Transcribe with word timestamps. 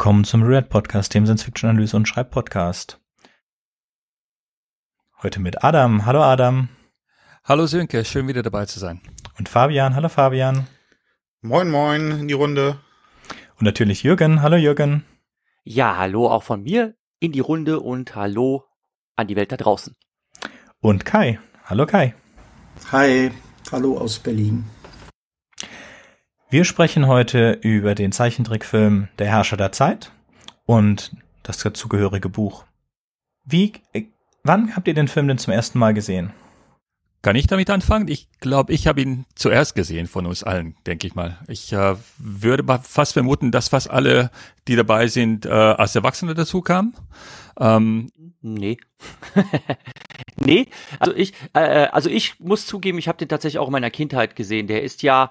willkommen 0.00 0.24
zum 0.24 0.42
Red 0.42 0.70
Podcast, 0.70 1.12
dem 1.12 1.26
Science-Fiction-Analyse 1.26 1.94
und 1.94 2.08
Schreibpodcast. 2.08 2.98
Heute 5.22 5.40
mit 5.40 5.62
Adam. 5.62 6.06
Hallo 6.06 6.22
Adam. 6.22 6.70
Hallo 7.44 7.66
Sönke, 7.66 8.06
schön 8.06 8.26
wieder 8.26 8.42
dabei 8.42 8.64
zu 8.64 8.78
sein. 8.78 9.02
Und 9.38 9.50
Fabian. 9.50 9.94
Hallo 9.94 10.08
Fabian. 10.08 10.66
Moin 11.42 11.70
moin 11.70 12.12
in 12.12 12.28
die 12.28 12.34
Runde. 12.34 12.80
Und 13.58 13.66
natürlich 13.66 14.02
Jürgen. 14.02 14.40
Hallo 14.40 14.56
Jürgen. 14.56 15.04
Ja, 15.64 15.98
hallo 15.98 16.30
auch 16.30 16.44
von 16.44 16.62
mir 16.62 16.94
in 17.18 17.32
die 17.32 17.40
Runde 17.40 17.80
und 17.80 18.16
hallo 18.16 18.64
an 19.16 19.26
die 19.26 19.36
Welt 19.36 19.52
da 19.52 19.58
draußen. 19.58 19.94
Und 20.80 21.04
Kai. 21.04 21.40
Hallo 21.66 21.84
Kai. 21.84 22.14
Hi, 22.90 23.30
hallo 23.70 23.98
aus 23.98 24.18
Berlin. 24.18 24.64
Wir 26.52 26.64
sprechen 26.64 27.06
heute 27.06 27.52
über 27.62 27.94
den 27.94 28.10
Zeichentrickfilm 28.10 29.06
Der 29.20 29.28
Herrscher 29.28 29.56
der 29.56 29.70
Zeit 29.70 30.10
und 30.66 31.12
das 31.44 31.58
dazugehörige 31.58 32.28
Buch. 32.28 32.64
Wie, 33.44 33.74
äh, 33.92 34.06
wann 34.42 34.74
habt 34.74 34.88
ihr 34.88 34.94
den 34.94 35.06
Film 35.06 35.28
denn 35.28 35.38
zum 35.38 35.52
ersten 35.52 35.78
Mal 35.78 35.94
gesehen? 35.94 36.32
Kann 37.22 37.36
ich 37.36 37.46
damit 37.46 37.70
anfangen? 37.70 38.08
Ich 38.08 38.28
glaube, 38.40 38.72
ich 38.72 38.88
habe 38.88 39.00
ihn 39.00 39.26
zuerst 39.36 39.76
gesehen 39.76 40.08
von 40.08 40.26
uns 40.26 40.42
allen, 40.42 40.74
denke 40.88 41.06
ich 41.06 41.14
mal. 41.14 41.38
Ich 41.46 41.72
äh, 41.72 41.94
würde 42.18 42.64
fast 42.82 43.12
vermuten, 43.12 43.52
dass 43.52 43.68
fast 43.68 43.88
alle, 43.88 44.32
die 44.66 44.74
dabei 44.74 45.06
sind, 45.06 45.46
äh, 45.46 45.50
als 45.50 45.94
Erwachsene 45.94 46.34
dazu 46.34 46.62
kamen. 46.62 46.96
Ähm, 47.60 48.10
nee. 48.40 48.76
nee, 50.36 50.66
also 50.98 51.14
ich, 51.14 51.32
äh, 51.52 51.86
also 51.92 52.10
ich 52.10 52.40
muss 52.40 52.66
zugeben, 52.66 52.98
ich 52.98 53.06
habe 53.06 53.18
den 53.18 53.28
tatsächlich 53.28 53.60
auch 53.60 53.68
in 53.68 53.72
meiner 53.72 53.90
Kindheit 53.90 54.34
gesehen. 54.34 54.66
Der 54.66 54.82
ist 54.82 55.04
ja 55.04 55.30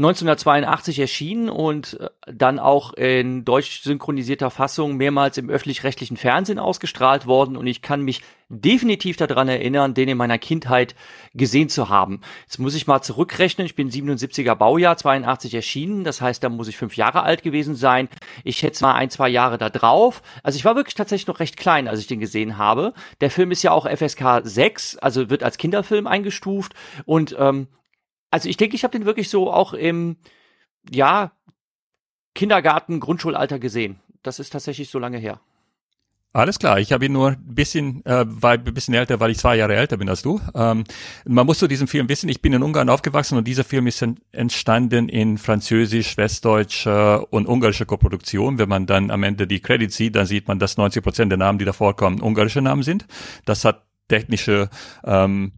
1982 0.00 1.00
erschienen 1.00 1.48
und 1.50 1.98
äh, 1.98 2.08
dann 2.32 2.60
auch 2.60 2.92
in 2.92 3.44
deutsch 3.44 3.82
synchronisierter 3.82 4.48
Fassung 4.48 4.96
mehrmals 4.96 5.38
im 5.38 5.50
öffentlich-rechtlichen 5.50 6.16
Fernsehen 6.16 6.60
ausgestrahlt 6.60 7.26
worden 7.26 7.56
und 7.56 7.66
ich 7.66 7.82
kann 7.82 8.02
mich 8.02 8.22
definitiv 8.48 9.16
daran 9.16 9.48
erinnern, 9.48 9.94
den 9.94 10.08
in 10.08 10.16
meiner 10.16 10.38
Kindheit 10.38 10.94
gesehen 11.34 11.68
zu 11.68 11.88
haben. 11.88 12.20
Jetzt 12.46 12.60
muss 12.60 12.76
ich 12.76 12.86
mal 12.86 13.02
zurückrechnen, 13.02 13.66
ich 13.66 13.74
bin 13.74 13.90
77er 13.90 14.54
Baujahr, 14.54 14.96
82 14.96 15.52
erschienen, 15.54 16.04
das 16.04 16.20
heißt, 16.20 16.44
da 16.44 16.48
muss 16.48 16.68
ich 16.68 16.76
fünf 16.76 16.96
Jahre 16.96 17.24
alt 17.24 17.42
gewesen 17.42 17.74
sein. 17.74 18.08
Ich 18.44 18.56
schätze 18.56 18.84
mal 18.84 18.94
ein, 18.94 19.10
zwei 19.10 19.28
Jahre 19.28 19.58
da 19.58 19.68
drauf. 19.68 20.22
Also 20.44 20.56
ich 20.56 20.64
war 20.64 20.76
wirklich 20.76 20.94
tatsächlich 20.94 21.26
noch 21.26 21.40
recht 21.40 21.56
klein, 21.56 21.88
als 21.88 21.98
ich 21.98 22.06
den 22.06 22.20
gesehen 22.20 22.56
habe. 22.56 22.94
Der 23.20 23.32
Film 23.32 23.50
ist 23.50 23.64
ja 23.64 23.72
auch 23.72 23.84
FSK 23.84 24.42
6, 24.44 24.98
also 24.98 25.28
wird 25.28 25.42
als 25.42 25.58
Kinderfilm 25.58 26.06
eingestuft 26.06 26.74
und 27.04 27.34
ähm, 27.36 27.66
also 28.30 28.48
ich 28.48 28.56
denke, 28.56 28.76
ich 28.76 28.84
habe 28.84 28.96
den 28.96 29.06
wirklich 29.06 29.28
so 29.30 29.52
auch 29.52 29.72
im, 29.72 30.16
ja, 30.90 31.32
Kindergarten, 32.34 33.00
Grundschulalter 33.00 33.58
gesehen. 33.58 34.00
Das 34.22 34.38
ist 34.38 34.50
tatsächlich 34.50 34.90
so 34.90 34.98
lange 34.98 35.18
her. 35.18 35.40
Alles 36.34 36.58
klar, 36.58 36.78
ich 36.78 36.92
habe 36.92 37.06
ihn 37.06 37.12
nur 37.12 37.30
ein 37.30 37.54
bisschen, 37.54 38.04
äh, 38.04 38.24
war 38.26 38.52
ein 38.52 38.62
bisschen 38.62 38.92
älter, 38.92 39.18
weil 39.18 39.30
ich 39.30 39.38
zwei 39.38 39.56
Jahre 39.56 39.74
älter 39.74 39.96
bin 39.96 40.10
als 40.10 40.20
du. 40.20 40.40
Ähm, 40.54 40.84
man 41.24 41.46
muss 41.46 41.58
zu 41.58 41.66
diesem 41.66 41.88
Film 41.88 42.08
wissen, 42.10 42.28
ich 42.28 42.42
bin 42.42 42.52
in 42.52 42.62
Ungarn 42.62 42.90
aufgewachsen 42.90 43.38
und 43.38 43.48
dieser 43.48 43.64
Film 43.64 43.86
ist 43.86 44.04
entstanden 44.30 45.08
in 45.08 45.38
französisch, 45.38 46.18
westdeutsch 46.18 46.86
äh, 46.86 47.16
und 47.16 47.48
ungarischer 47.48 47.86
Koproduktion. 47.86 48.58
Wenn 48.58 48.68
man 48.68 48.86
dann 48.86 49.10
am 49.10 49.22
Ende 49.22 49.46
die 49.46 49.60
Credits 49.60 49.96
sieht, 49.96 50.16
dann 50.16 50.26
sieht 50.26 50.48
man, 50.48 50.58
dass 50.58 50.76
90 50.76 51.02
Prozent 51.02 51.32
der 51.32 51.38
Namen, 51.38 51.58
die 51.58 51.64
da 51.64 51.72
vorkommen, 51.72 52.20
ungarische 52.20 52.60
Namen 52.60 52.82
sind. 52.82 53.06
Das 53.46 53.64
hat 53.64 53.86
technische 54.08 54.68
ähm, 55.04 55.52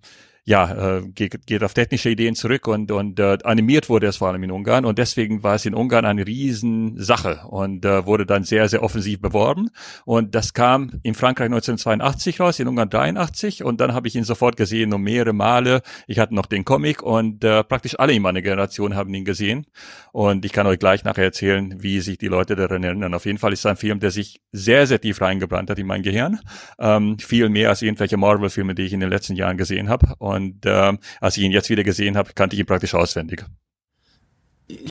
ja, 0.45 0.97
äh, 0.99 1.03
geht, 1.03 1.47
geht 1.47 1.63
auf 1.63 1.75
technische 1.75 2.11
Ideen 2.11 2.35
zurück 2.35 2.67
und, 2.67 2.91
und 2.91 3.21
äh, 3.21 3.39
animiert 3.45 3.89
wurde 3.89 4.07
es 4.07 4.17
vor 4.17 4.29
allem 4.29 4.43
in 4.43 4.51
Ungarn 4.51 4.85
und 4.85 4.99
deswegen 4.99 5.43
war 5.43 5.55
es 5.55 5.67
in 5.67 5.75
Ungarn 5.75 6.05
eine 6.05 6.27
Riesensache 6.27 7.43
und 7.49 7.85
äh, 7.85 8.07
wurde 8.07 8.27
dann 8.27 8.45
sehr, 8.45 8.69
sehr 8.69 8.83
offensiv 8.83 9.21
beworben 9.21 9.71
und 10.05 10.35
das 10.35 10.55
kam 10.55 11.01
in 11.03 11.15
Frankreich 11.15 11.47
1982 11.47 12.41
raus, 12.41 12.59
in 12.59 12.69
Ungarn 12.69 12.89
83 12.89 13.65
und 13.65 13.81
dann 13.81 13.93
habe 13.93 14.09
ich 14.09 14.17
ihn 14.17 14.25
sofort 14.25 14.57
gesehen 14.57 14.93
um 14.95 15.03
mehrere 15.03 15.33
Male. 15.33 15.83
Ich 16.07 16.19
hatte 16.19 16.35
noch 16.35 16.47
den 16.47 16.65
Comic 16.65 17.03
und 17.03 17.45
äh, 17.45 17.63
praktisch 17.63 17.99
alle 17.99 18.13
in 18.13 18.23
meiner 18.23 18.43
Generation 18.43 18.95
haben 18.95 19.13
ihn 19.15 19.25
gesehen 19.25 19.67
und 20.13 20.45
ich 20.45 20.53
kann 20.53 20.67
euch 20.67 20.79
gleich 20.79 21.05
nachher 21.05 21.25
erzählen, 21.25 21.83
wie 21.83 22.01
sich 22.01 22.19
die 22.19 22.29
Leute 22.29 22.57
daran 22.57 22.83
erinnern. 22.83 23.15
Auf 23.15 23.27
jeden 23.27 23.39
Fall 23.39 23.53
ist 23.53 23.61
es 23.61 23.67
ein 23.67 23.77
Film, 23.77 24.01
der 24.01 24.11
sich 24.11 24.41
sehr, 24.53 24.87
sehr 24.87 25.01
tief 25.01 25.21
reingebrannt 25.21 25.71
hat 25.71 25.79
in 25.79 25.87
mein 25.87 26.03
Gehirn, 26.03 26.41
ähm, 26.79 27.19
viel 27.19 27.49
mehr 27.49 27.69
als 27.69 27.83
irgendwelche 27.83 28.17
Marvel-Filme, 28.17 28.75
die 28.75 28.83
ich 28.83 28.93
in 28.93 29.01
den 29.01 29.11
letzten 29.11 29.37
Jahren 29.37 29.57
gesehen 29.57 29.89
habe 29.89 30.15
und 30.19 30.40
und 30.41 30.67
äh, 30.67 30.97
als 31.21 31.37
ich 31.37 31.43
ihn 31.43 31.53
jetzt 31.53 31.71
wieder 31.71 31.85
gesehen 31.85 32.17
habe, 32.17 32.33
kannte 32.35 32.55
ich 32.55 32.61
ihn 32.61 32.67
praktisch 32.67 32.95
auswendig. 32.95 33.45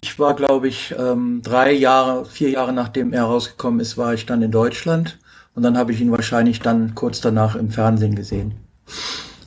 Ich 0.01 0.19
war, 0.19 0.35
glaube 0.35 0.67
ich, 0.67 0.93
ähm, 0.97 1.41
drei 1.41 1.71
Jahre, 1.71 2.25
vier 2.25 2.49
Jahre 2.49 2.73
nachdem 2.73 3.13
er 3.13 3.23
rausgekommen 3.23 3.79
ist, 3.79 3.97
war 3.97 4.13
ich 4.13 4.25
dann 4.25 4.41
in 4.41 4.51
Deutschland. 4.51 5.19
Und 5.55 5.63
dann 5.63 5.77
habe 5.77 5.91
ich 5.91 6.01
ihn 6.01 6.11
wahrscheinlich 6.11 6.59
dann 6.59 6.95
kurz 6.95 7.21
danach 7.21 7.55
im 7.55 7.69
Fernsehen 7.69 8.15
gesehen. 8.15 8.53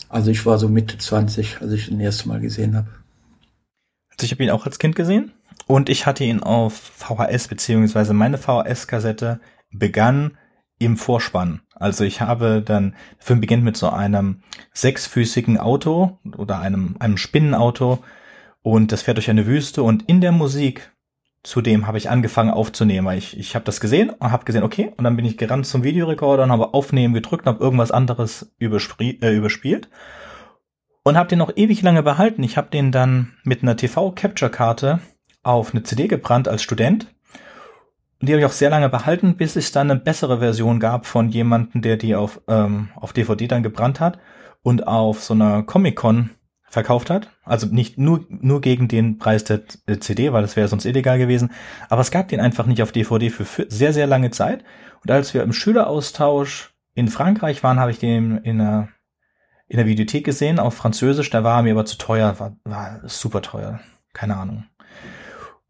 Also 0.09 0.31
ich 0.31 0.45
war 0.45 0.59
so 0.59 0.69
Mitte 0.69 0.99
20, 0.99 1.61
als 1.61 1.73
ich 1.73 1.89
ihn 1.89 1.99
das 1.99 2.05
erste 2.05 2.29
Mal 2.29 2.41
gesehen 2.41 2.77
habe. 2.77 2.89
Also 4.11 4.25
ich 4.25 4.33
habe 4.33 4.43
ihn 4.43 4.51
auch 4.51 4.67
als 4.67 4.79
Kind 4.79 4.97
gesehen 4.97 5.33
und 5.67 5.89
ich 5.89 6.07
hatte 6.07 6.25
ihn 6.25 6.43
auf 6.43 6.75
VHS, 6.75 7.49
beziehungsweise 7.49 8.13
meine 8.13 8.39
VHS-Kassette 8.39 9.41
begann 9.71 10.37
im 10.79 10.97
Vorspann. 10.97 11.61
Also 11.83 12.05
ich 12.05 12.21
habe 12.21 12.63
dann, 12.63 12.95
der 13.19 13.27
Film 13.27 13.41
beginnt 13.41 13.65
mit 13.65 13.77
so 13.77 13.91
einem 13.91 14.43
sechsfüßigen 14.73 15.59
Auto 15.59 16.19
oder 16.37 16.61
einem, 16.61 16.97
einem 16.99 17.17
Spinnenauto 17.17 18.03
und 18.63 18.93
das 18.93 19.03
fährt 19.03 19.19
durch 19.19 19.31
eine 19.31 19.47
Wüste 19.47 19.83
und 19.83 20.09
in 20.09 20.21
der 20.21 20.33
Musik 20.33 20.93
zudem 21.43 21.87
habe 21.87 21.99
ich 21.99 22.09
angefangen 22.09 22.51
aufzunehmen, 22.51 23.07
weil 23.07 23.19
ich, 23.19 23.37
ich 23.37 23.55
habe 23.55 23.65
das 23.65 23.81
gesehen 23.81 24.11
und 24.11 24.31
habe 24.31 24.45
gesehen, 24.45 24.63
okay, 24.63 24.93
und 24.97 25.05
dann 25.05 25.17
bin 25.17 25.25
ich 25.25 25.37
gerannt 25.37 25.67
zum 25.67 25.83
Videorekorder 25.83 26.45
und 26.45 26.53
habe 26.53 26.73
Aufnehmen 26.73 27.15
gedrückt 27.15 27.47
und 27.47 27.55
habe 27.55 27.65
irgendwas 27.65 27.91
anderes 27.91 28.55
äh, 28.61 28.67
überspielt 29.35 29.89
und 31.03 31.17
habe 31.17 31.29
den 31.29 31.39
noch 31.39 31.57
ewig 31.57 31.83
lange 31.83 32.03
behalten. 32.03 32.43
Ich 32.43 32.57
habe 32.57 32.71
den 32.71 32.93
dann 32.93 33.33
mit 33.43 33.63
einer 33.63 33.77
TV-Capture-Karte 33.77 35.01
auf 35.43 35.73
eine 35.73 35.83
CD 35.83 36.07
gebrannt 36.07 36.47
als 36.47 36.63
Student 36.63 37.13
die 38.27 38.33
habe 38.33 38.41
ich 38.41 38.47
auch 38.47 38.53
sehr 38.53 38.71
lange 38.71 38.89
behalten, 38.89 39.37
bis 39.37 39.57
es 39.57 39.73
dann 39.73 39.91
eine 39.91 40.01
bessere 40.01 40.39
Version 40.39 40.81
gab 40.81 41.07
von 41.07 41.29
jemandem, 41.29 41.83
der 41.83 41.97
die 41.97 42.15
auf, 42.15 42.41
ähm, 42.49 42.89
auf 42.95 43.13
DVD 43.13 43.49
dann 43.49 43.63
gebrannt 43.63 44.01
hat 44.01 44.19
und 44.63 44.87
auf 44.87 45.23
so 45.23 45.35
einer 45.35 45.63
Comic-Con 45.63 46.31
verkauft 46.73 47.11
hat. 47.11 47.29
Also 47.45 47.67
nicht 47.67 47.99
nur, 47.99 48.25
nur 48.29 48.61
gegen 48.61 48.89
den 48.89 49.19
Preis 49.19 49.45
der 49.45 49.61
CD, 50.01 50.33
weil 50.33 50.43
das 50.43 50.57
wäre 50.57 50.69
sonst 50.69 50.87
illegal 50.87 51.19
gewesen. 51.19 51.51
Aber 51.91 52.01
es 52.01 52.11
gab 52.11 52.29
den 52.29 52.41
einfach 52.41 52.67
nicht 52.67 52.83
auf 52.83 52.93
DVD 52.93 53.29
für 53.29 53.67
sehr, 53.69 53.93
sehr 53.93 54.07
lange 54.07 54.31
Zeit. 54.31 54.65
Und 55.03 55.11
als 55.11 55.35
wir 55.35 55.43
im 55.43 55.53
Schüleraustausch 55.53 56.73
in 56.95 57.09
Frankreich 57.09 57.63
waren, 57.63 57.79
habe 57.79 57.91
ich 57.91 57.99
den 57.99 58.39
in 58.39 58.61
einer, 58.61 58.89
in 59.69 59.77
der 59.77 59.87
Videothek 59.87 60.25
gesehen, 60.25 60.59
auf 60.59 60.75
Französisch. 60.75 61.29
Da 61.29 61.45
war 61.45 61.59
er 61.59 61.63
mir 61.63 61.73
aber 61.73 61.85
zu 61.85 61.99
teuer, 61.99 62.39
war, 62.39 62.57
war 62.65 63.01
super 63.05 63.43
teuer. 63.43 63.81
Keine 64.15 64.37
Ahnung. 64.37 64.65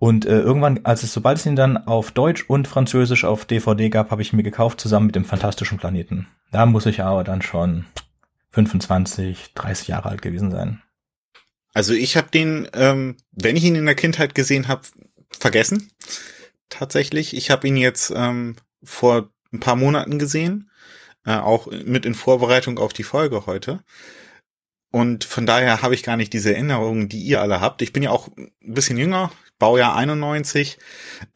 Und 0.02 0.26
äh, 0.26 0.40
irgendwann, 0.40 0.80
als 0.82 1.04
es, 1.04 1.12
sobald 1.12 1.38
es 1.38 1.46
ihn 1.46 1.54
dann 1.54 1.76
auf 1.76 2.10
Deutsch 2.10 2.46
und 2.48 2.66
Französisch 2.66 3.24
auf 3.24 3.44
DVD 3.44 3.88
gab, 3.88 4.10
habe 4.10 4.20
ich 4.20 4.32
mir 4.32 4.42
gekauft, 4.42 4.80
zusammen 4.80 5.06
mit 5.06 5.14
dem 5.14 5.24
Fantastischen 5.24 5.78
Planeten. 5.78 6.26
Da 6.50 6.66
muss 6.66 6.86
ich 6.86 7.02
aber 7.02 7.22
dann 7.22 7.40
schon 7.40 7.84
25, 8.50 9.54
30 9.54 9.86
Jahre 9.86 10.08
alt 10.08 10.20
gewesen 10.20 10.50
sein. 10.50 10.82
Also 11.72 11.92
ich 11.92 12.16
habe 12.16 12.32
den, 12.32 12.68
ähm, 12.72 13.16
wenn 13.30 13.54
ich 13.54 13.62
ihn 13.62 13.76
in 13.76 13.86
der 13.86 13.94
Kindheit 13.94 14.34
gesehen 14.34 14.66
habe, 14.66 14.82
vergessen. 15.30 15.92
Tatsächlich. 16.68 17.36
Ich 17.36 17.52
habe 17.52 17.68
ihn 17.68 17.76
jetzt 17.76 18.12
ähm, 18.12 18.56
vor 18.82 19.30
ein 19.52 19.60
paar 19.60 19.76
Monaten 19.76 20.18
gesehen, 20.18 20.68
äh, 21.24 21.36
auch 21.36 21.68
mit 21.70 22.06
in 22.06 22.16
Vorbereitung 22.16 22.80
auf 22.80 22.92
die 22.92 23.04
Folge 23.04 23.46
heute. 23.46 23.84
Und 24.90 25.22
von 25.22 25.46
daher 25.46 25.80
habe 25.80 25.94
ich 25.94 26.02
gar 26.02 26.16
nicht 26.16 26.32
diese 26.32 26.52
Erinnerungen, 26.52 27.08
die 27.08 27.22
ihr 27.22 27.40
alle 27.40 27.60
habt. 27.60 27.82
Ich 27.82 27.92
bin 27.92 28.02
ja 28.02 28.10
auch 28.10 28.28
ein 28.36 28.50
bisschen 28.74 28.98
jünger, 28.98 29.30
Baujahr 29.62 29.94
91. 29.94 30.76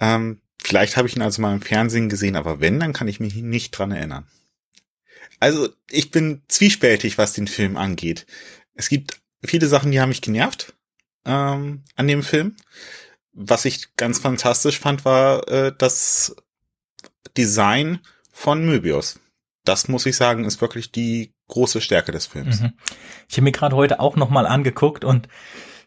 Ähm, 0.01 0.41
vielleicht 0.61 0.97
habe 0.97 1.07
ich 1.07 1.15
ihn 1.15 1.23
also 1.23 1.41
mal 1.41 1.55
im 1.55 1.63
Fernsehen 1.63 2.09
gesehen, 2.09 2.35
aber 2.35 2.59
wenn, 2.59 2.81
dann 2.81 2.93
kann 2.93 3.07
ich 3.07 3.21
mich 3.21 3.37
nicht 3.37 3.71
dran 3.71 3.93
erinnern. 3.93 4.27
Also 5.39 5.69
ich 5.89 6.11
bin 6.11 6.43
zwiespältig, 6.49 7.19
was 7.19 7.35
den 7.35 7.47
Film 7.47 7.77
angeht. 7.77 8.27
Es 8.75 8.89
gibt 8.89 9.21
viele 9.45 9.69
Sachen, 9.69 9.93
die 9.93 10.01
haben 10.01 10.09
mich 10.09 10.23
genervt 10.23 10.75
ähm, 11.25 11.85
an 11.95 12.09
dem 12.09 12.25
Film. 12.25 12.57
Was 13.33 13.65
ich 13.65 13.95
ganz 13.95 14.19
fantastisch 14.19 14.81
fand, 14.81 15.05
war 15.05 15.47
äh, 15.47 15.73
das 15.79 16.35
Design 17.37 18.01
von 18.33 18.67
Möbius. 18.67 19.21
Das 19.63 19.87
muss 19.87 20.05
ich 20.05 20.17
sagen, 20.17 20.45
ist 20.47 20.61
wirklich 20.61 20.91
die 20.91 21.33
große 21.47 21.81
Stärke 21.81 22.11
des 22.11 22.27
Films. 22.27 22.61
Mhm. 22.61 22.73
Ich 23.29 23.37
habe 23.37 23.43
mir 23.43 23.53
gerade 23.53 23.77
heute 23.77 24.01
auch 24.01 24.17
noch 24.17 24.31
mal 24.31 24.47
angeguckt 24.47 25.05
und 25.05 25.29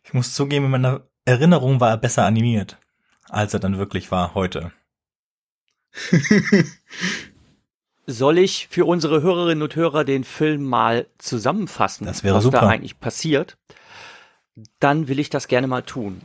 ich 0.05 0.13
muss 0.13 0.33
zugeben, 0.33 0.65
in 0.65 0.71
meiner 0.71 1.08
Erinnerung 1.25 1.79
war 1.79 1.89
er 1.89 1.97
besser 1.97 2.25
animiert, 2.25 2.77
als 3.29 3.53
er 3.53 3.59
dann 3.59 3.77
wirklich 3.77 4.11
war 4.11 4.33
heute. 4.33 4.71
Soll 8.07 8.39
ich 8.39 8.67
für 8.69 8.85
unsere 8.85 9.21
Hörerinnen 9.21 9.61
und 9.61 9.75
Hörer 9.75 10.03
den 10.03 10.23
Film 10.23 10.63
mal 10.63 11.07
zusammenfassen, 11.19 12.05
das 12.05 12.23
wäre 12.23 12.35
was 12.35 12.43
super. 12.43 12.61
da 12.61 12.67
eigentlich 12.67 12.99
passiert? 12.99 13.57
Dann 14.79 15.07
will 15.07 15.19
ich 15.19 15.29
das 15.29 15.47
gerne 15.47 15.67
mal 15.67 15.83
tun. 15.83 16.21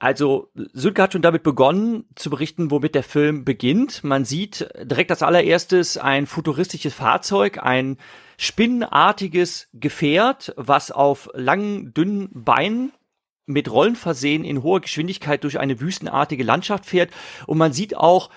Also 0.00 0.48
Sönke 0.72 1.02
hat 1.02 1.12
schon 1.12 1.22
damit 1.22 1.42
begonnen 1.42 2.04
zu 2.14 2.30
berichten, 2.30 2.70
womit 2.70 2.94
der 2.94 3.02
Film 3.02 3.44
beginnt. 3.44 4.04
Man 4.04 4.24
sieht 4.24 4.68
direkt 4.80 5.10
als 5.10 5.24
allererstes 5.24 5.98
ein 5.98 6.26
futuristisches 6.26 6.94
Fahrzeug, 6.94 7.58
ein 7.60 7.98
spinnenartiges 8.36 9.68
Gefährt, 9.74 10.54
was 10.56 10.92
auf 10.92 11.28
langen, 11.34 11.94
dünnen 11.94 12.30
Beinen 12.32 12.92
mit 13.48 13.70
Rollen 13.70 13.96
versehen 13.96 14.44
in 14.44 14.62
hoher 14.62 14.80
Geschwindigkeit 14.80 15.42
durch 15.44 15.58
eine 15.58 15.80
wüstenartige 15.80 16.44
Landschaft 16.44 16.86
fährt. 16.86 17.10
Und 17.46 17.58
man 17.58 17.72
sieht 17.72 17.96
auch 17.96 18.30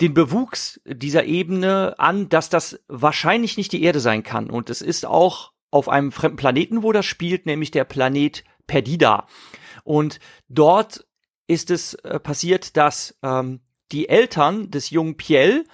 den 0.00 0.14
Bewuchs 0.14 0.80
dieser 0.84 1.24
Ebene 1.24 1.94
an, 1.98 2.28
dass 2.28 2.50
das 2.50 2.80
wahrscheinlich 2.88 3.56
nicht 3.56 3.72
die 3.72 3.82
Erde 3.82 4.00
sein 4.00 4.22
kann. 4.22 4.50
Und 4.50 4.70
es 4.70 4.82
ist 4.82 5.06
auch 5.06 5.52
auf 5.70 5.88
einem 5.88 6.12
fremden 6.12 6.36
Planeten, 6.36 6.82
wo 6.82 6.92
das 6.92 7.06
spielt, 7.06 7.46
nämlich 7.46 7.70
der 7.70 7.84
Planet 7.84 8.44
Perdida. 8.66 9.26
Und 9.84 10.18
dort 10.48 11.06
ist 11.46 11.70
es 11.70 11.94
äh, 11.94 12.18
passiert, 12.18 12.76
dass 12.76 13.18
ähm, 13.22 13.60
die 13.92 14.08
Eltern 14.08 14.70
des 14.70 14.90
jungen 14.90 15.16
Piel 15.16 15.64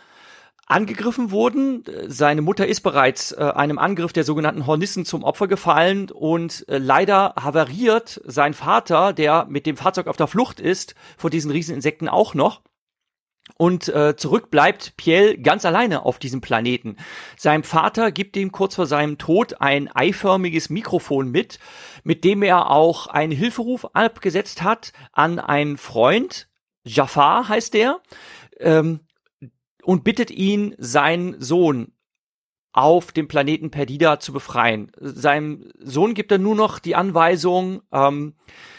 angegriffen 0.73 1.31
wurden. 1.31 1.85
Seine 2.09 2.43
Mutter 2.43 2.67
ist 2.67 2.81
bereits 2.81 3.33
äh, 3.33 3.43
einem 3.55 3.79
Angriff 3.79 4.13
der 4.13 4.25
sogenannten 4.25 4.67
Hornissen 4.67 5.05
zum 5.05 5.23
Opfer 5.23 5.47
gefallen 5.49 6.11
und 6.11 6.67
äh, 6.69 6.79
leider 6.79 7.35
havariert 7.39 8.21
sein 8.25 8.55
Vater, 8.55 9.13
der 9.13 9.47
mit 9.49 9.67
dem 9.67 9.77
Fahrzeug 9.77 10.07
auf 10.07 10.17
der 10.17 10.27
Flucht 10.27 10.61
ist, 10.61 10.95
vor 11.17 11.31
diesen 11.31 11.51
Rieseninsekten 11.51 12.09
auch 12.09 12.35
noch. 12.35 12.63
Und 13.57 13.89
äh, 13.89 14.17
zurück 14.17 14.51
bleibt 14.51 14.97
Piel 14.97 15.37
ganz 15.37 15.65
alleine 15.65 16.05
auf 16.05 16.19
diesem 16.19 16.41
Planeten. 16.41 16.97
Sein 17.37 17.65
Vater 17.65 18.13
gibt 18.13 18.37
ihm 18.37 18.53
kurz 18.53 18.77
vor 18.77 18.87
seinem 18.87 19.19
Tod 19.19 19.61
ein 19.61 19.91
eiförmiges 19.95 20.71
Mikrofon 20.71 21.31
mit, 21.31 21.59
mit 22.05 22.25
dem 22.25 22.43
er 22.43 22.71
auch 22.71 23.09
einen 23.09 23.33
Hilferuf 23.33 23.85
abgesetzt 23.95 24.63
hat 24.63 24.93
an 25.13 25.39
einen 25.39 25.77
Freund, 25.77 26.49
Jafar 26.85 27.49
heißt 27.49 27.75
der, 27.75 28.01
ähm, 28.59 29.01
und 29.83 30.05
bittet 30.05 30.31
ihn, 30.31 30.75
seinen 30.79 31.41
Sohn 31.41 31.93
auf 32.73 33.13
dem 33.13 33.29
Planeten 33.29 33.71
Perdida 33.71 34.19
zu 34.19 34.33
befreien. 34.33 34.91
Seinem 34.99 35.71
Sohn 35.79 36.15
gibt 36.15 36.33
er 36.33 36.39
nur 36.39 36.55
noch 36.55 36.79
die 36.79 36.95
Anweisung, 36.95 37.83
ähm, 37.93 38.35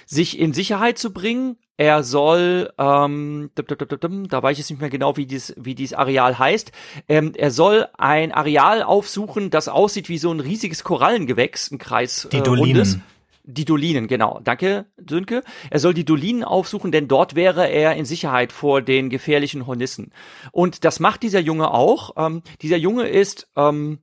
sich 0.06 0.40
in 0.40 0.54
Sicherheit 0.54 0.98
zu 0.98 1.14
bringen. 1.14 1.58
Er 1.78 2.04
soll, 2.04 2.72
ähm, 2.78 3.52
da 3.56 4.44
weiß 4.44 4.54
ich 4.54 4.60
jetzt 4.60 4.70
nicht 4.70 4.80
mehr 4.80 4.90
genau, 4.90 5.18
wie 5.18 5.26
dies, 5.26 5.54
wie 5.58 5.76
dieses 5.76 5.98
Areal 5.98 6.38
heißt. 6.38 6.72
Ähm, 7.08 7.34
er 7.36 7.52
soll 7.52 7.88
ein 7.98 8.32
Areal 8.32 8.84
aufsuchen, 8.84 9.50
das 9.50 9.68
aussieht 9.68 10.10
wie 10.10 10.18
so 10.18 10.32
ein 10.32 10.40
riesiges 10.40 10.84
Korallengewächs, 10.84 11.72
ein 11.72 11.78
Kreis. 11.78 12.28
Die 12.32 12.42
Dolinen. 12.42 12.78
Rundes. 12.78 13.00
Die 13.46 13.66
Dolinen, 13.66 14.08
genau. 14.08 14.40
Danke, 14.42 14.86
Sönke. 15.10 15.44
Er 15.70 15.80
soll 15.80 15.94
die 15.94 16.06
Dolinen 16.06 16.46
aufsuchen, 16.46 16.94
denn 16.94 17.10
dort 17.10 17.36
wäre 17.36 17.70
er 17.70 17.96
in 17.96 18.06
Sicherheit 18.06 18.54
vor 18.54 18.82
den 18.82 19.10
gefährlichen 19.10 19.68
Hornissen. 19.68 20.14
Und 20.54 20.86
das 20.86 21.02
macht 21.02 21.24
dieser 21.24 21.42
Junge 21.42 21.72
auch. 21.72 22.12
Ähm, 22.16 22.42
dieser 22.62 22.78
Junge 22.78 23.10
ist 23.10 23.50
ähm, 23.58 24.00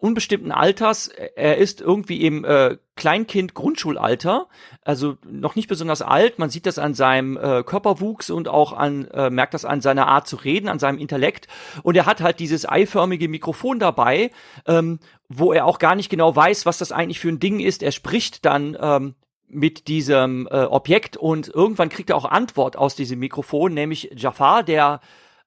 unbestimmten 0.00 0.52
Alters. 0.52 1.08
Er 1.08 1.58
ist 1.58 1.80
irgendwie 1.80 2.24
im 2.24 2.44
äh, 2.44 2.78
Kleinkind 2.96 3.54
Grundschulalter, 3.54 4.48
also 4.82 5.16
noch 5.26 5.54
nicht 5.56 5.68
besonders 5.68 6.02
alt. 6.02 6.38
Man 6.38 6.50
sieht 6.50 6.66
das 6.66 6.78
an 6.78 6.94
seinem 6.94 7.36
äh, 7.36 7.62
Körperwuchs 7.62 8.30
und 8.30 8.48
auch 8.48 8.72
an 8.72 9.06
äh, 9.08 9.30
merkt 9.30 9.54
das 9.54 9.64
an 9.64 9.80
seiner 9.80 10.06
Art 10.06 10.26
zu 10.26 10.36
reden, 10.36 10.68
an 10.68 10.78
seinem 10.78 10.98
Intellekt. 10.98 11.48
Und 11.82 11.96
er 11.96 12.06
hat 12.06 12.20
halt 12.20 12.40
dieses 12.40 12.68
eiförmige 12.68 13.28
Mikrofon 13.28 13.78
dabei, 13.78 14.30
ähm, 14.66 14.98
wo 15.28 15.52
er 15.52 15.66
auch 15.66 15.78
gar 15.78 15.94
nicht 15.94 16.10
genau 16.10 16.34
weiß, 16.34 16.66
was 16.66 16.78
das 16.78 16.92
eigentlich 16.92 17.20
für 17.20 17.28
ein 17.28 17.40
Ding 17.40 17.60
ist. 17.60 17.82
Er 17.82 17.92
spricht 17.92 18.44
dann 18.44 18.76
ähm, 18.80 19.14
mit 19.48 19.88
diesem 19.88 20.48
äh, 20.50 20.64
Objekt 20.64 21.16
und 21.16 21.48
irgendwann 21.48 21.88
kriegt 21.88 22.10
er 22.10 22.16
auch 22.16 22.24
Antwort 22.24 22.76
aus 22.76 22.94
diesem 22.94 23.18
Mikrofon, 23.18 23.74
nämlich 23.74 24.10
Jafar, 24.14 24.62
der 24.62 25.00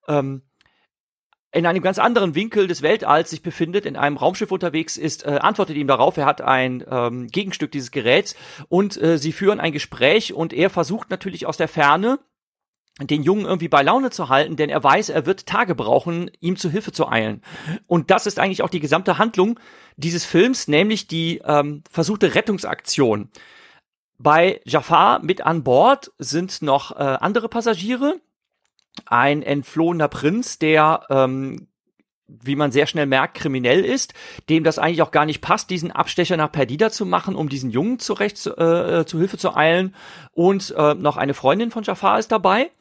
ähm, 0.08 0.42
in 1.54 1.68
einem 1.68 1.84
ganz 1.84 2.00
anderen 2.00 2.34
Winkel 2.36 2.68
des 2.68 2.82
Weltalls 2.82 3.30
sich 3.30 3.44
befindet, 3.44 3.86
in 3.86 3.96
einem 3.96 4.18
Raumschiff 4.18 4.52
unterwegs 4.52 4.98
ist, 4.98 5.26
äh, 5.26 5.38
antwortet 5.40 5.78
ihm 5.78 5.88
darauf, 5.88 6.18
er 6.18 6.26
hat 6.26 6.42
ein 6.42 6.84
ähm, 6.90 7.28
Gegenstück 7.28 7.72
dieses 7.72 7.92
Geräts 7.92 8.36
und 8.70 9.00
äh, 9.02 9.20
sie 9.20 9.32
führen 9.32 9.60
ein 9.60 9.72
Gespräch 9.72 10.34
und 10.34 10.52
er 10.52 10.72
versucht 10.72 11.12
natürlich 11.12 11.46
aus 11.46 11.58
der 11.58 11.68
Ferne 11.68 12.20
den 13.00 13.24
Jungen 13.24 13.46
irgendwie 13.46 13.70
bei 13.70 13.82
Laune 13.82 14.10
zu 14.12 14.30
halten, 14.30 14.56
denn 14.56 14.70
er 14.70 14.84
weiß, 14.84 15.10
er 15.10 15.26
wird 15.26 15.46
Tage 15.46 15.74
brauchen, 15.74 16.30
ihm 16.40 16.58
zu 16.58 16.70
Hilfe 16.70 16.92
zu 16.92 17.08
eilen. 17.08 17.42
Und 17.88 18.12
das 18.12 18.28
ist 18.28 18.40
eigentlich 18.40 18.62
auch 18.62 18.70
die 18.70 18.80
gesamte 18.80 19.18
Handlung 19.18 19.60
dieses 19.96 20.26
Films, 20.26 20.68
nämlich 20.68 21.08
die 21.08 21.42
ähm, 21.44 21.84
versuchte 21.90 22.36
Rettungsaktion. 22.36 23.30
Bei 24.20 24.62
Jafar 24.64 25.24
mit 25.24 25.42
an 25.42 25.64
Bord 25.64 26.12
sind 26.18 26.62
noch 26.62 26.92
äh, 26.92 27.00
andere 27.00 27.50
Passagiere, 27.50 28.22
ein 29.06 29.44
entflohener 29.44 30.08
Prinz, 30.08 30.60
der 30.60 31.06
ähm, 31.10 31.68
wie 32.42 32.56
man 32.56 32.72
sehr 32.72 32.88
schnell 32.88 33.06
merkt, 33.06 33.36
kriminell 33.36 33.84
ist, 33.84 34.14
dem 34.50 34.64
das 34.64 34.80
eigentlich 34.80 35.02
auch 35.02 35.12
gar 35.12 35.26
nicht 35.26 35.42
passt, 35.42 35.70
diesen 35.70 35.92
Abstecher 35.92 36.38
nach 36.38 36.52
Perdida 36.52 36.90
zu 36.90 37.06
machen, 37.06 37.36
um 37.36 37.50
diesen 37.50 37.70
Jungen 37.70 38.00
zurecht 38.00 38.46
äh, 38.48 39.06
zu 39.06 39.20
Hilfe 39.20 39.38
zu 39.38 39.56
eilen. 39.56 39.96
Und 40.32 40.74
äh, 40.78 40.94
noch 40.96 41.18
eine 41.18 41.34
Freundin 41.34 41.72
von 41.72 41.84
Jafar 41.84 42.20
ist 42.20 42.32
dabei. 42.32 42.72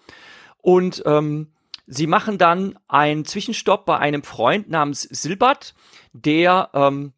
Und 0.58 1.02
ähm, 1.06 1.52
sie 1.86 2.06
machen 2.06 2.38
dann 2.38 2.78
einen 2.88 3.24
Zwischenstopp 3.24 3.84
bei 3.84 3.98
einem 3.98 4.22
Freund 4.22 4.70
namens 4.70 5.02
Silbat, 5.02 5.74
der 6.12 6.70
ähm, 6.72 7.12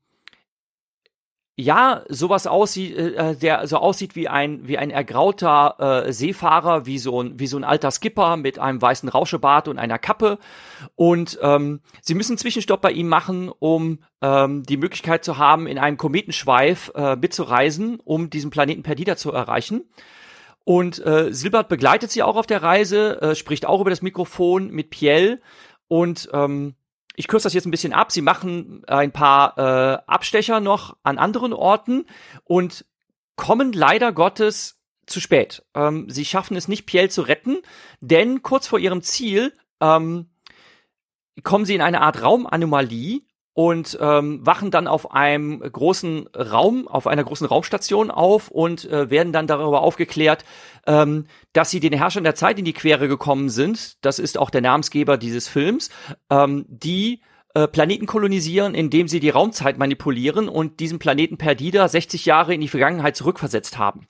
ja, 1.57 2.03
sowas 2.09 2.49
aussieht, 2.49 2.97
äh, 2.97 3.37
der 3.37 3.69
so 3.69 3.77
aussieht 3.77 4.17
wie 4.17 4.29
ein 4.29 4.67
wie 4.67 4.77
ein 4.77 4.91
ergrauter 4.91 6.05
äh, 6.07 6.13
Seefahrer, 6.13 6.85
wie 6.87 6.99
so 6.99 7.23
ein 7.23 7.39
wie 7.39 7.47
so 7.47 7.57
ein 7.57 7.63
alter 7.63 7.93
Skipper 7.93 8.37
mit 8.37 8.59
einem 8.59 8.83
weißen 8.83 9.09
Rauschebart 9.09 9.69
und 9.69 9.79
einer 9.79 10.01
Kappe. 10.01 10.39
Und 10.97 11.39
ähm, 11.43 11.81
sie 12.03 12.15
müssen 12.15 12.39
Zwischenstopp 12.39 12.81
bei 12.81 12.91
ihm 12.91 13.09
machen, 13.09 13.51
um 13.57 14.01
ähm, 14.21 14.65
die 14.65 14.77
Möglichkeit 14.77 15.25
zu 15.25 15.39
haben, 15.39 15.69
in 15.69 15.79
einem 15.79 15.97
Kometenschweif 15.97 16.91
äh, 16.97 17.15
mitzureisen, 17.15 18.01
um 18.03 18.31
diesen 18.31 18.51
Planeten 18.51 18.83
Perdida 18.83 19.17
zu 19.17 19.31
erreichen. 19.31 19.85
Und 20.65 21.05
äh, 21.07 21.33
Silbert 21.33 21.69
begleitet 21.69 22.11
sie 22.11 22.25
auch 22.25 22.37
auf 22.37 22.47
der 22.47 22.63
Reise, 22.65 23.21
äh, 23.23 23.35
spricht 23.37 23.67
auch 23.67 23.81
über 23.81 23.91
das 23.91 24.03
Mikrofon 24.03 24.71
mit 24.71 24.91
Piel 24.91 25.41
und 25.87 26.29
ähm, 26.33 26.75
ich 27.17 27.29
kürze 27.29 27.45
das 27.45 27.55
jetzt 27.55 27.67
ein 27.67 27.71
bisschen 27.71 27.93
ab. 27.93 28.13
Sie 28.13 28.23
machen 28.23 28.85
ein 28.87 29.13
paar 29.13 29.59
äh, 29.59 29.99
Abstecher 30.07 30.61
noch 30.61 30.97
an 31.03 31.19
anderen 31.19 31.53
Orten 31.53 32.07
und 32.45 32.85
kommen 33.37 33.73
leider 33.73 34.13
Gottes 34.13 34.81
zu 35.07 35.21
spät. 35.21 35.65
Ähm, 35.75 36.09
sie 36.09 36.25
schaffen 36.25 36.57
es 36.57 36.69
nicht, 36.69 36.87
Piel 36.87 37.11
zu 37.11 37.23
retten, 37.23 37.59
denn 38.01 38.43
kurz 38.43 38.67
vor 38.67 38.79
ihrem 38.79 39.03
Ziel 39.03 39.53
ähm, 39.81 40.31
kommen 41.43 41.65
sie 41.65 41.75
in 41.75 41.83
eine 41.83 42.01
Art 42.01 42.23
Raumanomalie 42.23 43.23
und 43.55 43.97
ähm, 44.01 44.45
wachen 44.45 44.73
dann 44.73 44.89
auf 44.89 45.13
einem 45.13 45.61
großen 45.61 46.29
Raum, 46.37 46.89
auf 46.89 47.07
einer 47.07 47.23
großen 47.23 47.47
Raumstation 47.47 48.11
auf 48.11 48.51
und 48.51 48.85
äh, 48.91 49.11
werden 49.11 49.33
dann 49.33 49.47
darüber 49.47 49.81
aufgeklärt, 49.81 50.45
ähm, 50.87 51.27
dass 51.53 51.71
sie 51.71 51.81
den 51.81 51.93
Herrschern 51.93 52.25
der 52.25 52.35
Zeit 52.35 52.59
in 52.59 52.65
die 52.65 52.73
Quere 52.73 53.07
gekommen 53.07 53.49
sind. 53.49 54.05
Das 54.05 54.19
ist 54.19 54.39
auch 54.39 54.51
der 54.51 54.61
Namensgeber 54.61 55.17
dieses 55.17 55.47
Films, 55.47 55.91
ähm, 56.31 56.67
die 56.69 57.23
äh, 57.55 57.69
Planeten 57.69 58.07
kolonisieren, 58.07 58.75
indem 58.75 59.07
sie 59.07 59.21
die 59.21 59.31
Raumzeit 59.31 59.79
manipulieren 59.79 60.49
und 60.49 60.81
diesen 60.81 60.99
Planeten 60.99 61.39
Perdida 61.39 61.87
60 61.87 62.27
Jahre 62.27 62.55
in 62.55 62.61
die 62.61 62.69
Vergangenheit 62.69 63.17
zurückversetzt 63.17 63.79
haben. 63.79 64.09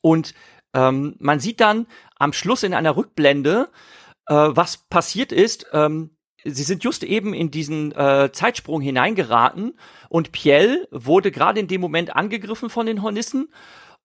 Und 0.00 0.32
ähm, 0.72 1.16
man 1.18 1.38
sieht 1.38 1.60
dann 1.60 1.86
am 2.16 2.32
Schluss 2.32 2.62
in 2.62 2.72
einer 2.72 2.96
Rückblende, 2.96 3.68
äh, 4.26 4.34
was 4.34 4.78
passiert 4.88 5.32
ist. 5.32 5.66
Ähm, 5.74 6.16
sie 6.50 6.62
sind 6.62 6.84
just 6.84 7.02
eben 7.02 7.34
in 7.34 7.50
diesen 7.50 7.92
äh, 7.92 8.30
Zeitsprung 8.32 8.80
hineingeraten 8.80 9.78
und 10.08 10.32
Piel 10.32 10.88
wurde 10.90 11.30
gerade 11.30 11.60
in 11.60 11.68
dem 11.68 11.80
Moment 11.80 12.14
angegriffen 12.14 12.70
von 12.70 12.86
den 12.86 13.02
Hornissen 13.02 13.48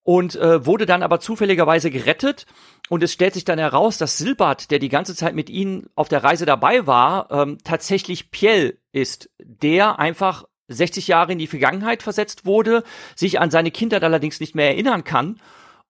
und 0.04 0.36
äh, 0.36 0.64
wurde 0.64 0.86
dann 0.86 1.02
aber 1.02 1.18
zufälligerweise 1.18 1.90
gerettet. 1.90 2.46
Und 2.90 3.02
es 3.02 3.12
stellt 3.12 3.34
sich 3.34 3.44
dann 3.44 3.58
heraus, 3.58 3.98
dass 3.98 4.18
Silbert, 4.18 4.70
der 4.70 4.78
die 4.78 4.90
ganze 4.90 5.16
Zeit 5.16 5.34
mit 5.34 5.48
ihnen 5.48 5.88
auf 5.94 6.08
der 6.08 6.22
Reise 6.22 6.44
dabei 6.44 6.86
war, 6.86 7.30
ähm, 7.30 7.58
tatsächlich 7.64 8.30
Piel 8.30 8.78
ist, 8.92 9.30
der 9.38 9.98
einfach 9.98 10.44
60 10.68 11.08
Jahre 11.08 11.32
in 11.32 11.38
die 11.38 11.46
Vergangenheit 11.46 12.02
versetzt 12.02 12.44
wurde, 12.44 12.84
sich 13.16 13.40
an 13.40 13.50
seine 13.50 13.70
Kindheit 13.70 14.04
allerdings 14.04 14.40
nicht 14.40 14.54
mehr 14.54 14.68
erinnern 14.68 15.04
kann 15.04 15.40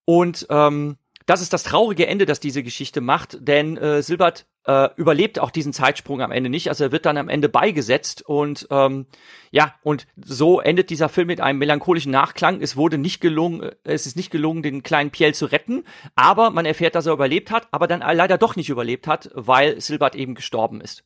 und 0.04 0.46
ähm, 0.50 0.96
das 1.26 1.40
ist 1.40 1.52
das 1.52 1.62
traurige 1.62 2.06
Ende, 2.06 2.26
das 2.26 2.40
diese 2.40 2.62
Geschichte 2.62 3.00
macht, 3.00 3.38
denn 3.40 3.76
äh, 3.76 4.02
Silbert 4.02 4.46
äh, 4.66 4.88
überlebt 4.96 5.38
auch 5.38 5.50
diesen 5.50 5.72
Zeitsprung 5.72 6.20
am 6.20 6.32
Ende 6.32 6.50
nicht. 6.50 6.68
Also 6.68 6.84
er 6.84 6.92
wird 6.92 7.06
dann 7.06 7.16
am 7.16 7.28
Ende 7.28 7.48
beigesetzt 7.48 8.22
und 8.22 8.66
ähm, 8.70 9.06
ja, 9.50 9.74
und 9.82 10.06
so 10.16 10.60
endet 10.60 10.90
dieser 10.90 11.08
Film 11.08 11.28
mit 11.28 11.40
einem 11.40 11.58
melancholischen 11.58 12.12
Nachklang. 12.12 12.60
Es 12.60 12.76
wurde 12.76 12.98
nicht 12.98 13.20
gelungen, 13.20 13.62
äh, 13.62 13.74
es 13.84 14.06
ist 14.06 14.16
nicht 14.16 14.30
gelungen, 14.30 14.62
den 14.62 14.82
kleinen 14.82 15.10
Piel 15.10 15.34
zu 15.34 15.46
retten, 15.46 15.84
aber 16.14 16.50
man 16.50 16.66
erfährt, 16.66 16.94
dass 16.94 17.06
er 17.06 17.14
überlebt 17.14 17.50
hat, 17.50 17.68
aber 17.70 17.86
dann 17.86 18.00
leider 18.00 18.38
doch 18.38 18.56
nicht 18.56 18.68
überlebt 18.68 19.06
hat, 19.06 19.30
weil 19.34 19.80
Silbert 19.80 20.14
eben 20.14 20.34
gestorben 20.34 20.80
ist. 20.80 21.04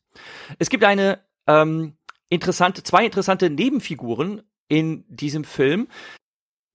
Es 0.58 0.70
gibt 0.70 0.84
eine 0.84 1.20
ähm, 1.46 1.96
interessante, 2.28 2.82
zwei 2.82 3.04
interessante 3.04 3.50
Nebenfiguren 3.50 4.42
in 4.68 5.04
diesem 5.08 5.44
Film. 5.44 5.88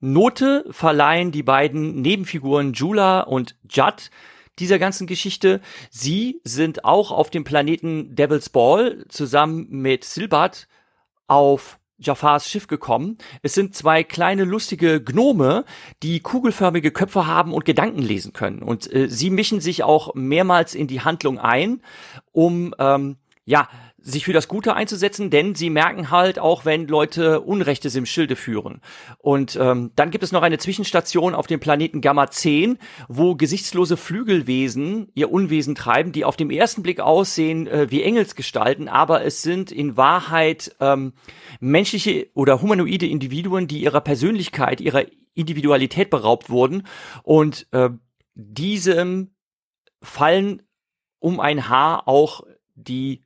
Note 0.05 0.65
verleihen 0.69 1.31
die 1.31 1.43
beiden 1.43 2.01
Nebenfiguren 2.01 2.73
Jula 2.73 3.21
und 3.21 3.55
Judd 3.69 4.09
dieser 4.59 4.77
ganzen 4.77 5.07
Geschichte. 5.07 5.61
Sie 5.91 6.41
sind 6.43 6.83
auch 6.83 7.11
auf 7.11 7.29
dem 7.29 7.45
Planeten 7.45 8.13
Devil's 8.13 8.49
Ball 8.49 9.05
zusammen 9.07 9.67
mit 9.69 10.03
Silbat 10.03 10.67
auf 11.27 11.79
Jafars 11.99 12.49
Schiff 12.49 12.67
gekommen. 12.67 13.17
Es 13.43 13.53
sind 13.53 13.75
zwei 13.75 14.03
kleine 14.03 14.43
lustige 14.43 15.01
Gnome, 15.01 15.63
die 16.03 16.19
kugelförmige 16.19 16.91
Köpfe 16.91 17.25
haben 17.25 17.53
und 17.53 17.63
Gedanken 17.63 18.01
lesen 18.01 18.33
können. 18.33 18.61
Und 18.61 18.91
äh, 18.93 19.07
sie 19.07 19.29
mischen 19.29 19.61
sich 19.61 19.83
auch 19.83 20.13
mehrmals 20.15 20.75
in 20.75 20.87
die 20.87 20.99
Handlung 20.99 21.39
ein, 21.39 21.81
um 22.33 22.75
ähm, 22.77 23.15
ja 23.45 23.69
sich 24.05 24.25
für 24.25 24.33
das 24.33 24.49
Gute 24.49 24.75
einzusetzen, 24.75 25.29
denn 25.29 25.55
sie 25.55 25.69
merken 25.69 26.11
halt 26.11 26.37
auch, 26.37 26.65
wenn 26.65 26.87
Leute 26.87 27.39
Unrechtes 27.39 27.95
im 27.95 28.05
Schilde 28.05 28.35
führen. 28.35 28.81
Und 29.17 29.57
ähm, 29.59 29.91
dann 29.95 30.11
gibt 30.11 30.25
es 30.25 30.33
noch 30.33 30.41
eine 30.41 30.57
Zwischenstation 30.57 31.33
auf 31.33 31.47
dem 31.47 31.61
Planeten 31.61 32.01
Gamma 32.01 32.29
10, 32.29 32.77
wo 33.07 33.35
gesichtslose 33.35 33.95
Flügelwesen 33.95 35.07
ihr 35.15 35.31
Unwesen 35.31 35.73
treiben, 35.73 36.11
die 36.11 36.25
auf 36.25 36.35
dem 36.35 36.49
ersten 36.49 36.83
Blick 36.83 36.99
aussehen 36.99 37.65
äh, 37.67 37.89
wie 37.89 38.03
Engelsgestalten, 38.03 38.89
aber 38.89 39.23
es 39.23 39.41
sind 39.41 39.71
in 39.71 39.95
Wahrheit 39.95 40.75
ähm, 40.81 41.13
menschliche 41.61 42.27
oder 42.33 42.61
humanoide 42.61 43.07
Individuen, 43.07 43.67
die 43.67 43.81
ihrer 43.81 44.01
Persönlichkeit, 44.01 44.81
ihrer 44.81 45.05
Individualität 45.33 46.09
beraubt 46.09 46.49
wurden 46.49 46.85
und 47.23 47.67
äh, 47.71 47.89
diesem 48.35 49.33
fallen 50.01 50.61
um 51.19 51.39
ein 51.39 51.69
Haar 51.69 52.07
auch 52.09 52.41
die 52.75 53.23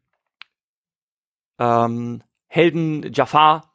ähm, 1.60 2.24
Helden 2.48 3.12
Jafar 3.14 3.74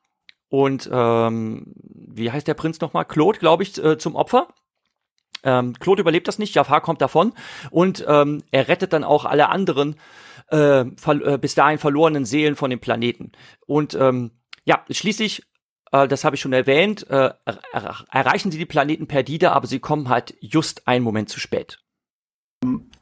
und 0.49 0.89
ähm, 0.93 1.75
wie 1.77 2.31
heißt 2.31 2.47
der 2.47 2.55
Prinz 2.55 2.81
nochmal? 2.81 3.05
Claude, 3.05 3.39
glaube 3.39 3.63
ich, 3.63 3.83
äh, 3.83 3.99
zum 3.99 4.17
Opfer. 4.17 4.49
Ähm, 5.45 5.75
Claude 5.79 6.03
überlebt 6.03 6.29
das 6.29 6.39
nicht, 6.39 6.55
Jafar 6.55 6.81
kommt 6.81 7.01
davon 7.01 7.33
und 7.71 8.05
ähm, 8.07 8.43
er 8.51 8.69
rettet 8.69 8.93
dann 8.93 9.03
auch 9.03 9.25
alle 9.25 9.49
anderen 9.49 9.97
äh, 10.51 10.81
äh, 10.83 11.39
bis 11.39 11.55
dahin 11.55 11.79
verlorenen 11.79 12.25
Seelen 12.25 12.57
von 12.57 12.71
dem 12.71 12.81
Planeten. 12.81 13.33
Und 13.67 13.95
ähm, 13.95 14.33
ja, 14.65 14.85
schließlich, 14.91 15.43
äh, 15.91 16.07
das 16.07 16.25
habe 16.25 16.37
ich 16.37 16.43
schon 16.43 16.53
erwähnt, 16.53 17.09
äh, 17.11 17.33
er 17.45 18.05
erreichen 18.11 18.53
sie 18.53 18.59
die 18.59 18.67
Planeten 18.67 19.09
Perdida, 19.09 19.53
aber 19.53 19.67
sie 19.67 19.81
kommen 19.81 20.09
halt 20.09 20.37
just 20.41 20.87
einen 20.87 21.05
Moment 21.05 21.29
zu 21.31 21.41
spät. 21.41 21.79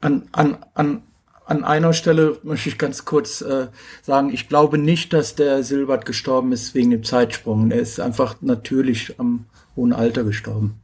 An, 0.01 0.29
an, 0.33 0.65
an 0.75 1.03
an 1.51 1.65
einer 1.65 1.93
Stelle 1.93 2.39
möchte 2.45 2.69
ich 2.69 2.79
ganz 2.79 3.05
kurz 3.05 3.41
äh, 3.41 3.67
sagen, 4.03 4.33
ich 4.33 4.49
glaube 4.49 4.79
nicht, 4.79 5.13
dass 5.13 5.35
der 5.35 5.65
Silbert 5.65 6.07
gestorben 6.07 6.53
ist 6.53 6.75
wegen 6.75 6.91
dem 6.91 7.03
Zeitsprung. 7.03 7.73
Er 7.73 7.81
ist 7.81 7.99
einfach 7.99 8.37
natürlich 8.41 9.19
am 9.19 9.47
hohen 9.75 9.93
Alter 9.93 10.23
gestorben. 10.23 10.81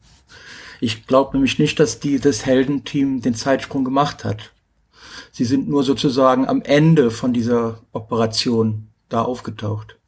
Ich 0.80 1.06
glaube 1.06 1.36
nämlich 1.36 1.60
nicht, 1.60 1.78
dass 1.78 2.00
die, 2.00 2.18
das 2.18 2.44
Heldenteam 2.44 3.20
den 3.20 3.34
Zeitsprung 3.34 3.84
gemacht 3.84 4.24
hat. 4.24 4.52
Sie 5.30 5.44
sind 5.44 5.68
nur 5.68 5.84
sozusagen 5.84 6.48
am 6.48 6.62
Ende 6.62 7.12
von 7.12 7.32
dieser 7.32 7.80
Operation 7.92 8.88
da 9.08 9.22
aufgetaucht. 9.22 9.98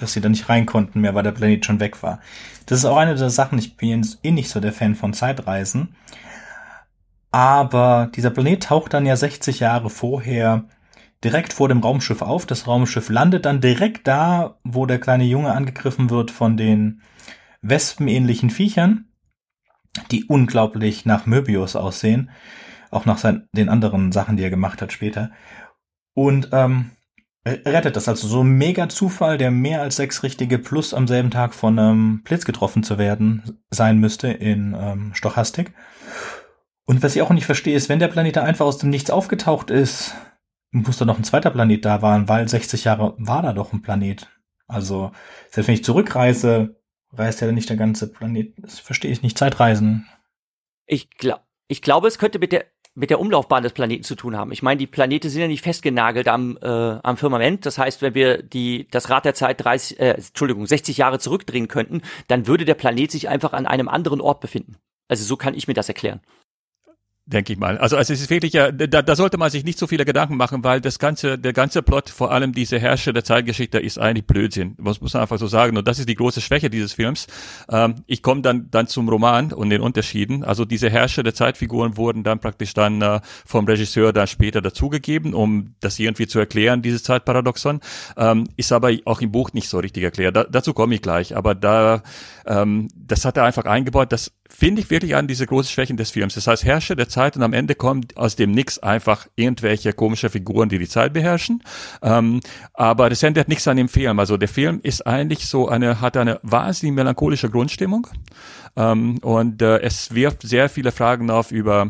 Dass 0.00 0.14
sie 0.14 0.20
da 0.20 0.28
nicht 0.28 0.48
rein 0.48 0.66
konnten 0.66 1.00
mehr, 1.00 1.14
weil 1.14 1.22
der 1.22 1.32
Planet 1.32 1.64
schon 1.64 1.78
weg 1.78 2.02
war. 2.02 2.20
Das 2.66 2.80
ist 2.80 2.86
auch 2.86 2.96
eine 2.96 3.14
der 3.14 3.30
Sachen, 3.30 3.58
ich 3.58 3.76
bin 3.76 4.04
eh 4.22 4.30
nicht 4.32 4.50
so 4.50 4.58
der 4.58 4.72
Fan 4.72 4.96
von 4.96 5.14
Zeitreisen. 5.14 5.94
Aber 7.32 8.10
dieser 8.14 8.30
Planet 8.30 8.62
taucht 8.62 8.92
dann 8.94 9.06
ja 9.06 9.16
60 9.16 9.60
Jahre 9.60 9.90
vorher 9.90 10.66
direkt 11.24 11.52
vor 11.52 11.68
dem 11.68 11.80
Raumschiff 11.80 12.20
auf. 12.20 12.46
Das 12.46 12.66
Raumschiff 12.66 13.08
landet 13.08 13.46
dann 13.46 13.60
direkt 13.60 14.06
da, 14.06 14.58
wo 14.64 14.86
der 14.86 15.00
kleine 15.00 15.24
Junge 15.24 15.52
angegriffen 15.52 16.10
wird 16.10 16.30
von 16.30 16.56
den 16.56 17.00
wespenähnlichen 17.62 18.50
Viechern, 18.50 19.06
die 20.10 20.24
unglaublich 20.24 21.06
nach 21.06 21.26
Möbius 21.26 21.74
aussehen. 21.74 22.30
Auch 22.90 23.06
nach 23.06 23.18
sein, 23.18 23.48
den 23.52 23.70
anderen 23.70 24.12
Sachen, 24.12 24.36
die 24.36 24.42
er 24.42 24.50
gemacht 24.50 24.82
hat 24.82 24.92
später. 24.92 25.30
Und 26.14 26.50
ähm, 26.52 26.90
rettet 27.46 27.96
das. 27.96 28.08
Also 28.08 28.28
so 28.28 28.42
ein 28.42 28.58
mega 28.58 28.90
Zufall, 28.90 29.38
der 29.38 29.50
mehr 29.50 29.80
als 29.80 29.96
sechs 29.96 30.22
richtige 30.22 30.58
plus 30.58 30.92
am 30.92 31.08
selben 31.08 31.30
Tag 31.30 31.54
von 31.54 31.78
einem 31.78 32.22
Blitz 32.22 32.44
getroffen 32.44 32.82
zu 32.82 32.98
werden 32.98 33.62
sein 33.70 33.98
müsste 33.98 34.28
in 34.28 34.76
ähm, 34.78 35.14
Stochastik. 35.14 35.72
Und 36.84 37.02
was 37.02 37.14
ich 37.14 37.22
auch 37.22 37.30
nicht 37.30 37.46
verstehe, 37.46 37.76
ist, 37.76 37.88
wenn 37.88 38.00
der 38.00 38.08
Planet 38.08 38.36
da 38.36 38.42
einfach 38.42 38.66
aus 38.66 38.78
dem 38.78 38.90
Nichts 38.90 39.10
aufgetaucht 39.10 39.70
ist, 39.70 40.14
muss 40.72 40.96
da 40.96 41.04
noch 41.04 41.18
ein 41.18 41.24
zweiter 41.24 41.50
Planet 41.50 41.84
da 41.84 42.02
waren, 42.02 42.28
weil 42.28 42.48
60 42.48 42.84
Jahre 42.84 43.14
war 43.18 43.42
da 43.42 43.52
doch 43.52 43.72
ein 43.72 43.82
Planet. 43.82 44.28
Also, 44.66 45.12
selbst 45.50 45.68
wenn 45.68 45.74
ich 45.74 45.84
zurückreise, 45.84 46.80
reist 47.12 47.40
ja 47.40 47.52
nicht 47.52 47.68
der 47.68 47.76
ganze 47.76 48.10
Planet. 48.10 48.54
Das 48.56 48.80
verstehe 48.80 49.12
ich 49.12 49.22
nicht. 49.22 49.36
Zeitreisen. 49.36 50.08
Ich, 50.86 51.10
glaub, 51.10 51.42
ich 51.68 51.82
glaube, 51.82 52.08
es 52.08 52.18
könnte 52.18 52.38
mit 52.38 52.52
der, 52.52 52.64
mit 52.94 53.10
der 53.10 53.20
Umlaufbahn 53.20 53.62
des 53.62 53.74
Planeten 53.74 54.02
zu 54.02 54.14
tun 54.14 54.36
haben. 54.36 54.50
Ich 54.50 54.62
meine, 54.62 54.78
die 54.78 54.86
Planete 54.86 55.28
sind 55.28 55.42
ja 55.42 55.48
nicht 55.48 55.62
festgenagelt 55.62 56.26
am, 56.26 56.58
äh, 56.62 56.66
am 56.66 57.16
Firmament. 57.18 57.66
Das 57.66 57.76
heißt, 57.78 58.00
wenn 58.00 58.14
wir 58.14 58.42
die, 58.42 58.88
das 58.90 59.10
Rad 59.10 59.26
der 59.26 59.34
Zeit 59.34 59.62
30, 59.62 60.00
äh, 60.00 60.10
Entschuldigung, 60.12 60.66
60 60.66 60.96
Jahre 60.96 61.18
zurückdrehen 61.18 61.68
könnten, 61.68 62.00
dann 62.28 62.46
würde 62.46 62.64
der 62.64 62.74
Planet 62.74 63.10
sich 63.10 63.28
einfach 63.28 63.52
an 63.52 63.66
einem 63.66 63.88
anderen 63.88 64.22
Ort 64.22 64.40
befinden. 64.40 64.76
Also 65.08 65.24
so 65.24 65.36
kann 65.36 65.54
ich 65.54 65.68
mir 65.68 65.74
das 65.74 65.88
erklären 65.88 66.22
denke 67.32 67.52
ich 67.52 67.58
mal. 67.58 67.78
Also, 67.78 67.96
also 67.96 68.12
es 68.12 68.20
ist 68.20 68.30
wirklich 68.30 68.52
ja, 68.52 68.70
da, 68.70 69.02
da 69.02 69.16
sollte 69.16 69.38
man 69.38 69.50
sich 69.50 69.64
nicht 69.64 69.78
so 69.78 69.86
viele 69.86 70.04
Gedanken 70.04 70.36
machen, 70.36 70.62
weil 70.64 70.80
das 70.80 70.98
ganze, 70.98 71.38
der 71.38 71.52
ganze 71.52 71.82
Plot, 71.82 72.10
vor 72.10 72.30
allem 72.30 72.52
diese 72.52 72.78
Herrscher 72.78 73.12
der 73.12 73.24
Zeitgeschichte, 73.24 73.78
ist 73.78 73.98
eigentlich 73.98 74.26
Blödsinn. 74.26 74.76
Muss, 74.78 75.00
muss 75.00 75.14
man 75.14 75.22
einfach 75.22 75.38
so 75.38 75.46
sagen. 75.46 75.76
Und 75.76 75.88
das 75.88 75.98
ist 75.98 76.08
die 76.08 76.14
große 76.14 76.40
Schwäche 76.40 76.70
dieses 76.70 76.92
Films. 76.92 77.26
Ähm, 77.70 77.96
ich 78.06 78.22
komme 78.22 78.42
dann 78.42 78.70
dann 78.70 78.86
zum 78.86 79.08
Roman 79.08 79.52
und 79.52 79.70
den 79.70 79.80
Unterschieden. 79.80 80.44
Also 80.44 80.64
diese 80.64 80.90
Herrscher 80.90 81.22
der 81.22 81.34
Zeitfiguren 81.34 81.96
wurden 81.96 82.22
dann 82.22 82.38
praktisch 82.38 82.74
dann 82.74 83.00
äh, 83.00 83.20
vom 83.46 83.66
Regisseur 83.66 84.12
dann 84.12 84.26
später 84.26 84.60
dazugegeben, 84.60 85.34
um 85.34 85.74
das 85.80 85.98
irgendwie 85.98 86.26
zu 86.26 86.38
erklären, 86.38 86.82
dieses 86.82 87.02
Zeitparadoxon. 87.02 87.80
Ähm, 88.16 88.48
ist 88.56 88.72
aber 88.72 88.92
auch 89.04 89.20
im 89.20 89.32
Buch 89.32 89.52
nicht 89.52 89.68
so 89.68 89.78
richtig 89.78 90.02
erklärt. 90.02 90.36
Da, 90.36 90.44
dazu 90.44 90.74
komme 90.74 90.94
ich 90.94 91.02
gleich. 91.02 91.36
Aber 91.36 91.54
da, 91.54 92.02
ähm, 92.46 92.88
das 92.94 93.24
hat 93.24 93.36
er 93.36 93.44
einfach 93.44 93.64
eingebaut. 93.64 94.12
Das 94.12 94.32
finde 94.54 94.82
ich 94.82 94.90
wirklich 94.90 95.16
an 95.16 95.26
diese 95.26 95.46
großen 95.46 95.70
Schwächen 95.70 95.96
des 95.96 96.10
Films. 96.10 96.34
Das 96.34 96.46
heißt, 96.46 96.64
Herrscher 96.64 96.94
der 96.94 97.08
Zeit 97.08 97.36
und 97.36 97.42
am 97.42 97.52
Ende 97.52 97.74
kommt 97.74 98.16
aus 98.16 98.36
dem 98.36 98.52
Nix 98.52 98.78
einfach 98.78 99.26
irgendwelche 99.34 99.92
komische 99.92 100.30
Figuren, 100.30 100.68
die 100.68 100.78
die 100.78 100.88
Zeit 100.88 101.12
beherrschen. 101.12 101.62
Ähm, 102.02 102.40
aber 102.74 103.08
das 103.08 103.22
ändert 103.22 103.48
nichts 103.48 103.66
an 103.66 103.76
dem 103.76 103.88
Film. 103.88 104.18
Also 104.18 104.36
der 104.36 104.48
Film 104.48 104.80
ist 104.82 105.06
eigentlich 105.06 105.46
so 105.46 105.68
eine, 105.68 106.00
hat 106.00 106.16
eine 106.16 106.38
wahnsinnig 106.42 106.94
melancholische 106.94 107.50
Grundstimmung. 107.50 108.06
Ähm, 108.76 109.18
und 109.18 109.62
äh, 109.62 109.80
es 109.80 110.14
wirft 110.14 110.42
sehr 110.42 110.68
viele 110.68 110.92
Fragen 110.92 111.30
auf 111.30 111.50
über 111.50 111.88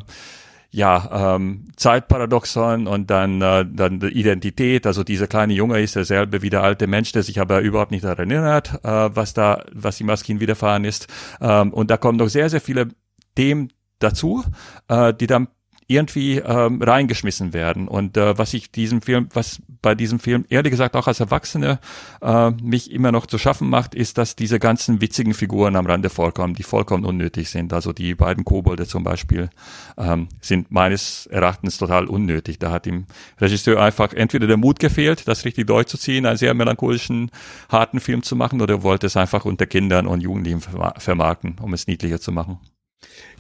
ja, 0.75 1.35
ähm, 1.37 1.67
Zeitparadoxon 1.77 2.87
und 2.87 3.11
dann, 3.11 3.43
äh, 3.43 3.67
dann 3.71 4.01
die 4.01 4.09
Identität. 4.09 4.87
Also 4.87 5.05
dieser 5.05 5.27
kleine 5.27 5.53
Junge 5.53 5.81
ist 5.81 5.97
derselbe 5.97 6.41
wie 6.41 6.49
der 6.49 6.63
alte 6.63 6.87
Mensch, 6.87 7.13
der 7.13 7.23
sich 7.23 7.41
aber 7.41 7.61
überhaupt 7.61 7.91
nicht 7.91 8.05
daran 8.05 8.31
erinnert, 8.31 8.81
äh, 8.83 9.15
was 9.15 9.35
da, 9.35 9.65
was 9.73 10.01
ihm 10.01 10.09
als 10.09 10.27
widerfahren 10.27 10.85
ist. 10.85 11.09
Ähm, 11.43 11.75
und 11.75 11.91
da 11.91 11.99
kommen 11.99 12.17
noch 12.17 12.29
sehr, 12.29 12.49
sehr 12.49 12.63
viele 12.63 12.89
Themen 13.37 13.71
dazu, 13.99 14.45
äh, 14.89 15.13
die 15.13 15.27
dann 15.27 15.49
irgendwie 15.87 16.39
ähm, 16.39 16.83
reingeschmissen 16.83 17.53
werden. 17.53 17.89
Und 17.89 18.17
äh, 18.17 18.39
was 18.39 18.55
ich 18.55 18.71
diesem 18.71 19.03
Film, 19.03 19.29
was 19.33 19.61
bei 19.81 19.95
diesem 19.95 20.19
Film 20.19 20.45
ehrlich 20.49 20.71
gesagt 20.71 20.95
auch 20.97 21.07
als 21.09 21.21
Erwachsene 21.21 21.81
äh, 22.21 22.51
mich 22.51 22.91
immer 22.91 23.13
noch 23.13 23.27
zu 23.27 23.39
schaffen 23.39 23.69
macht, 23.69 23.95
ist, 23.95 24.19
dass 24.19 24.37
diese 24.37 24.59
ganzen 24.59 25.01
witzigen 25.01 25.35
Figuren 25.35 25.77
am 25.77 25.87
Rande 25.87 26.09
vorkommen, 26.09 26.55
die 26.55 26.63
vollkommen 26.63 27.05
unnötig 27.05 27.51
sind. 27.51 27.73
Also 27.73 27.93
die 27.93 28.15
beiden 28.15 28.45
Kobolde 28.45 28.87
zum 28.87 29.05
Beispiel 29.05 29.51
ähm, 29.99 30.29
sind 30.41 30.71
meines 30.71 31.27
Erachtens 31.27 31.79
total 31.79 32.07
unnötig. 32.07 32.59
Da 32.59 32.71
hat 32.71 32.87
dem 32.87 33.07
Regisseur 33.41 33.83
einfach 33.83 34.13
entweder 34.13 34.47
der 34.47 34.57
Mut 34.57 34.79
gefehlt, 34.79 35.27
das 35.27 35.45
richtig 35.45 35.67
durchzuziehen, 35.67 36.27
einen 36.27 36.37
sehr 36.37 36.55
melancholischen, 36.55 37.31
harten 37.69 38.01
Film 38.01 38.23
zu 38.23 38.37
machen, 38.37 38.61
oder 38.61 38.83
wollte 38.83 39.07
es 39.07 39.17
einfach 39.17 39.45
unter 39.45 39.67
Kindern 39.67 40.07
und 40.07 40.21
Jugendlichen 40.21 40.61
vermarkten, 40.61 41.57
um 41.61 41.75
es 41.75 41.87
niedlicher 41.87 42.21
zu 42.21 42.33
machen. 42.33 42.59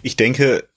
Ich 0.03 0.17
denke, 0.17 0.69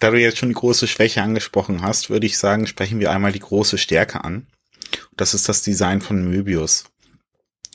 da 0.00 0.10
du 0.10 0.18
jetzt 0.18 0.38
schon 0.38 0.48
die 0.48 0.54
große 0.54 0.86
Schwäche 0.86 1.22
angesprochen 1.22 1.82
hast, 1.82 2.10
würde 2.10 2.26
ich 2.26 2.38
sagen, 2.38 2.66
sprechen 2.66 3.00
wir 3.00 3.10
einmal 3.10 3.32
die 3.32 3.40
große 3.40 3.78
Stärke 3.78 4.24
an. 4.24 4.46
Das 5.16 5.34
ist 5.34 5.48
das 5.48 5.62
Design 5.62 6.00
von 6.00 6.28
Möbius. 6.28 6.84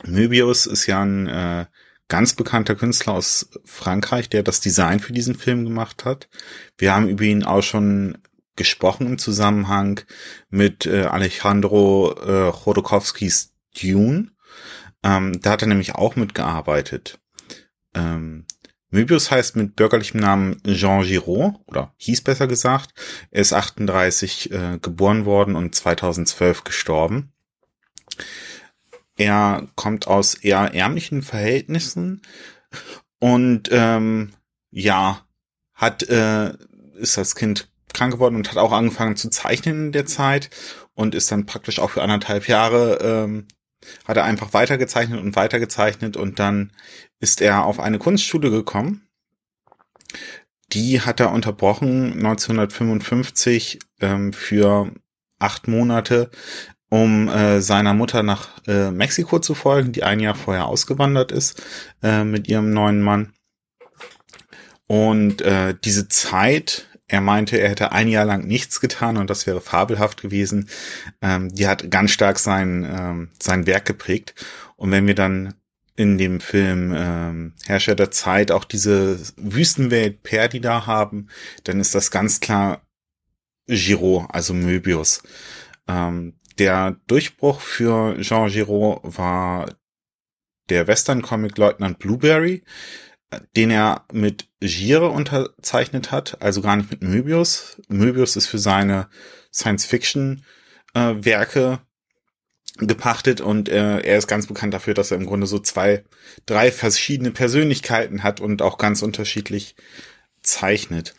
Möbius 0.06 0.66
ist 0.66 0.86
ja 0.86 1.02
ein 1.02 1.28
äh, 1.28 1.66
ganz 2.08 2.34
bekannter 2.34 2.76
Künstler 2.76 3.14
aus 3.14 3.50
Frankreich, 3.66 4.30
der 4.30 4.44
das 4.44 4.60
Design 4.60 5.00
für 5.00 5.14
diesen 5.14 5.36
Film 5.36 5.64
gemacht 5.64 6.06
hat. 6.06 6.30
Wir 6.78 6.94
haben 6.94 7.08
über 7.08 7.24
ihn 7.24 7.44
auch 7.44 7.62
schon 7.62 8.18
gesprochen 8.56 9.08
im 9.08 9.18
Zusammenhang 9.18 10.02
mit 10.50 10.86
äh, 10.86 11.04
Alejandro 11.04 12.14
äh, 12.14 12.52
Chodorkowskis 12.52 13.54
Dune. 13.80 14.32
Ähm, 15.04 15.40
da 15.42 15.52
hat 15.52 15.62
er 15.62 15.70
nämlich 15.70 15.96
auch 15.96 16.16
mitgearbeitet. 16.18 17.20
Ähm, 17.94 18.46
Möbius 18.92 19.32
heißt 19.32 19.56
mit 19.56 19.76
bürgerlichem 19.76 20.20
Namen 20.20 20.62
Jean 20.66 21.04
Giraud, 21.04 21.56
oder 21.68 21.94
hieß 21.98 22.24
besser 22.24 22.48
gesagt. 22.48 22.94
Er 23.32 23.42
ist 23.42 23.54
38 23.54 24.52
äh, 24.52 24.80
geboren 24.82 25.26
worden 25.26 25.56
und 25.56 25.76
2012 25.76 26.64
gestorben. 26.64 27.32
Er 29.16 29.68
kommt 29.76 30.08
aus 30.08 30.34
eher 30.34 30.74
ärmlichen 30.74 31.22
Verhältnissen 31.22 32.22
Und 33.20 33.70
ähm, 33.72 34.32
ja, 34.72 35.26
hat 35.74 36.04
äh, 36.04 36.54
ist 36.96 37.18
das 37.18 37.36
Kind 37.36 37.70
krank 37.94 38.14
geworden 38.14 38.36
und 38.36 38.50
hat 38.50 38.58
auch 38.58 38.72
angefangen 38.72 39.16
zu 39.16 39.30
zeichnen 39.30 39.88
in 39.88 39.92
der 39.92 40.06
Zeit 40.06 40.50
und 40.94 41.16
ist 41.16 41.32
dann 41.32 41.46
praktisch 41.46 41.80
auch 41.80 41.92
für 41.92 42.02
anderthalb 42.02 42.48
Jahre 42.48 43.00
ähm, 43.02 43.48
hat 44.06 44.18
er 44.18 44.26
einfach 44.26 44.54
weitergezeichnet 44.54 45.22
und 45.22 45.36
weitergezeichnet 45.36 46.18
und 46.18 46.40
dann 46.40 46.72
ist 47.20 47.42
er 47.42 47.66
auf 47.66 47.80
eine 47.80 48.00
Kunstschule 48.00 48.50
gekommen. 48.50 49.08
Die 50.72 51.02
hat 51.02 51.20
er 51.20 51.32
unterbrochen 51.32 52.14
1955 52.14 53.80
ähm, 54.02 54.34
für 54.34 54.92
acht 55.40 55.68
Monate, 55.68 56.30
um 56.90 57.28
äh, 57.28 57.62
seiner 57.62 57.94
Mutter 57.94 58.24
nach 58.24 58.50
äh, 58.68 58.92
Mexiko 58.92 59.40
zu 59.40 59.56
folgen, 59.56 59.92
die 59.92 60.04
ein 60.04 60.20
Jahr 60.20 60.36
vorher 60.36 60.66
ausgewandert 60.66 61.32
ist 61.32 61.62
äh, 62.04 62.24
mit 62.24 62.48
ihrem 62.48 62.72
neuen 62.72 63.02
Mann. 63.02 63.34
Und 64.88 65.42
äh, 65.42 65.76
diese 65.84 66.08
Zeit, 66.08 66.88
er 67.08 67.22
meinte, 67.22 67.60
er 67.60 67.70
hätte 67.70 67.92
ein 67.92 68.08
Jahr 68.08 68.26
lang 68.26 68.46
nichts 68.46 68.82
getan 68.82 69.18
und 69.18 69.30
das 69.30 69.46
wäre 69.46 69.62
fabelhaft 69.62 70.22
gewesen. 70.22 70.70
Ähm, 71.22 71.54
die 71.54 71.68
hat 71.68 71.92
ganz 71.92 72.12
stark 72.12 72.40
sein, 72.40 72.88
ähm, 72.90 73.30
sein 73.42 73.68
Werk 73.68 73.86
geprägt. 73.86 74.34
Und 74.76 74.92
wenn 74.92 75.06
wir 75.06 75.16
dann 75.16 75.54
in 76.00 76.18
dem 76.18 76.40
Film 76.40 76.94
ähm, 76.96 77.54
Herrscher 77.66 77.94
der 77.94 78.10
Zeit 78.10 78.52
auch 78.52 78.64
diese 78.64 79.20
Wüstenwelt 79.36 80.24
Perdida 80.24 80.88
haben, 80.88 81.28
dann 81.66 81.82
ist 81.82 81.94
das 81.94 82.10
ganz 82.10 82.40
klar 82.40 82.88
Giraud, 83.68 84.28
also 84.30 84.54
Möbius. 84.54 85.22
Ähm, 85.90 86.40
der 86.58 86.96
Durchbruch 87.08 87.60
für 87.60 88.18
Jean 88.22 88.50
Giraud 88.50 89.02
war 89.04 89.76
der 90.70 90.88
Western-Comic 90.88 91.58
Leutnant 91.58 92.00
Blueberry, 92.00 92.64
den 93.58 93.70
er 93.70 94.06
mit 94.14 94.48
Gire 94.62 95.10
unterzeichnet 95.10 96.12
hat, 96.12 96.42
also 96.42 96.62
gar 96.62 96.78
nicht 96.78 96.92
mit 96.92 97.04
Möbius. 97.04 97.82
Möbius 97.90 98.38
ist 98.38 98.48
für 98.48 98.58
seine 98.58 99.10
Science-Fiction-Werke 99.52 101.74
äh, 101.74 101.78
gepachtet 102.88 103.42
und 103.42 103.70
äh, 103.70 104.00
er 104.00 104.18
ist 104.18 104.28
ganz 104.28 104.48
bekannt 104.48 104.74
dafür, 104.74 104.94
dass 104.94 105.12
er 105.12 105.18
im 105.18 105.26
Grunde 105.26 105.48
so 105.48 105.60
zwei, 105.60 106.04
drei 106.46 106.72
verschiedene 106.72 107.32
Persönlichkeiten 107.32 108.24
hat 108.24 108.40
und 108.40 108.62
auch 108.62 108.78
ganz 108.78 109.02
unterschiedlich 109.02 109.76
zeichnet. 110.42 111.14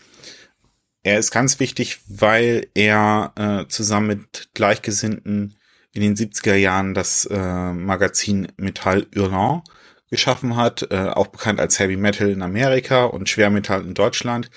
Er 1.03 1.19
ist 1.19 1.31
ganz 1.31 1.61
wichtig, 1.61 2.01
weil 2.09 2.67
er 2.75 3.33
äh, 3.37 3.69
zusammen 3.69 4.07
mit 4.07 4.51
Gleichgesinnten 4.55 5.57
in 5.93 6.03
den 6.03 6.15
70er 6.15 6.55
Jahren 6.55 6.95
das 6.95 7.27
äh, 7.27 7.73
Magazin 7.73 8.49
Metall 8.57 9.07
Hurlant 9.15 9.65
geschaffen 10.11 10.57
hat, 10.57 10.89
äh, 10.91 11.09
auch 11.09 11.29
bekannt 11.29 11.61
als 11.61 11.79
Heavy 11.79 11.97
Metal 11.97 12.29
in 12.29 12.43
Amerika 12.43 13.05
und 13.05 13.29
Schwermetall 13.29 13.83
in 13.83 13.95
Deutschland, 13.95 14.51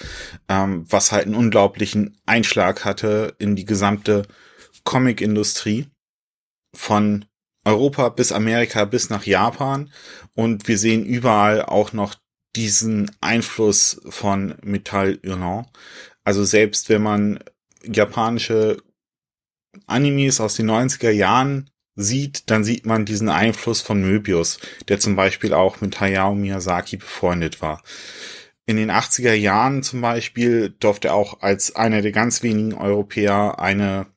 ähm, 0.50 0.86
was 0.90 1.12
halt 1.12 1.28
einen 1.28 1.36
unglaublichen 1.36 2.18
Einschlag 2.26 2.84
hatte 2.86 3.36
in 3.38 3.56
die 3.56 3.66
gesamte 3.66 4.24
Comic-Industrie 4.84 5.88
von 6.76 7.26
Europa 7.66 8.10
bis 8.10 8.32
Amerika 8.32 8.86
bis 8.86 9.10
nach 9.10 9.26
Japan 9.26 9.92
und 10.34 10.68
wir 10.68 10.78
sehen 10.78 11.06
überall 11.06 11.62
auch 11.64 11.94
noch 11.94 12.16
diesen 12.56 13.10
Einfluss 13.22 14.02
von 14.10 14.56
Metall 14.64 15.20
Hurlant. 15.26 15.68
Also 16.24 16.44
selbst 16.44 16.90
wenn 16.90 17.02
man 17.02 17.40
japanische 17.86 18.82
Animes 19.88 20.40
aus 20.40 20.56
den 20.56 20.70
90er 20.70 21.10
Jahren 21.10 21.70
sieht, 21.96 22.50
dann 22.50 22.64
sieht 22.64 22.86
man 22.86 23.06
diesen 23.06 23.30
Einfluss 23.30 23.82
von 23.82 24.02
Möbius, 24.02 24.60
der 24.88 25.00
zum 25.00 25.16
Beispiel 25.16 25.54
auch 25.54 25.82
mit 25.82 26.00
Hayao 26.00 26.36
Miyazaki 26.36 26.98
befreundet 26.98 27.62
war. 27.62 27.82
In 28.66 28.78
den 28.78 28.92
80er 28.92 29.34
Jahren 29.34 29.84
zum 29.84 30.02
Beispiel 30.02 30.74
durfte 30.80 31.10
er 31.10 31.16
auch 31.16 31.42
als 31.42 31.76
einer 31.76 32.02
der 32.02 32.12
ganz 32.12 32.44
wenigen 32.44 32.74
Europäer 32.74 33.60
eine 33.60 34.08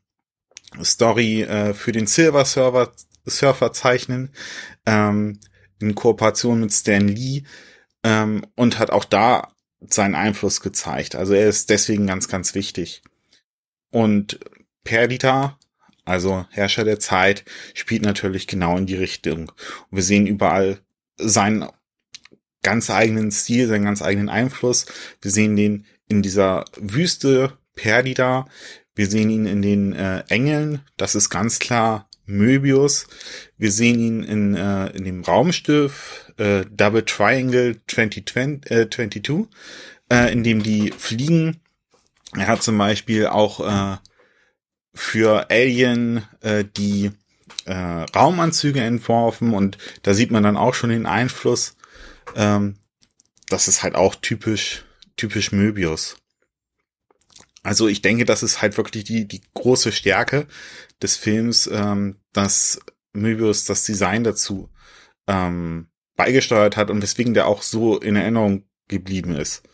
Story 0.83 1.43
äh, 1.43 1.75
für 1.75 1.93
den 1.93 2.07
Silver 2.07 2.45
Server 2.45 2.93
Surfer 3.25 3.73
zeichnen, 3.73 4.31
ähm, 4.87 5.41
in 5.81 5.95
Kooperation 5.95 6.61
mit 6.61 6.73
Stan 6.73 7.09
Lee 7.09 7.43
ähm, 8.05 8.47
und 8.55 8.79
hat 8.79 8.91
auch 8.91 9.05
da 9.05 9.53
seinen 9.81 10.15
Einfluss 10.15 10.61
gezeigt. 10.61 11.17
Also 11.17 11.35
er 11.35 11.49
ist 11.49 11.71
deswegen 11.71 12.07
ganz, 12.07 12.29
ganz 12.29 12.55
wichtig. 12.55 13.03
Und 13.91 14.39
Perdita 14.85 15.59
also 16.07 16.47
Herrscher 16.51 16.85
der 16.85 17.01
Zeit, 17.01 17.45
spielt 17.75 18.03
natürlich 18.03 18.47
genau 18.47 18.79
in 18.79 18.87
die 18.87 18.95
Richtung. 18.95 19.51
Und 19.91 19.97
wir 19.97 20.03
sehen 20.03 20.27
überall 20.27 20.79
seinen 21.19 21.69
ganz 22.63 22.91
eigenen 22.91 23.31
Stil, 23.33 23.67
seinen 23.67 23.85
ganz 23.85 24.03
eigenen 24.03 24.29
Einfluss. 24.29 24.87
Wir 25.21 25.31
sehen 25.31 25.57
den 25.57 25.85
in 26.09 26.23
dieser 26.23 26.65
Wüste 26.77 27.59
Perdida. 27.75 28.47
Wir 28.97 29.07
sehen 29.07 29.31
ihn 29.31 29.47
in 29.47 29.63
den 29.63 29.93
äh, 29.93 30.25
Engeln. 30.29 30.81
Das 30.97 31.15
ist 31.15 31.31
ganz 31.31 31.59
klar 31.61 32.09
Möbius. 32.25 33.07
Wir 33.59 33.71
sehen 33.71 34.01
ihn 34.01 34.23
in, 34.25 34.55
äh, 34.57 34.89
in 34.89 35.05
dem 35.05 35.23
Raumstift 35.23 36.33
äh, 36.39 36.65
Double 36.71 37.05
Triangle 37.05 37.81
2020, 37.87 38.71
äh, 38.71 38.91
22, 38.91 39.47
äh, 40.11 40.33
in 40.33 40.43
dem 40.43 40.63
die 40.63 40.93
fliegen. 40.97 41.61
Er 42.35 42.49
hat 42.49 42.63
zum 42.63 42.79
Beispiel 42.79 43.27
auch 43.27 43.61
äh, 43.61 43.99
für 44.95 45.51
Alien 45.51 46.25
äh, 46.41 46.65
die 46.65 47.13
äh, 47.67 47.75
Raumanzüge 47.75 48.81
entworfen 48.81 49.53
und 49.53 49.79
da 50.03 50.15
sieht 50.15 50.31
man 50.31 50.43
dann 50.43 50.57
auch 50.57 50.75
schon 50.75 50.91
den 50.91 51.07
Einfluss. 51.07 51.77
Ähm, 52.35 52.77
das 53.49 53.69
ist 53.69 53.83
halt 53.83 53.95
auch 53.95 54.15
typisch, 54.15 54.85
typisch 55.17 55.53
Möbius. 55.53 56.17
Also 57.67 57.89
ich 57.89 58.01
denke, 58.01 58.25
das 58.25 58.45
ist 58.45 58.63
halt 58.63 58.77
wirklich 58.77 59.03
die, 59.03 59.27
die 59.27 59.41
große 59.55 59.91
Stärke 59.91 60.47
des 61.03 61.17
Films, 61.17 61.67
ähm, 61.67 62.15
dass 62.33 62.79
Möbius 63.13 63.65
das 63.65 63.83
Design 63.83 64.23
dazu 64.23 64.71
ähm, 65.27 65.89
beigesteuert 66.15 66.77
hat 66.77 66.91
und 66.91 67.03
weswegen 67.03 67.35
der 67.35 67.49
auch 67.49 67.63
so 67.63 67.99
in 67.99 68.15
Erinnerung 68.15 68.63
geblieben 68.87 69.35
ist. 69.35 69.65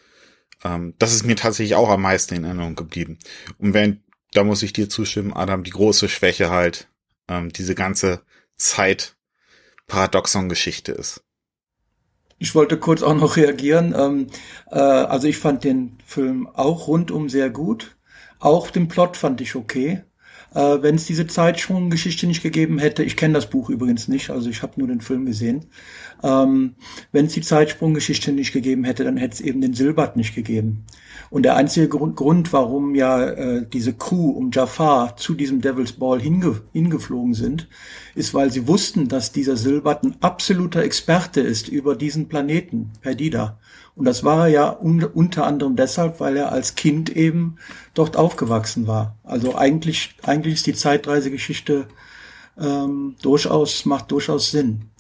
Ähm, 0.65 0.95
das 0.99 1.13
ist 1.13 1.27
mir 1.27 1.37
tatsächlich 1.37 1.75
auch 1.75 1.91
am 1.91 2.01
meisten 2.01 2.35
in 2.35 2.45
Erinnerung 2.45 2.77
geblieben. 2.77 3.19
Und 3.59 3.75
während 3.75 4.01
da 4.33 4.43
muss 4.43 4.63
ich 4.63 4.73
dir 4.73 4.89
zustimmen, 4.89 5.35
Adam, 5.35 5.63
die 5.63 5.71
große 5.71 6.09
Schwäche 6.09 6.49
halt 6.49 6.89
ähm, 7.29 7.53
diese 7.53 7.75
ganze 7.75 8.23
Zeit 8.57 9.17
Paradoxon-Geschichte 9.87 10.93
ist. 10.93 11.23
Ich 12.43 12.57
wollte 12.57 12.77
kurz 12.77 13.05
auch 13.05 13.15
noch 13.15 13.37
reagieren. 13.37 13.95
Ähm, 13.97 14.27
äh, 14.69 14.81
also 14.81 15.29
ich 15.29 15.39
fand 15.39 15.63
den 15.63 15.97
Film 16.05 16.49
auch 16.49 16.89
rundum 16.89 17.29
sehr 17.29 17.51
gut. 17.51 17.97
Auch 18.41 18.69
den 18.71 18.89
Plot 18.89 19.17
fand 19.17 19.41
ich 19.41 19.55
okay. 19.55 20.03
Äh, 20.53 20.83
Wenn 20.83 20.97
es 20.97 21.07
diese 21.07 21.29
Zeitsprunggeschichte 21.29 22.27
nicht 22.27 22.43
gegeben 22.43 22.81
hätte, 22.81 23.05
ich 23.05 23.17
kenne 23.17 23.35
das 23.35 23.49
Buch 23.49 23.71
übrigens 23.71 24.09
nicht, 24.09 24.31
also 24.31 24.51
ich 24.51 24.63
habe 24.63 24.73
nur 24.77 24.89
den 24.89 25.01
Film 25.01 25.25
gesehen. 25.25 25.67
Ähm, 26.25 26.75
Wenn 27.13 27.27
es 27.27 27.35
die 27.35 27.43
Zeitsprunggeschichte 27.43 28.33
nicht 28.33 28.53
gegeben 28.53 28.83
hätte, 28.83 29.05
dann 29.05 29.19
hätte 29.19 29.35
es 29.35 29.41
eben 29.41 29.61
den 29.61 29.75
Silbert 29.75 30.17
nicht 30.17 30.35
gegeben. 30.35 30.85
Und 31.33 31.45
der 31.45 31.57
einzige 31.57 31.89
Grund, 31.89 32.17
Grund 32.17 32.53
warum 32.53 32.95
ja 32.95 33.25
äh, 33.25 33.67
diese 33.67 33.95
Crew 33.95 34.33
um 34.33 34.51
Jafar 34.53 35.17
zu 35.17 35.33
diesem 35.33 35.63
Devil's 35.63 35.93
Ball 35.93 36.21
hinge 36.21 36.61
hingeflogen 36.75 37.33
sind, 37.33 37.69
ist, 38.15 38.35
weil 38.35 38.53
sie 38.53 38.69
wussten, 38.69 39.09
dass 39.09 39.33
dieser 39.33 39.57
Silbert 39.57 40.03
ein 40.05 40.17
absoluter 40.21 40.83
Experte 40.83 41.41
ist 41.41 41.69
über 41.69 41.97
diesen 41.97 42.29
Planeten, 42.29 42.91
Perdida. 43.01 43.59
Und 43.97 44.05
das 44.05 44.25
war 44.25 44.47
er 44.47 44.49
ja 44.49 44.79
un 44.79 45.05
unter 45.05 45.47
anderem 45.47 45.75
deshalb, 45.75 46.21
weil 46.21 46.37
er 46.37 46.53
als 46.53 46.75
Kind 46.75 47.09
eben 47.09 47.57
dort 47.95 48.19
aufgewachsen 48.19 48.87
war. 48.87 49.17
Also 49.25 49.57
eigentlich, 49.57 50.15
eigentlich 50.23 50.57
ist 50.57 50.67
die 50.67 50.75
Zeitreisegeschichte 50.75 51.87
ähm, 52.61 53.17
durchaus, 53.23 53.87
macht 53.87 54.11
durchaus 54.11 54.51
Sinn. 54.51 54.91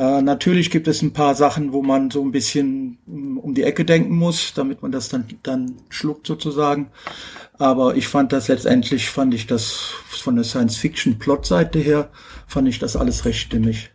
Äh, 0.00 0.22
natürlich 0.22 0.70
gibt 0.70 0.88
es 0.88 1.02
ein 1.02 1.12
paar 1.12 1.34
Sachen, 1.34 1.74
wo 1.74 1.82
man 1.82 2.10
so 2.10 2.22
ein 2.24 2.32
bisschen 2.32 2.96
mm, 3.04 3.36
um 3.36 3.52
die 3.52 3.64
Ecke 3.64 3.84
denken 3.84 4.16
muss, 4.16 4.54
damit 4.54 4.80
man 4.80 4.92
das 4.92 5.10
dann, 5.10 5.26
dann 5.42 5.76
schluckt 5.90 6.26
sozusagen. 6.26 6.90
Aber 7.58 7.94
ich 7.94 8.08
fand 8.08 8.32
das 8.32 8.48
letztendlich, 8.48 9.10
fand 9.10 9.34
ich 9.34 9.46
das 9.46 9.92
von 10.08 10.36
der 10.36 10.44
Science-Fiction-Plot-Seite 10.44 11.78
her, 11.80 12.08
fand 12.46 12.66
ich 12.68 12.78
das 12.78 12.96
alles 12.96 13.26
recht 13.26 13.40
stimmig. 13.40 13.90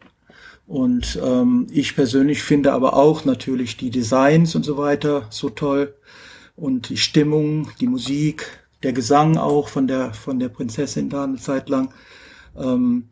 Und 0.68 1.20
ähm, 1.26 1.65
ich 1.72 1.96
persönlich 1.96 2.44
finde 2.44 2.74
aber 2.74 2.96
auch 2.96 3.26
natürlich 3.26 3.76
die 3.76 3.89
Designs 3.89 4.54
und 4.54 4.62
so 4.63 4.78
weiter 4.78 5.26
so 5.32 5.50
toll 5.50 5.96
und 6.56 6.89
die 6.89 6.98
Stimmung, 6.98 7.72
die 7.80 7.88
Musik, 7.88 8.46
der 8.84 8.94
Gesang 8.94 9.38
auch 9.38 9.70
von 9.70 9.88
der 9.88 10.13
von 10.13 10.38
der 10.39 10.50
Prinzessin 10.50 11.10
da 11.10 11.24
eine 11.24 11.38
Zeit 11.38 11.68
lang. 11.68 11.91
Ähm, 12.56 13.10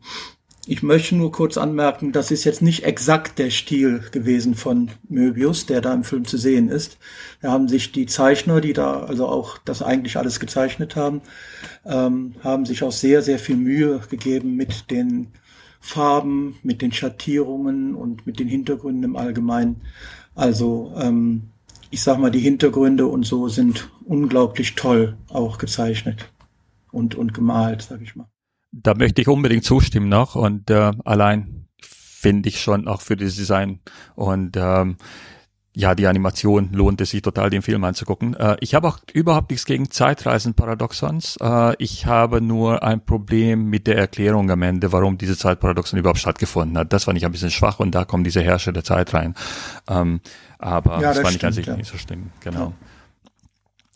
ich 0.66 0.82
möchte 0.82 1.14
nur 1.14 1.30
kurz 1.30 1.58
anmerken, 1.58 2.12
das 2.12 2.30
ist 2.30 2.44
jetzt 2.44 2.62
nicht 2.62 2.84
exakt 2.84 3.38
der 3.38 3.50
Stil 3.50 4.02
gewesen 4.12 4.54
von 4.54 4.90
Möbius, 5.08 5.66
der 5.66 5.80
da 5.80 5.92
im 5.92 6.04
Film 6.04 6.24
zu 6.24 6.38
sehen 6.38 6.68
ist. 6.68 6.98
Da 7.42 7.50
haben 7.50 7.68
sich 7.68 7.92
die 7.92 8.06
Zeichner, 8.06 8.60
die 8.60 8.72
da 8.72 9.00
also 9.00 9.26
auch 9.26 9.58
das 9.58 9.82
eigentlich 9.82 10.16
alles 10.16 10.40
gezeichnet 10.40 10.96
haben, 10.96 11.20
ähm, 11.84 12.34
haben 12.42 12.64
sich 12.64 12.82
auch 12.82 12.92
sehr, 12.92 13.22
sehr 13.22 13.38
viel 13.38 13.56
Mühe 13.56 14.00
gegeben 14.08 14.56
mit 14.56 14.90
den 14.90 15.28
Farben, 15.80 16.56
mit 16.62 16.80
den 16.80 16.92
Schattierungen 16.92 17.94
und 17.94 18.26
mit 18.26 18.38
den 18.38 18.48
Hintergründen 18.48 19.04
im 19.04 19.16
Allgemeinen. 19.16 19.82
Also 20.34 20.94
ähm, 20.96 21.50
ich 21.90 22.02
sag 22.02 22.18
mal, 22.18 22.30
die 22.30 22.40
Hintergründe 22.40 23.06
und 23.06 23.24
so 23.24 23.48
sind 23.48 23.90
unglaublich 24.04 24.74
toll 24.74 25.16
auch 25.28 25.58
gezeichnet 25.58 26.30
und, 26.90 27.14
und 27.14 27.34
gemalt, 27.34 27.82
sag 27.82 28.00
ich 28.00 28.16
mal. 28.16 28.26
Da 28.76 28.94
möchte 28.94 29.22
ich 29.22 29.28
unbedingt 29.28 29.64
zustimmen 29.64 30.08
noch 30.08 30.34
und 30.34 30.70
äh, 30.70 30.92
allein 31.04 31.68
finde 31.80 32.48
ich 32.48 32.60
schon 32.60 32.88
auch 32.88 33.02
für 33.02 33.16
das 33.16 33.36
Design 33.36 33.80
und 34.14 34.56
ähm, 34.56 34.96
ja, 35.76 35.94
die 35.96 36.06
Animation 36.06 36.72
lohnt 36.72 37.00
es 37.00 37.10
sich 37.10 37.22
total, 37.22 37.50
den 37.50 37.62
Film 37.62 37.82
anzugucken. 37.82 38.34
Äh, 38.34 38.56
ich 38.60 38.74
habe 38.74 38.86
auch 38.86 38.98
überhaupt 39.12 39.50
nichts 39.50 39.66
gegen 39.66 39.90
Zeitreisen-Paradoxons. 39.90 41.36
Äh, 41.40 41.74
ich 41.78 42.06
habe 42.06 42.40
nur 42.40 42.84
ein 42.84 43.04
Problem 43.04 43.68
mit 43.70 43.88
der 43.88 43.98
Erklärung 43.98 44.50
am 44.50 44.62
Ende, 44.62 44.92
warum 44.92 45.18
diese 45.18 45.36
Zeitparadoxon 45.36 45.98
überhaupt 45.98 46.20
stattgefunden 46.20 46.78
hat. 46.78 46.92
Das 46.92 47.04
fand 47.04 47.18
ich 47.18 47.26
ein 47.26 47.32
bisschen 47.32 47.50
schwach 47.50 47.80
und 47.80 47.92
da 47.92 48.04
kommen 48.04 48.22
diese 48.22 48.40
Herrscher 48.40 48.72
der 48.72 48.84
Zeit 48.84 49.14
rein. 49.14 49.34
Ähm, 49.88 50.20
aber 50.58 51.00
ja, 51.00 51.08
das, 51.08 51.16
das 51.16 51.22
fand 51.24 51.36
ich 51.36 51.44
an 51.44 51.52
sich 51.52 51.66
ja. 51.66 51.76
nicht 51.76 51.90
so 51.90 51.98
schlimm. 51.98 52.30
Genau. 52.40 52.58
Ja. 52.58 52.72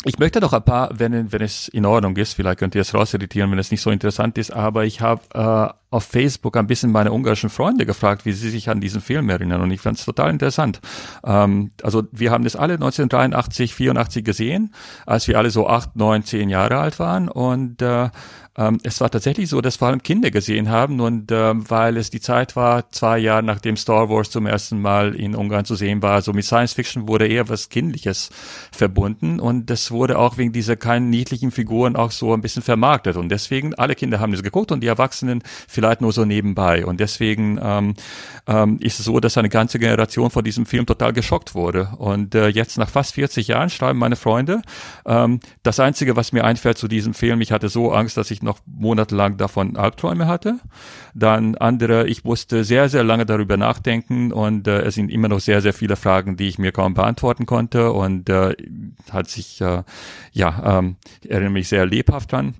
Ich 0.05 0.17
möchte 0.21 0.39
doch 0.39 0.53
ein 0.53 0.63
paar, 0.63 0.91
wenn, 0.95 1.33
wenn 1.33 1.43
es 1.43 1.67
in 1.67 1.85
Ordnung 1.85 2.17
ist, 2.17 2.35
vielleicht 2.35 2.61
könnt 2.61 2.77
ihr 2.77 2.83
es 2.83 2.95
rauseditieren, 2.95 3.51
wenn 3.51 3.59
es 3.59 3.73
nicht 3.73 3.81
so 3.81 3.91
interessant 3.91 4.39
ist, 4.39 4.53
aber 4.53 4.85
ich 4.85 5.01
habe 5.01 5.23
äh, 5.35 5.75
auf 5.91 6.05
Facebook 6.05 6.57
ein 6.57 6.69
bisschen 6.69 6.93
meine 6.93 7.11
ungarischen 7.11 7.51
Freunde 7.51 7.85
gefragt, 7.85 8.25
wie 8.25 8.31
sie 8.31 8.49
sich 8.49 8.71
an 8.71 8.81
diesen 8.81 9.01
Film 9.01 9.29
erinnern 9.29 9.61
und 9.61 9.73
ich 9.73 9.81
fand 9.81 9.99
es 9.99 10.05
total 10.05 10.31
interessant. 10.31 10.81
Ähm, 11.25 11.73
also 11.83 12.05
wir 12.13 12.31
haben 12.31 12.45
das 12.45 12.55
alle 12.55 12.75
1983, 12.75 13.75
84 13.75 14.25
gesehen, 14.25 14.73
als 15.05 15.27
wir 15.27 15.37
alle 15.37 15.51
so 15.51 15.67
acht, 15.67 15.97
neun, 15.97 16.23
zehn 16.23 16.49
Jahre 16.49 16.79
alt 16.79 17.01
waren 17.01 17.29
und 17.29 17.83
äh, 17.83 18.11
ähm, 18.59 18.79
es 18.83 19.01
war 19.01 19.09
tatsächlich 19.09 19.49
so, 19.49 19.61
dass 19.61 19.77
vor 19.77 19.89
allem 19.89 20.03
Kinder 20.03 20.33
gesehen 20.33 20.69
haben 20.69 21.01
und 21.01 21.31
ähm, 21.31 21.71
weil 21.71 21.97
es 21.97 22.11
die 22.11 22.21
Zeit 22.21 22.57
war, 22.57 22.91
zwei 22.91 23.19
Jahre 23.19 23.45
nachdem 23.45 23.77
Star 23.77 24.11
Wars 24.11 24.31
zum 24.31 24.47
ersten 24.47 24.83
Mal 24.83 25.15
in 25.15 25.37
Ungarn 25.37 25.65
zu 25.65 25.77
sehen 25.77 26.03
war, 26.03 26.23
so 26.23 26.33
mit 26.33 26.45
Science 26.45 26.73
Fiction 26.73 27.07
wurde 27.07 27.29
eher 27.29 27.49
was 27.49 27.69
Kindliches 27.69 28.31
verbunden 28.73 29.39
und 29.39 29.71
das 29.71 29.93
wurde 29.93 30.19
auch 30.19 30.39
wegen 30.39 30.53
dieser 30.53 30.75
kleinen 30.75 31.09
niedlichen 31.09 31.53
Figuren 31.53 31.95
auch 31.95 32.11
so 32.11 32.35
ein 32.35 32.41
bisschen 32.41 32.65
vermarktet 32.65 33.17
und 33.17 33.29
deswegen 33.29 33.75
alle 33.75 33.95
Kinder 33.95 34.19
haben 34.19 34.33
das 34.33 34.43
geguckt 34.43 34.73
und 34.73 34.81
die 34.81 34.89
Erwachsenen 34.89 35.43
vielleicht 35.69 36.01
nur 36.01 36.13
so 36.13 36.25
nebenbei 36.25 36.85
und 36.85 36.99
deswegen 36.99 37.61
ähm, 37.63 37.95
ähm, 38.49 38.79
ist 38.81 38.99
es 38.99 39.05
so, 39.05 39.21
dass 39.21 39.39
eine 39.39 39.51
ganze 39.51 39.79
Generation 39.79 40.31
von 40.31 40.43
diesem 40.43 40.67
Film 40.67 40.85
total 40.85 41.13
geschockt 41.13 41.55
wurde 41.55 41.91
und 41.99 42.35
äh, 42.35 42.49
jetzt 42.49 42.77
nach 42.77 42.91
fast 42.91 43.15
40 43.15 43.47
Jahren 43.47 43.71
schreiben 43.71 44.01
meine 44.01 44.17
Freunde, 44.17 44.63
ähm, 45.07 45.39
das 45.63 45.79
einzige, 45.79 46.17
was 46.17 46.33
mir 46.33 46.43
einfällt 46.43 46.77
zu 46.77 46.89
diesem 46.89 47.15
Film, 47.15 47.41
ich 47.41 47.53
hatte 47.53 47.69
so 47.69 47.93
Angst, 47.93 48.17
dass 48.17 48.33
ich 48.33 48.43
noch 48.49 48.59
monatelang 48.67 49.37
davon 49.37 49.77
Albträume 49.77 50.27
hatte. 50.27 50.59
Dann 51.15 51.55
andere, 51.55 52.09
ich 52.09 52.25
musste 52.25 52.65
sehr, 52.65 52.89
sehr 52.89 53.05
lange 53.05 53.27
darüber 53.27 53.57
nachdenken 53.57 54.33
und 54.33 54.67
äh, 54.67 54.81
es 54.83 54.97
sind 54.97 55.11
immer 55.11 55.29
noch 55.29 55.41
sehr, 55.41 55.61
sehr 55.61 55.73
viele 55.73 55.95
Fragen, 55.95 56.37
die 56.37 56.49
ich 56.49 56.59
mir 56.59 56.73
kaum 56.73 56.95
beantworten 56.95 57.47
konnte 57.47 57.93
und 57.93 58.29
äh, 58.29 58.57
hat 59.11 59.29
sich, 59.29 59.61
äh, 59.61 59.85
ja, 60.33 60.79
ähm, 60.79 60.97
erinnere 61.27 61.51
mich 61.51 61.69
sehr 61.69 61.87
lebhaft 61.87 62.35
an. 62.35 62.55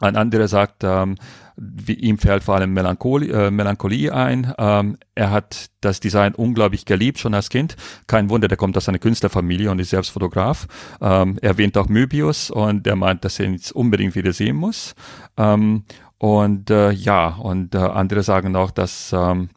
Ein 0.00 0.16
anderer 0.16 0.48
sagt, 0.48 0.82
ähm, 0.82 1.14
wie, 1.56 1.94
ihm 1.94 2.18
fällt 2.18 2.44
vor 2.44 2.56
allem 2.56 2.72
Melancholie, 2.72 3.32
äh, 3.32 3.50
Melancholie 3.50 4.12
ein. 4.12 4.52
Ähm, 4.58 4.98
er 5.14 5.30
hat 5.30 5.70
das 5.80 6.00
Design 6.00 6.34
unglaublich 6.34 6.84
geliebt, 6.84 7.18
schon 7.18 7.34
als 7.34 7.48
Kind. 7.48 7.76
Kein 8.06 8.30
Wunder, 8.30 8.48
der 8.48 8.56
kommt 8.56 8.76
aus 8.76 8.88
einer 8.88 8.98
Künstlerfamilie 8.98 9.70
und 9.70 9.78
ist 9.78 9.90
selbst 9.90 10.10
Fotograf. 10.10 10.66
Ähm, 11.00 11.38
er 11.40 11.50
erwähnt 11.50 11.76
auch 11.76 11.88
Möbius 11.88 12.50
und 12.50 12.86
er 12.86 12.96
meint, 12.96 13.24
dass 13.24 13.38
er 13.38 13.46
ihn 13.46 13.54
jetzt 13.54 13.72
unbedingt 13.72 14.14
wieder 14.14 14.32
sehen 14.32 14.56
muss. 14.56 14.94
Ähm, 15.36 15.84
und 16.18 16.70
äh, 16.70 16.92
ja, 16.92 17.28
und 17.28 17.74
äh, 17.74 17.78
andere 17.78 18.22
sagen 18.22 18.54
auch, 18.56 18.70
dass 18.70 19.12
ähm, 19.12 19.50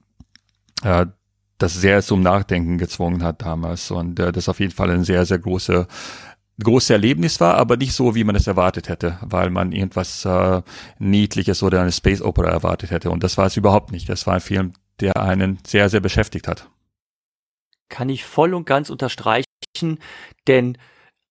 äh, 0.83 1.05
das 1.57 1.73
sehr 1.73 2.01
zum 2.01 2.21
Nachdenken 2.21 2.77
gezwungen 2.77 3.23
hat 3.23 3.41
damals 3.43 3.91
und 3.91 4.19
äh, 4.19 4.31
das 4.31 4.49
auf 4.49 4.59
jeden 4.59 4.73
Fall 4.73 4.89
ein 4.89 5.03
sehr, 5.03 5.25
sehr 5.25 5.39
großer 5.39 5.87
großes 6.63 6.89
Erlebnis 6.91 7.39
war, 7.39 7.55
aber 7.55 7.77
nicht 7.77 7.93
so, 7.93 8.15
wie 8.15 8.23
man 8.23 8.35
es 8.35 8.47
erwartet 8.47 8.87
hätte, 8.89 9.19
weil 9.21 9.49
man 9.49 9.71
irgendwas 9.71 10.23
äh, 10.25 10.61
Niedliches 10.99 11.63
oder 11.63 11.81
eine 11.81 11.91
Space 11.91 12.21
Opera 12.21 12.49
erwartet 12.49 12.91
hätte. 12.91 13.09
Und 13.11 13.23
das 13.23 13.37
war 13.37 13.47
es 13.47 13.57
überhaupt 13.57 13.91
nicht. 13.91 14.07
Das 14.07 14.25
war 14.25 14.35
ein 14.35 14.41
Film, 14.41 14.73
der 14.99 15.17
einen 15.17 15.59
sehr, 15.65 15.89
sehr 15.89 15.99
beschäftigt 15.99 16.47
hat. 16.47 16.69
Kann 17.89 18.09
ich 18.09 18.25
voll 18.25 18.53
und 18.53 18.65
ganz 18.65 18.89
unterstreichen, 18.89 19.45
denn 20.47 20.77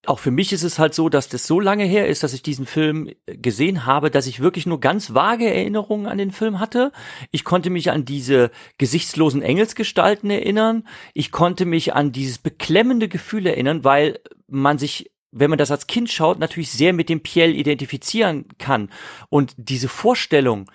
auch 0.06 0.18
für 0.18 0.30
mich 0.30 0.52
ist 0.52 0.62
es 0.62 0.78
halt 0.78 0.94
so, 0.94 1.08
dass 1.08 1.28
das 1.28 1.46
so 1.46 1.60
lange 1.60 1.84
her 1.84 2.08
ist, 2.08 2.22
dass 2.22 2.34
ich 2.34 2.42
diesen 2.42 2.66
Film 2.66 3.10
gesehen 3.26 3.86
habe, 3.86 4.10
dass 4.10 4.26
ich 4.26 4.40
wirklich 4.40 4.66
nur 4.66 4.80
ganz 4.80 5.14
vage 5.14 5.46
Erinnerungen 5.46 6.06
an 6.06 6.18
den 6.18 6.30
Film 6.30 6.60
hatte. 6.60 6.92
Ich 7.30 7.44
konnte 7.44 7.70
mich 7.70 7.90
an 7.90 8.04
diese 8.04 8.50
gesichtslosen 8.78 9.42
Engelsgestalten 9.42 10.30
erinnern. 10.30 10.86
Ich 11.14 11.32
konnte 11.32 11.64
mich 11.64 11.94
an 11.94 12.12
dieses 12.12 12.38
beklemmende 12.38 13.08
Gefühl 13.08 13.46
erinnern, 13.46 13.84
weil 13.84 14.20
man 14.46 14.78
sich 14.78 15.10
wenn 15.34 15.50
man 15.50 15.58
das 15.58 15.70
als 15.70 15.86
Kind 15.86 16.10
schaut, 16.10 16.38
natürlich 16.38 16.70
sehr 16.70 16.92
mit 16.92 17.08
dem 17.08 17.20
Piel 17.20 17.54
identifizieren 17.54 18.46
kann. 18.58 18.88
Und 19.28 19.54
diese 19.56 19.88
Vorstellung, 19.88 20.70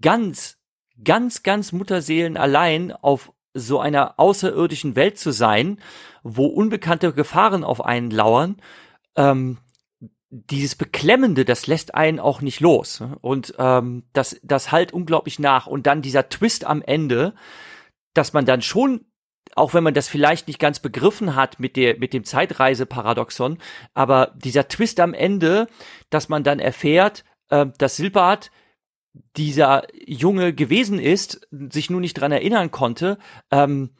ganz, 0.00 0.56
ganz, 1.02 1.42
ganz 1.42 1.72
Mutterseelen 1.72 2.36
allein 2.36 2.92
auf 2.92 3.32
so 3.54 3.80
einer 3.80 4.18
außerirdischen 4.20 4.94
Welt 4.94 5.18
zu 5.18 5.32
sein, 5.32 5.80
wo 6.22 6.46
unbekannte 6.46 7.12
Gefahren 7.12 7.64
auf 7.64 7.84
einen 7.84 8.10
lauern, 8.12 8.56
ähm, 9.16 9.58
dieses 10.30 10.76
Beklemmende, 10.76 11.44
das 11.44 11.66
lässt 11.66 11.94
einen 11.94 12.20
auch 12.20 12.40
nicht 12.40 12.60
los. 12.60 13.02
Und 13.20 13.54
ähm, 13.58 14.04
das, 14.12 14.38
das 14.44 14.70
halt 14.70 14.92
unglaublich 14.92 15.38
nach. 15.40 15.66
Und 15.66 15.86
dann 15.86 16.02
dieser 16.02 16.28
Twist 16.28 16.64
am 16.64 16.82
Ende, 16.82 17.34
dass 18.14 18.32
man 18.32 18.44
dann 18.44 18.62
schon 18.62 19.06
auch 19.56 19.74
wenn 19.74 19.84
man 19.84 19.94
das 19.94 20.08
vielleicht 20.08 20.48
nicht 20.48 20.58
ganz 20.58 20.80
begriffen 20.80 21.34
hat 21.34 21.60
mit 21.60 21.76
der 21.76 21.98
mit 21.98 22.12
dem 22.12 22.24
Zeitreiseparadoxon, 22.24 23.58
aber 23.94 24.32
dieser 24.36 24.68
Twist 24.68 25.00
am 25.00 25.14
Ende, 25.14 25.68
dass 26.10 26.28
man 26.28 26.44
dann 26.44 26.58
erfährt, 26.58 27.24
äh, 27.50 27.66
dass 27.78 27.96
Silbert 27.96 28.50
dieser 29.36 29.86
Junge 30.06 30.52
gewesen 30.52 30.98
ist, 30.98 31.46
sich 31.50 31.90
nur 31.90 32.00
nicht 32.00 32.14
dran 32.14 32.32
erinnern 32.32 32.70
konnte, 32.70 33.18
ähm, 33.50 33.90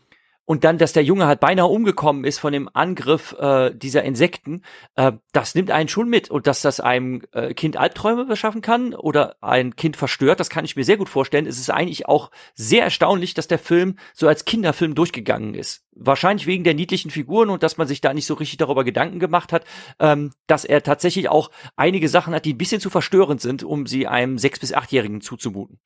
und 0.49 0.65
dann, 0.65 0.79
dass 0.79 0.95
der 0.95 1.05
Junge 1.05 1.27
halt 1.27 1.41
beinahe 1.41 1.67
umgekommen 1.67 2.25
ist 2.25 2.39
von 2.39 2.55
dem 2.55 2.71
Angriff 2.73 3.37
äh, 3.39 3.71
dieser 3.75 4.03
Insekten, 4.05 4.63
äh, 4.97 5.13
das 5.33 5.55
nimmt 5.55 5.71
einen 5.71 5.91
schon 5.91 6.09
mit. 6.09 6.31
Und 6.31 6.47
dass 6.47 6.63
das 6.63 6.81
einem 6.81 7.21
äh, 7.33 7.53
Kind 7.53 7.77
Albträume 7.77 8.25
beschaffen 8.25 8.63
kann 8.63 8.95
oder 8.95 9.37
ein 9.43 9.77
Kind 9.77 9.99
verstört, 9.99 10.41
das 10.41 10.49
kann 10.49 10.65
ich 10.65 10.75
mir 10.75 10.85
sehr 10.85 10.97
gut 10.97 11.11
vorstellen. 11.11 11.45
Es 11.45 11.59
ist 11.59 11.69
eigentlich 11.69 12.09
auch 12.09 12.31
sehr 12.55 12.83
erstaunlich, 12.83 13.35
dass 13.35 13.47
der 13.47 13.59
Film 13.59 13.97
so 14.15 14.27
als 14.27 14.47
Kinderfilm 14.47 14.95
durchgegangen 14.95 15.55
ist. 15.55 15.85
Wahrscheinlich 15.93 16.47
wegen 16.47 16.65
der 16.65 16.73
niedlichen 16.73 17.11
Figuren 17.11 17.51
und 17.51 17.63
dass 17.63 17.77
man 17.77 17.87
sich 17.87 18.01
da 18.01 18.15
nicht 18.15 18.25
so 18.25 18.33
richtig 18.33 18.57
darüber 18.57 18.85
Gedanken 18.85 19.19
gemacht 19.19 19.53
hat, 19.53 19.67
ähm, 20.01 20.31
dass 20.47 20.65
er 20.65 20.83
tatsächlich 20.83 21.29
auch 21.29 21.51
einige 21.77 22.09
Sachen 22.09 22.33
hat, 22.33 22.47
die 22.47 22.55
ein 22.55 22.59
bisschen 22.59 22.81
zu 22.81 22.89
verstörend 22.89 23.43
sind, 23.43 23.65
um 23.65 23.87
sie 23.87 24.07
einem 24.07 24.39
sechs- 24.39 24.61
bis 24.61 24.73
achtjährigen 24.73 25.21
zuzumuten. 25.21 25.79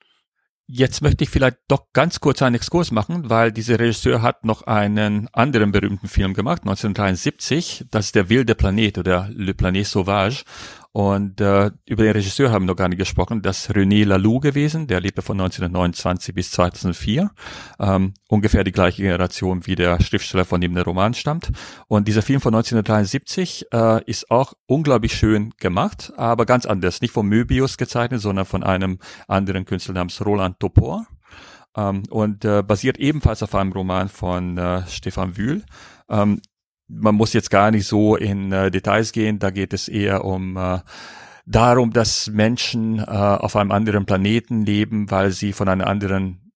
Jetzt 0.75 1.03
möchte 1.03 1.25
ich 1.25 1.29
vielleicht 1.29 1.59
doch 1.69 1.89
ganz 1.93 2.19
kurz 2.19 2.41
einen 2.41 2.55
Exkurs 2.55 2.93
machen, 2.93 3.29
weil 3.29 3.53
dieser 3.53 3.79
Regisseur 3.79 4.23
hat 4.23 4.47
noch 4.47 4.63
einen 4.63 5.29
anderen 5.35 5.71
berühmten 5.71 6.09
Film 6.09 6.33
gemacht, 6.33 6.63
1973. 6.63 7.85
Das 7.91 8.07
ist 8.07 8.15
der 8.15 8.31
wilde 8.31 8.55
Planet 8.55 8.97
oder 8.97 9.29
Le 9.35 9.53
Planet 9.53 9.87
Sauvage. 9.87 10.45
Und 10.93 11.41
äh, 11.41 11.71
über 11.87 12.03
den 12.03 12.13
Regisseur 12.13 12.51
haben 12.51 12.65
wir 12.65 12.73
noch 12.73 12.77
gar 12.77 12.89
nicht 12.89 12.99
gesprochen. 12.99 13.41
Das 13.41 13.61
ist 13.61 13.75
René 13.75 14.05
Laloux 14.05 14.41
gewesen, 14.41 14.87
der 14.87 15.01
lebte 15.01 15.23
von 15.23 15.41
1929 15.41 16.35
bis 16.35 16.51
2004. 16.51 17.31
Ähm, 17.81 18.13
ungefähr 18.29 18.63
die 18.63 18.73
gleiche 18.73 19.01
Generation 19.01 19.67
wie 19.67 19.75
der 19.75 20.03
Schriftsteller, 20.03 20.45
von 20.45 20.61
dem 20.61 20.75
der 20.75 20.85
Roman 20.85 21.15
stammt. 21.15 21.51
Und 21.89 22.09
dieser 22.09 22.21
Film 22.21 22.43
von 22.43 22.55
1973 22.55 23.73
äh, 23.73 24.05
ist 24.05 24.31
auch 24.31 24.53
unglaublich 24.67 25.15
schön 25.15 25.55
gemacht, 25.59 26.13
aber 26.19 26.45
ganz 26.45 26.67
anders. 26.67 27.01
Nicht 27.01 27.15
von 27.15 27.27
Möbius 27.27 27.79
gezeichnet, 27.79 28.21
sondern 28.21 28.45
von 28.45 28.63
einem 28.63 28.99
anderen 29.29 29.65
Künstler 29.65 29.95
namens 29.95 30.23
Roland 30.25 30.61
Topor. 30.61 31.07
Ähm, 31.75 32.03
und 32.11 32.45
äh, 32.45 32.63
basiert 32.63 32.99
ebenfalls 32.99 33.43
auf 33.43 33.55
einem 33.55 33.73
Roman 33.73 34.11
von 34.11 34.59
äh, 34.59 34.87
Stefan 34.89 35.39
Wühl. 35.39 35.63
Ähm, 36.11 36.43
man 36.89 37.15
muss 37.15 37.33
jetzt 37.33 37.51
gar 37.51 37.71
nicht 37.71 37.87
so 37.87 38.17
in 38.17 38.53
äh, 38.53 38.71
Details 38.71 39.13
gehen, 39.13 39.39
da 39.39 39.51
geht 39.51 39.73
es 39.73 39.89
eher 39.89 40.25
um 40.25 40.57
äh, 40.57 40.81
darum, 41.47 41.93
dass 41.93 42.29
Menschen 42.29 42.99
äh, 42.99 43.03
auf 43.03 43.57
einem 43.57 43.73
anderen 43.73 44.07
Planeten 44.07 44.65
leben, 44.65 45.11
weil 45.11 45.31
sie 45.31 45.53
von 45.53 45.69
einer 45.69 45.87
anderen 45.87 46.53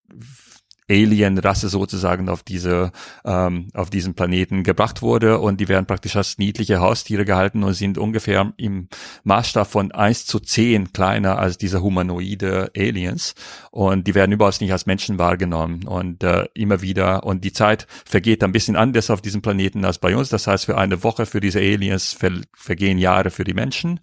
Alien-Rasse 0.90 1.68
sozusagen 1.68 2.28
auf 2.28 2.42
diese 2.42 2.92
ähm, 3.24 3.68
auf 3.74 3.90
diesen 3.90 4.14
Planeten 4.14 4.62
gebracht 4.62 5.02
wurde. 5.02 5.38
Und 5.38 5.60
die 5.60 5.68
werden 5.68 5.86
praktisch 5.86 6.16
als 6.16 6.38
niedliche 6.38 6.80
Haustiere 6.80 7.24
gehalten 7.24 7.62
und 7.62 7.74
sind 7.74 7.98
ungefähr 7.98 8.52
im 8.56 8.88
Maßstab 9.24 9.66
von 9.66 9.92
eins 9.92 10.26
zu 10.26 10.38
zehn 10.38 10.92
kleiner 10.92 11.38
als 11.38 11.58
diese 11.58 11.82
humanoide 11.82 12.70
Aliens. 12.76 13.34
Und 13.70 14.06
die 14.06 14.14
werden 14.14 14.32
überhaupt 14.32 14.60
nicht 14.60 14.72
als 14.72 14.86
Menschen 14.86 15.18
wahrgenommen. 15.18 15.84
Und 15.84 16.22
äh, 16.22 16.46
immer 16.54 16.82
wieder. 16.82 17.24
Und 17.24 17.44
die 17.44 17.52
Zeit 17.52 17.86
vergeht 18.04 18.44
ein 18.44 18.52
bisschen 18.52 18.76
anders 18.76 19.10
auf 19.10 19.20
diesem 19.20 19.42
Planeten 19.42 19.84
als 19.84 19.98
bei 19.98 20.16
uns. 20.16 20.28
Das 20.28 20.46
heißt, 20.46 20.66
für 20.66 20.78
eine 20.78 21.02
Woche 21.02 21.26
für 21.26 21.40
diese 21.40 21.58
Aliens 21.58 22.12
ver 22.12 22.32
vergehen 22.54 22.98
Jahre 22.98 23.30
für 23.30 23.44
die 23.44 23.54
Menschen. 23.54 24.00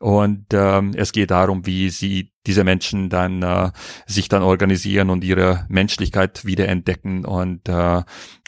Und 0.00 0.46
ähm, 0.52 0.92
es 0.96 1.12
geht 1.12 1.30
darum, 1.30 1.66
wie 1.66 1.90
sie 1.90 2.32
diese 2.46 2.64
Menschen 2.64 3.10
dann 3.10 3.42
äh, 3.42 3.70
sich 4.06 4.28
dann 4.28 4.42
organisieren 4.42 5.10
und 5.10 5.24
ihre 5.24 5.66
Menschlichkeit 5.68 6.44
wiederentdecken 6.44 7.24
und 7.24 7.68
äh, 7.68 8.02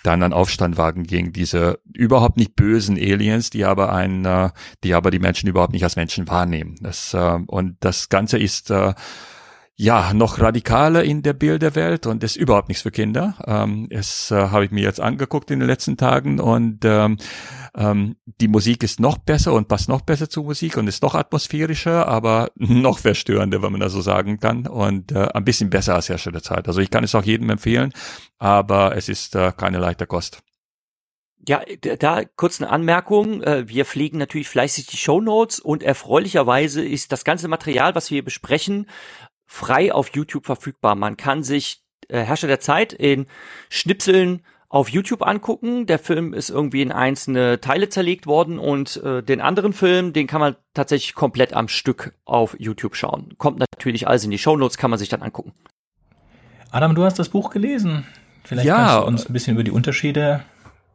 dann 0.04 0.22
einen 0.22 0.32
Aufstand 0.32 0.76
wagen 0.76 1.04
gegen 1.04 1.32
diese 1.32 1.80
überhaupt 1.92 2.36
nicht 2.36 2.54
bösen 2.54 2.96
Aliens, 2.96 3.50
die 3.50 3.64
aber 3.64 3.92
ein, 3.92 4.24
äh, 4.24 4.50
die 4.84 4.94
aber 4.94 5.10
die 5.10 5.18
Menschen 5.18 5.48
überhaupt 5.48 5.72
nicht 5.72 5.84
als 5.84 5.96
Menschen 5.96 6.28
wahrnehmen. 6.28 6.76
Das, 6.80 7.14
äh, 7.14 7.38
und 7.46 7.76
das 7.80 8.08
Ganze 8.08 8.38
ist 8.38 8.70
äh, 8.70 8.94
ja, 9.80 10.12
noch 10.12 10.40
radikaler 10.40 11.04
in 11.04 11.22
der 11.22 11.34
Bilderwelt 11.34 12.06
und 12.06 12.24
ist 12.24 12.34
überhaupt 12.34 12.66
nichts 12.66 12.82
für 12.82 12.90
Kinder. 12.90 13.36
Ähm, 13.46 13.86
es 13.90 14.32
äh, 14.32 14.34
habe 14.34 14.64
ich 14.64 14.72
mir 14.72 14.82
jetzt 14.82 15.00
angeguckt 15.00 15.52
in 15.52 15.60
den 15.60 15.68
letzten 15.68 15.96
Tagen 15.96 16.40
und 16.40 16.84
ähm, 16.84 17.16
ähm, 17.76 18.16
die 18.40 18.48
Musik 18.48 18.82
ist 18.82 18.98
noch 18.98 19.18
besser 19.18 19.52
und 19.52 19.68
passt 19.68 19.88
noch 19.88 20.00
besser 20.00 20.28
zur 20.28 20.42
Musik 20.42 20.76
und 20.78 20.88
ist 20.88 21.00
noch 21.04 21.14
atmosphärischer, 21.14 22.08
aber 22.08 22.50
noch 22.56 22.98
verstörender, 22.98 23.62
wenn 23.62 23.70
man 23.70 23.80
das 23.80 23.92
so 23.92 24.00
sagen 24.00 24.40
kann 24.40 24.66
und 24.66 25.12
äh, 25.12 25.28
ein 25.32 25.44
bisschen 25.44 25.70
besser 25.70 25.94
als 25.94 26.08
Herrscher 26.08 26.32
der 26.32 26.42
Zeit. 26.42 26.66
Also 26.66 26.80
ich 26.80 26.90
kann 26.90 27.04
es 27.04 27.14
auch 27.14 27.22
jedem 27.22 27.48
empfehlen, 27.48 27.92
aber 28.36 28.96
es 28.96 29.08
ist 29.08 29.36
äh, 29.36 29.52
keine 29.56 29.78
leichte 29.78 30.08
Kost. 30.08 30.42
Ja, 31.46 31.62
da 31.98 32.24
kurz 32.36 32.60
eine 32.60 32.70
Anmerkung. 32.70 33.42
Äh, 33.42 33.68
wir 33.68 33.84
pflegen 33.84 34.18
natürlich 34.18 34.48
fleißig 34.48 34.86
die 34.86 34.96
Show 34.96 35.20
Notes 35.20 35.60
und 35.60 35.82
erfreulicherweise 35.82 36.84
ist 36.84 37.12
das 37.12 37.24
ganze 37.24 37.48
Material, 37.48 37.94
was 37.94 38.10
wir 38.10 38.24
besprechen, 38.24 38.86
frei 39.48 39.92
auf 39.92 40.10
YouTube 40.14 40.46
verfügbar. 40.46 40.94
Man 40.94 41.16
kann 41.16 41.42
sich 41.42 41.82
äh, 42.08 42.20
Herrscher 42.20 42.46
der 42.46 42.60
Zeit 42.60 42.92
in 42.92 43.26
Schnipseln 43.70 44.42
auf 44.68 44.90
YouTube 44.90 45.26
angucken. 45.26 45.86
Der 45.86 45.98
Film 45.98 46.34
ist 46.34 46.50
irgendwie 46.50 46.82
in 46.82 46.92
einzelne 46.92 47.60
Teile 47.60 47.88
zerlegt 47.88 48.26
worden 48.26 48.58
und 48.58 49.02
äh, 49.02 49.22
den 49.22 49.40
anderen 49.40 49.72
Film, 49.72 50.12
den 50.12 50.26
kann 50.26 50.40
man 50.40 50.56
tatsächlich 50.74 51.14
komplett 51.14 51.54
am 51.54 51.68
Stück 51.68 52.12
auf 52.26 52.54
YouTube 52.58 52.94
schauen. 52.94 53.34
Kommt 53.38 53.58
natürlich 53.58 54.06
alles 54.06 54.24
in 54.24 54.30
die 54.30 54.38
Show 54.38 54.56
Notes, 54.56 54.76
kann 54.76 54.90
man 54.90 54.98
sich 54.98 55.08
dann 55.08 55.22
angucken. 55.22 55.52
Adam, 56.70 56.94
du 56.94 57.04
hast 57.04 57.18
das 57.18 57.30
Buch 57.30 57.50
gelesen. 57.50 58.06
Vielleicht 58.44 58.66
ja, 58.66 58.76
kannst 58.76 58.96
du 58.96 59.06
uns 59.06 59.26
ein 59.26 59.32
bisschen 59.32 59.54
über 59.54 59.64
die 59.64 59.70
Unterschiede 59.70 60.44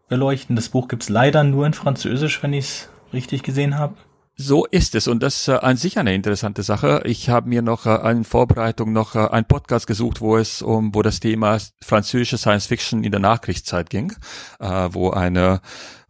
beleuchten. 0.08 0.56
Das 0.56 0.70
Buch 0.70 0.88
gibt's 0.88 1.10
leider 1.10 1.44
nur 1.44 1.66
in 1.66 1.74
Französisch, 1.74 2.44
wenn 2.44 2.54
ich 2.54 2.66
es 2.66 2.89
richtig 3.13 3.42
gesehen 3.42 3.80
habe. 3.80 3.96
So 4.36 4.65
ist 4.65 4.96
es 4.96 5.08
und 5.08 5.22
das 5.22 5.41
ist 5.41 5.48
äh, 5.50 5.58
an 5.58 5.78
sich 5.78 6.00
eine 6.00 6.15
interessante 6.15 6.63
Sache. 6.63 7.04
Ich 7.06 7.30
habe 7.30 7.48
mir 7.48 7.62
noch 7.62 7.86
äh, 7.86 8.12
in 8.12 8.24
Vorbereitung 8.24 8.91
noch 8.91 9.13
äh, 9.13 9.28
einen 9.28 9.46
Podcast 9.46 9.86
gesucht, 9.86 10.22
wo 10.22 10.38
es 10.38 10.63
um, 10.63 10.96
wo 10.96 11.04
das 11.04 11.19
Thema 11.19 11.60
französische 11.84 12.39
Science 12.39 12.65
Fiction 12.65 13.04
in 13.04 13.12
der 13.12 13.19
Nachkriegszeit 13.19 13.91
ging, 13.91 14.12
äh, 14.60 14.89
wo 14.91 15.12
eine 15.12 15.62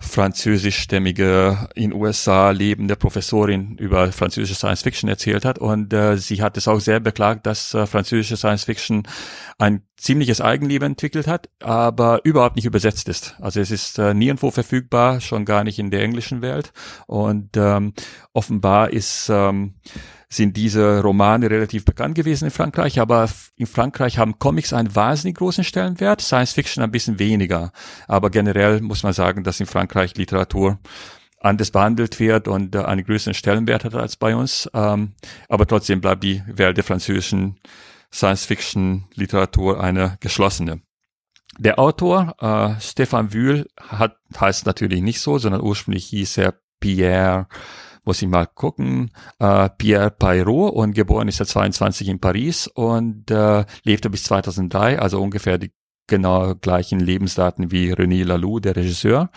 französischstämmige 0.04 1.70
in 1.76 1.94
USA 1.94 2.52
lebende 2.52 2.96
Professorin 2.96 3.78
über 3.78 4.12
französische 4.12 4.56
Science 4.56 4.82
Fiction 4.82 5.10
erzählt 5.10 5.46
hat 5.46 5.60
und 5.60 5.94
äh, 5.94 6.18
sie 6.18 6.42
hat 6.42 6.58
es 6.58 6.68
auch 6.68 6.80
sehr 6.80 7.00
beklagt, 7.00 7.46
dass 7.46 7.74
äh, 7.74 7.88
französische 7.88 8.38
Science 8.38 8.66
Fiction 8.66 9.04
ein 9.58 9.82
ziemliches 9.98 10.42
Eigenleben 10.42 10.92
entwickelt 10.92 11.28
hat, 11.28 11.50
aber 11.62 12.22
überhaupt 12.24 12.58
nicht 12.58 12.66
übersetzt 12.66 13.08
ist. 13.08 13.36
Also 13.40 13.62
es 13.62 13.72
ist 13.72 13.98
äh, 13.98 14.14
nirgendwo 14.14 14.52
verfügbar, 14.52 15.22
schon 15.22 15.46
gar 15.46 15.64
nicht 15.64 15.80
in 15.80 15.90
der 15.90 16.02
englischen 16.02 16.42
Welt 16.42 16.74
und 17.08 17.56
ähm, 17.56 17.94
offenbar 18.34 18.92
ist 18.92 19.30
ähm, 19.30 19.76
sind 20.30 20.58
diese 20.58 21.02
Romane 21.02 21.50
relativ 21.50 21.86
bekannt 21.86 22.16
gewesen 22.16 22.46
in 22.46 22.52
Frankreich, 22.52 23.00
aber 23.00 23.30
in 23.56 23.68
Frankreich 23.68 24.18
haben 24.18 24.40
Comics 24.40 24.74
einen 24.74 24.96
wahnsinnig 24.96 25.38
großen 25.38 25.64
Stellenwert, 25.64 26.22
Science 26.22 26.54
Fiction 26.54 26.84
ein 26.84 26.92
bisschen 26.92 27.20
weniger. 27.20 27.72
Aber 28.08 28.30
generell 28.30 28.82
muss 28.82 29.04
man 29.04 29.14
sagen, 29.14 29.44
dass 29.44 29.60
in 29.60 29.66
Frankreich 29.66 30.16
Literatur 30.16 30.80
anders 31.44 31.72
behandelt 31.72 32.20
wird 32.20 32.48
und 32.48 32.74
äh, 32.76 32.80
einen 32.80 33.04
größeren 33.04 33.34
Stellenwert 33.34 33.84
hat 33.84 33.96
als 33.96 34.16
bei 34.16 34.36
uns. 34.36 34.70
Ähm, 34.74 35.14
aber 35.50 35.68
trotzdem 35.68 36.02
bleibt 36.02 36.24
die 36.24 36.42
Welt 36.48 36.78
der 36.78 36.84
französischen 36.84 37.60
Science-Fiction-Literatur 38.12 39.84
eine 39.84 40.18
geschlossene. 40.22 40.82
Der 41.58 41.78
Autor, 41.80 42.36
äh, 42.40 42.80
Stefan 42.82 43.34
Wühl, 43.34 43.68
hat, 43.80 44.18
heißt 44.40 44.66
natürlich 44.66 45.02
nicht 45.02 45.20
so, 45.20 45.38
sondern 45.38 45.62
ursprünglich 45.62 46.06
hieß 46.06 46.38
er 46.38 46.56
Pierre 46.80 47.48
muss 48.06 48.22
ich 48.22 48.28
mal 48.28 48.46
gucken, 48.46 49.12
äh, 49.40 49.70
Pierre 49.78 50.12
Payrot 50.12 50.74
und 50.74 50.94
geboren 50.94 51.28
ist 51.28 51.40
er 51.40 51.48
22 51.48 52.10
in 52.10 52.20
Paris 52.20 52.68
und 52.68 53.32
äh, 53.32 53.66
lebte 53.84 54.10
bis 54.10 54.24
2003, 54.24 55.00
also 55.00 55.22
ungefähr 55.22 55.58
die 55.58 55.72
genau 56.08 56.56
gleichen 56.56 57.00
Lebensdaten 57.00 57.72
wie 57.72 57.94
René 57.94 58.26
Laloux, 58.26 58.60
der 58.60 58.76
Regisseur. 58.76 59.30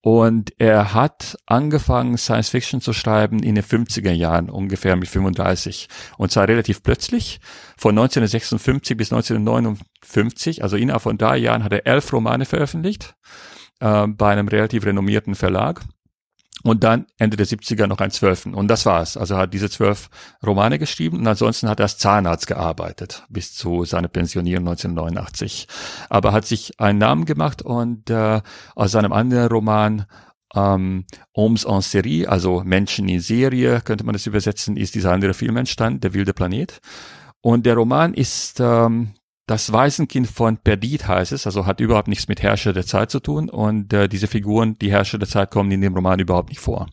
Und 0.00 0.52
er 0.58 0.94
hat 0.94 1.36
angefangen, 1.46 2.16
Science 2.16 2.50
Fiction 2.50 2.80
zu 2.80 2.92
schreiben 2.92 3.40
in 3.40 3.56
den 3.56 3.64
50er 3.64 4.12
Jahren, 4.12 4.50
ungefähr 4.50 4.94
mit 4.94 5.08
35. 5.08 5.88
Und 6.16 6.30
zwar 6.30 6.46
relativ 6.46 6.84
plötzlich. 6.84 7.40
Von 7.76 7.98
1956 7.98 8.96
bis 8.96 9.12
1959, 9.12 10.62
also 10.62 10.76
innerhalb 10.76 11.02
von 11.02 11.18
drei 11.18 11.38
Jahren, 11.38 11.64
hat 11.64 11.72
er 11.72 11.88
elf 11.88 12.12
Romane 12.12 12.44
veröffentlicht, 12.44 13.16
äh, 13.80 14.06
bei 14.06 14.30
einem 14.30 14.46
relativ 14.46 14.86
renommierten 14.86 15.34
Verlag. 15.34 15.82
Und 16.62 16.82
dann 16.84 17.06
Ende 17.18 17.36
der 17.36 17.46
70er 17.46 17.86
noch 17.86 17.98
ein 17.98 18.10
Zwölfen. 18.10 18.54
Und 18.54 18.68
das 18.68 18.86
war's. 18.86 19.16
Also 19.16 19.34
er 19.34 19.40
hat 19.40 19.54
diese 19.54 19.70
zwölf 19.70 20.08
Romane 20.44 20.78
geschrieben 20.78 21.18
und 21.18 21.26
ansonsten 21.26 21.68
hat 21.68 21.80
er 21.80 21.84
als 21.84 21.98
Zahnarzt 21.98 22.46
gearbeitet 22.46 23.24
bis 23.28 23.54
zu 23.54 23.84
seiner 23.84 24.08
Pensionierung 24.08 24.66
1989. 24.66 25.68
Aber 26.08 26.32
hat 26.32 26.46
sich 26.46 26.80
einen 26.80 26.98
Namen 26.98 27.24
gemacht 27.24 27.62
und 27.62 28.10
äh, 28.10 28.40
aus 28.74 28.90
seinem 28.90 29.12
anderen 29.12 29.48
Roman 29.48 30.06
ähm, 30.54 31.04
Homes 31.36 31.64
en 31.64 31.82
Serie, 31.82 32.28
also 32.28 32.62
Menschen 32.64 33.08
in 33.08 33.20
Serie, 33.20 33.80
könnte 33.82 34.04
man 34.04 34.14
das 34.14 34.26
übersetzen, 34.26 34.76
ist 34.76 34.94
dieser 34.94 35.12
andere 35.12 35.34
Film 35.34 35.56
entstanden, 35.56 36.00
Der 36.00 36.14
wilde 36.14 36.32
Planet. 36.32 36.80
Und 37.42 37.66
der 37.66 37.74
Roman 37.74 38.14
ist 38.14 38.58
ähm, 38.60 39.14
das 39.46 39.72
Waisenkind 39.72 40.26
von 40.26 40.56
Perdit 40.56 41.06
heißt 41.06 41.32
es, 41.32 41.46
also 41.46 41.66
hat 41.66 41.80
überhaupt 41.80 42.08
nichts 42.08 42.26
mit 42.26 42.42
Herrscher 42.42 42.72
der 42.72 42.84
Zeit 42.84 43.10
zu 43.10 43.20
tun 43.20 43.48
und 43.48 43.92
äh, 43.92 44.08
diese 44.08 44.26
Figuren, 44.26 44.76
die 44.80 44.90
Herrscher 44.90 45.18
der 45.18 45.28
Zeit, 45.28 45.52
kommen 45.52 45.70
in 45.70 45.80
dem 45.80 45.94
Roman 45.94 46.18
überhaupt 46.18 46.48
nicht 46.48 46.60
vor. 46.60 46.88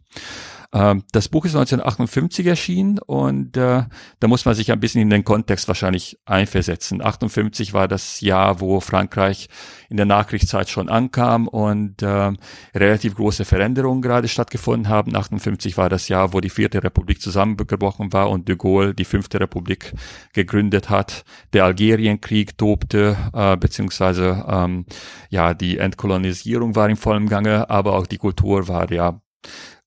Ähm, 0.73 1.03
das 1.11 1.29
Buch 1.29 1.45
ist 1.45 1.55
1958 1.55 2.47
erschienen 2.47 2.97
und 2.97 3.55
äh, 3.57 3.83
da 4.19 4.27
muss 4.27 4.45
man 4.45 4.55
sich 4.55 4.71
ein 4.71 4.79
bisschen 4.79 5.01
in 5.01 5.09
den 5.09 5.23
Kontext 5.23 5.67
wahrscheinlich 5.67 6.19
einversetzen. 6.25 7.03
58 7.03 7.73
war 7.73 7.87
das 7.87 8.21
Jahr, 8.21 8.59
wo 8.59 8.79
Frankreich 8.79 9.49
in 9.89 9.97
der 9.97 10.07
Nachkriegszeit 10.07 10.69
schon 10.69 10.89
ankam 10.89 11.47
und 11.47 12.01
äh, 12.01 12.31
relativ 12.73 13.15
große 13.15 13.45
Veränderungen 13.45 14.01
gerade 14.01 14.27
stattgefunden 14.27 14.89
haben. 14.89 15.15
58 15.15 15.77
war 15.77 15.89
das 15.89 16.07
Jahr, 16.07 16.33
wo 16.33 16.41
die 16.41 16.49
vierte 16.49 16.83
Republik 16.83 17.21
zusammengebrochen 17.21 18.11
war 18.11 18.31
und 18.31 18.47
de 18.47 18.55
Gaulle 18.55 18.95
die 18.95 19.05
fünfte 19.05 19.39
Republik 19.39 19.93
gegründet 20.33 20.89
hat. 20.89 21.23
Der 21.53 21.65
Algerienkrieg 21.65 22.57
tobte, 22.57 23.15
äh, 23.33 23.55
beziehungsweise 23.57 24.43
ähm, 24.47 24.85
ja 25.29 25.53
die 25.53 25.77
Entkolonisierung 25.77 26.75
war 26.75 26.89
in 26.89 26.95
vollem 26.95 27.29
Gange, 27.29 27.69
aber 27.69 27.93
auch 27.93 28.07
die 28.07 28.17
Kultur 28.17 28.67
war 28.67 28.91
ja 28.91 29.21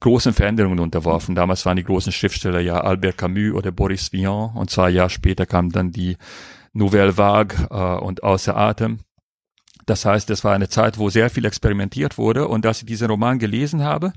großen 0.01 0.33
Veränderungen 0.33 0.79
unterworfen. 0.79 1.35
Damals 1.35 1.65
waren 1.67 1.77
die 1.77 1.85
großen 1.85 2.13
Schriftsteller 2.13 2.61
ja 2.61 2.81
Albert 2.81 3.19
Camus 3.19 3.55
oder 3.55 3.73
Boris 3.73 4.13
Vian 4.13 4.51
und 4.55 4.71
zwei 4.71 4.91
Jahre 4.91 5.11
später 5.11 5.47
kam 5.47 5.71
dann 5.71 5.91
die 5.91 6.17
Nouvelle 6.73 7.17
Vague 7.17 7.67
äh, 7.71 8.05
und 8.05 8.23
Außer 8.23 8.57
Atem. 8.57 9.01
Das 9.87 10.05
heißt, 10.05 10.29
es 10.31 10.43
war 10.43 10.53
eine 10.53 10.69
Zeit, 10.69 10.99
wo 10.99 11.11
sehr 11.11 11.31
viel 11.31 11.45
experimentiert 11.45 12.19
wurde 12.19 12.49
und 12.49 12.67
als 12.67 12.81
ich 12.81 12.87
diesen 12.87 13.09
Roman 13.09 13.39
gelesen 13.39 13.85
habe, 13.85 14.13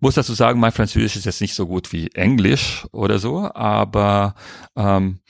muss 0.00 0.14
dazu 0.14 0.32
sagen, 0.32 0.58
mein 0.58 0.72
Französisch 0.72 1.16
ist 1.16 1.26
jetzt 1.26 1.42
nicht 1.42 1.54
so 1.54 1.66
gut 1.66 1.92
wie 1.92 2.08
Englisch 2.08 2.86
oder 2.90 3.18
so, 3.18 3.50
aber 3.52 4.34
ähm, 4.76 5.20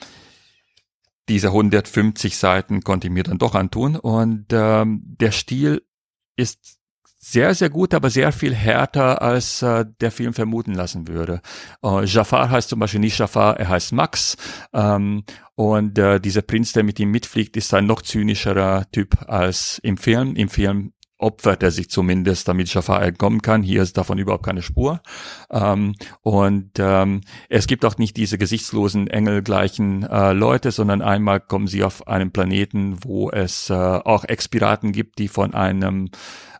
diese 1.27 1.47
150 1.47 2.37
Seiten 2.37 2.81
konnte 2.81 3.07
ich 3.07 3.13
mir 3.13 3.23
dann 3.23 3.37
doch 3.37 3.53
antun 3.53 3.97
und 3.97 4.45
ähm, 4.51 5.01
der 5.03 5.31
Stil 5.31 5.81
ist 6.37 6.80
sehr, 7.23 7.53
sehr 7.53 7.69
gut, 7.69 7.93
aber 7.93 8.09
sehr 8.09 8.31
viel 8.31 8.55
härter, 8.55 9.21
als 9.21 9.61
äh, 9.61 9.85
der 10.01 10.11
Film 10.11 10.33
vermuten 10.33 10.73
lassen 10.73 11.07
würde. 11.07 11.41
Äh, 11.83 12.05
Jafar 12.05 12.49
heißt 12.49 12.69
zum 12.69 12.79
Beispiel 12.79 12.99
nicht 12.99 13.19
Jafar, 13.19 13.59
er 13.59 13.69
heißt 13.69 13.93
Max. 13.93 14.37
Ähm, 14.73 15.23
und 15.53 15.99
äh, 15.99 16.19
dieser 16.19 16.41
Prinz, 16.41 16.73
der 16.73 16.83
mit 16.83 16.99
ihm 16.99 17.11
mitfliegt, 17.11 17.55
ist 17.57 17.73
ein 17.75 17.85
noch 17.85 18.01
zynischerer 18.01 18.85
Typ 18.91 19.29
als 19.29 19.79
im 19.83 19.97
Film. 19.97 20.35
Im 20.35 20.49
Film 20.49 20.93
opfert 21.19 21.61
er 21.61 21.69
sich 21.69 21.91
zumindest, 21.91 22.47
damit 22.47 22.73
Jafar 22.73 23.03
entkommen 23.03 23.43
kann. 23.43 23.61
Hier 23.61 23.83
ist 23.83 23.97
davon 23.97 24.17
überhaupt 24.17 24.45
keine 24.45 24.63
Spur. 24.63 25.01
Ähm, 25.51 25.93
und 26.21 26.71
ähm, 26.79 27.21
es 27.49 27.67
gibt 27.67 27.85
auch 27.85 27.99
nicht 27.99 28.17
diese 28.17 28.39
gesichtslosen, 28.39 29.07
engelgleichen 29.07 30.03
äh, 30.03 30.33
Leute, 30.33 30.71
sondern 30.71 31.03
einmal 31.03 31.39
kommen 31.39 31.67
sie 31.67 31.83
auf 31.83 32.07
einem 32.07 32.31
Planeten, 32.31 32.97
wo 33.03 33.29
es 33.29 33.69
äh, 33.69 33.73
auch 33.73 34.23
Ex-Piraten 34.23 34.91
gibt, 34.91 35.19
die 35.19 35.27
von 35.27 35.53
einem 35.53 36.09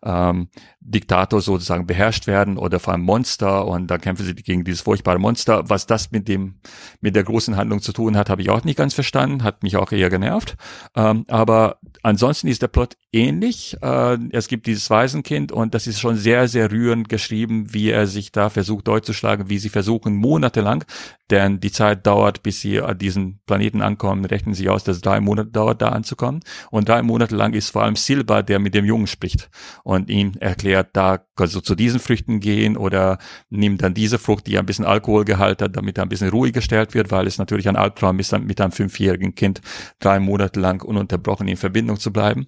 ähm, 0.03 0.49
Diktator 0.79 1.41
sozusagen 1.41 1.85
beherrscht 1.85 2.27
werden 2.27 2.57
oder 2.57 2.79
vor 2.79 2.93
einem 2.93 3.03
Monster 3.03 3.67
und 3.67 3.87
dann 3.87 4.01
kämpfen 4.01 4.25
sie 4.25 4.33
gegen 4.33 4.63
dieses 4.63 4.81
furchtbare 4.81 5.19
Monster. 5.19 5.69
Was 5.69 5.85
das 5.85 6.11
mit 6.11 6.27
dem 6.27 6.55
mit 7.01 7.15
der 7.15 7.23
großen 7.23 7.55
Handlung 7.55 7.81
zu 7.81 7.93
tun 7.93 8.17
hat, 8.17 8.29
habe 8.29 8.41
ich 8.41 8.49
auch 8.49 8.63
nicht 8.63 8.77
ganz 8.77 8.93
verstanden, 8.93 9.43
hat 9.43 9.63
mich 9.63 9.77
auch 9.77 9.91
eher 9.91 10.09
genervt. 10.09 10.55
Ähm, 10.95 11.25
aber 11.27 11.77
ansonsten 12.01 12.47
ist 12.47 12.61
der 12.61 12.67
Plot 12.67 12.97
ähnlich. 13.11 13.77
Äh, 13.81 14.17
es 14.31 14.47
gibt 14.47 14.65
dieses 14.65 14.89
Waisenkind 14.89 15.51
und 15.51 15.75
das 15.75 15.85
ist 15.85 15.99
schon 15.99 16.15
sehr 16.15 16.47
sehr 16.47 16.71
rührend 16.71 17.07
geschrieben, 17.09 17.73
wie 17.73 17.91
er 17.91 18.07
sich 18.07 18.31
da 18.31 18.49
versucht 18.49 18.87
durchzuschlagen, 18.87 19.49
wie 19.49 19.59
sie 19.59 19.69
versuchen 19.69 20.15
monatelang, 20.15 20.83
denn 21.29 21.59
die 21.59 21.71
Zeit 21.71 22.07
dauert, 22.07 22.41
bis 22.41 22.61
sie 22.61 22.81
an 22.81 22.97
diesen 22.97 23.39
Planeten 23.45 23.81
ankommen. 23.81 24.25
Rechnen 24.25 24.55
sie 24.55 24.67
aus, 24.67 24.83
dass 24.83 25.01
drei 25.01 25.19
Monate 25.19 25.51
dauert, 25.51 25.81
da 25.81 25.89
anzukommen 25.89 26.41
und 26.71 26.89
drei 26.89 27.03
Monate 27.03 27.35
lang 27.35 27.53
ist 27.53 27.69
vor 27.69 27.83
allem 27.83 27.95
Silber, 27.95 28.41
der 28.41 28.57
mit 28.57 28.73
dem 28.73 28.85
Jungen 28.85 29.07
spricht 29.07 29.49
ihm 29.97 30.33
erklärt, 30.39 30.89
da 30.93 31.19
kannst 31.35 31.55
du 31.55 31.61
zu 31.61 31.75
diesen 31.75 31.99
Früchten 31.99 32.39
gehen 32.39 32.77
oder 32.77 33.17
nimm 33.49 33.77
dann 33.77 33.93
diese 33.93 34.19
Frucht, 34.19 34.47
die 34.47 34.57
ein 34.57 34.65
bisschen 34.65 34.85
Alkoholgehalt 34.85 35.61
hat, 35.61 35.75
damit 35.75 35.97
er 35.97 36.03
ein 36.03 36.09
bisschen 36.09 36.29
ruhig 36.29 36.53
gestellt 36.53 36.93
wird, 36.93 37.11
weil 37.11 37.27
es 37.27 37.37
natürlich 37.37 37.67
ein 37.67 37.75
Albtraum 37.75 38.19
ist, 38.19 38.37
mit 38.39 38.61
einem 38.61 38.71
fünfjährigen 38.71 39.35
Kind 39.35 39.61
drei 39.99 40.19
Monate 40.19 40.59
lang 40.59 40.83
ununterbrochen 40.83 41.47
in 41.47 41.57
Verbindung 41.57 41.97
zu 41.99 42.11
bleiben. 42.11 42.47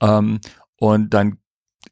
Ähm, 0.00 0.40
und 0.78 1.14
dann 1.14 1.38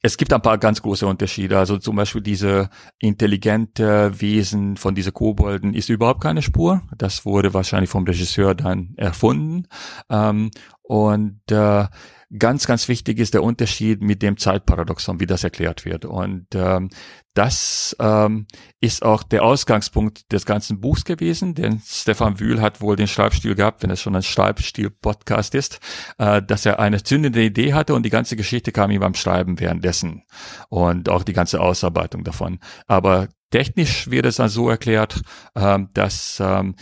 es 0.03 0.17
gibt 0.17 0.33
ein 0.33 0.43
paar 0.43 0.59
ganz 0.59 0.83
große 0.83 1.07
Unterschiede. 1.07 1.59
Also 1.59 1.79
zum 1.79 1.97
Beispiel 1.97 2.21
diese 2.21 2.69
intelligente 2.99 4.21
Wesen 4.21 4.77
von 4.77 4.95
diese 4.95 5.13
Kobolden 5.13 5.75
ist 5.75 5.89
überhaupt 5.89 6.23
keine 6.23 6.43
Spur. 6.43 6.83
Das 6.97 7.25
wurde 7.25 7.55
wahrscheinlich 7.55 7.91
vom 7.91 8.05
Regisseur 8.05 8.55
dann 8.55 8.95
erfunden. 8.97 9.67
Ähm, 10.09 10.51
und 10.83 11.41
äh, 11.51 11.87
ganz, 12.37 12.67
ganz 12.67 12.89
wichtig 12.89 13.19
ist 13.19 13.35
der 13.35 13.43
Unterschied 13.43 14.03
mit 14.03 14.23
dem 14.23 14.37
Zeitparadoxon, 14.37 15.21
wie 15.21 15.27
das 15.27 15.45
erklärt 15.45 15.85
wird. 15.85 16.05
Und 16.05 16.47
ähm, 16.55 16.91
das 17.35 17.97
ähm, 18.01 18.47
ist 18.81 19.03
auch 19.03 19.23
der 19.23 19.45
Ausgangspunkt 19.45 20.31
des 20.33 20.45
ganzen 20.45 20.81
Buchs 20.81 21.05
gewesen, 21.05 21.55
denn 21.55 21.81
Stefan 21.85 22.39
Wühl 22.41 22.61
hat 22.61 22.81
wohl 22.81 22.97
den 22.97 23.07
Schreibstil 23.07 23.55
gehabt, 23.55 23.83
wenn 23.83 23.91
es 23.91 24.01
schon 24.01 24.17
ein 24.17 24.23
Schreibstil-Podcast 24.23 25.55
ist, 25.55 25.81
äh, 26.19 26.43
dass 26.43 26.67
er 26.67 26.81
eine 26.81 27.03
zündende 27.03 27.43
Idee 27.43 27.73
hatte 27.73 27.95
und 27.95 28.05
die 28.05 28.11
ganze 28.11 28.37
Geschichte 28.37 28.73
kam 28.73 28.91
ihm 28.91 29.01
beim 29.01 29.15
Schreiben 29.15 29.59
währenddessen 29.61 30.25
und 30.69 31.09
auch 31.09 31.23
die 31.23 31.33
ganze 31.33 31.61
Ausarbeitung 31.61 32.25
davon. 32.25 32.59
Aber 32.87 33.29
technisch 33.51 34.11
wird 34.11 34.27
es 34.27 34.37
dann 34.37 34.49
so 34.49 34.69
erklärt, 34.69 35.23
äh, 35.55 35.79
dass 35.95 36.41
ähm, 36.45 36.75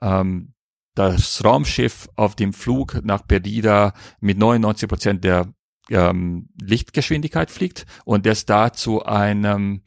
ähm, 0.00 0.54
das 0.98 1.44
Raumschiff 1.44 2.08
auf 2.16 2.34
dem 2.34 2.52
Flug 2.52 3.00
nach 3.04 3.26
Perdida 3.26 3.92
mit 4.20 4.36
99 4.36 4.88
Prozent 4.88 5.24
der 5.24 5.46
ähm, 5.90 6.48
Lichtgeschwindigkeit 6.60 7.50
fliegt 7.50 7.86
und 8.04 8.26
das 8.26 8.46
da 8.46 8.72
zu 8.72 9.04
einem 9.04 9.82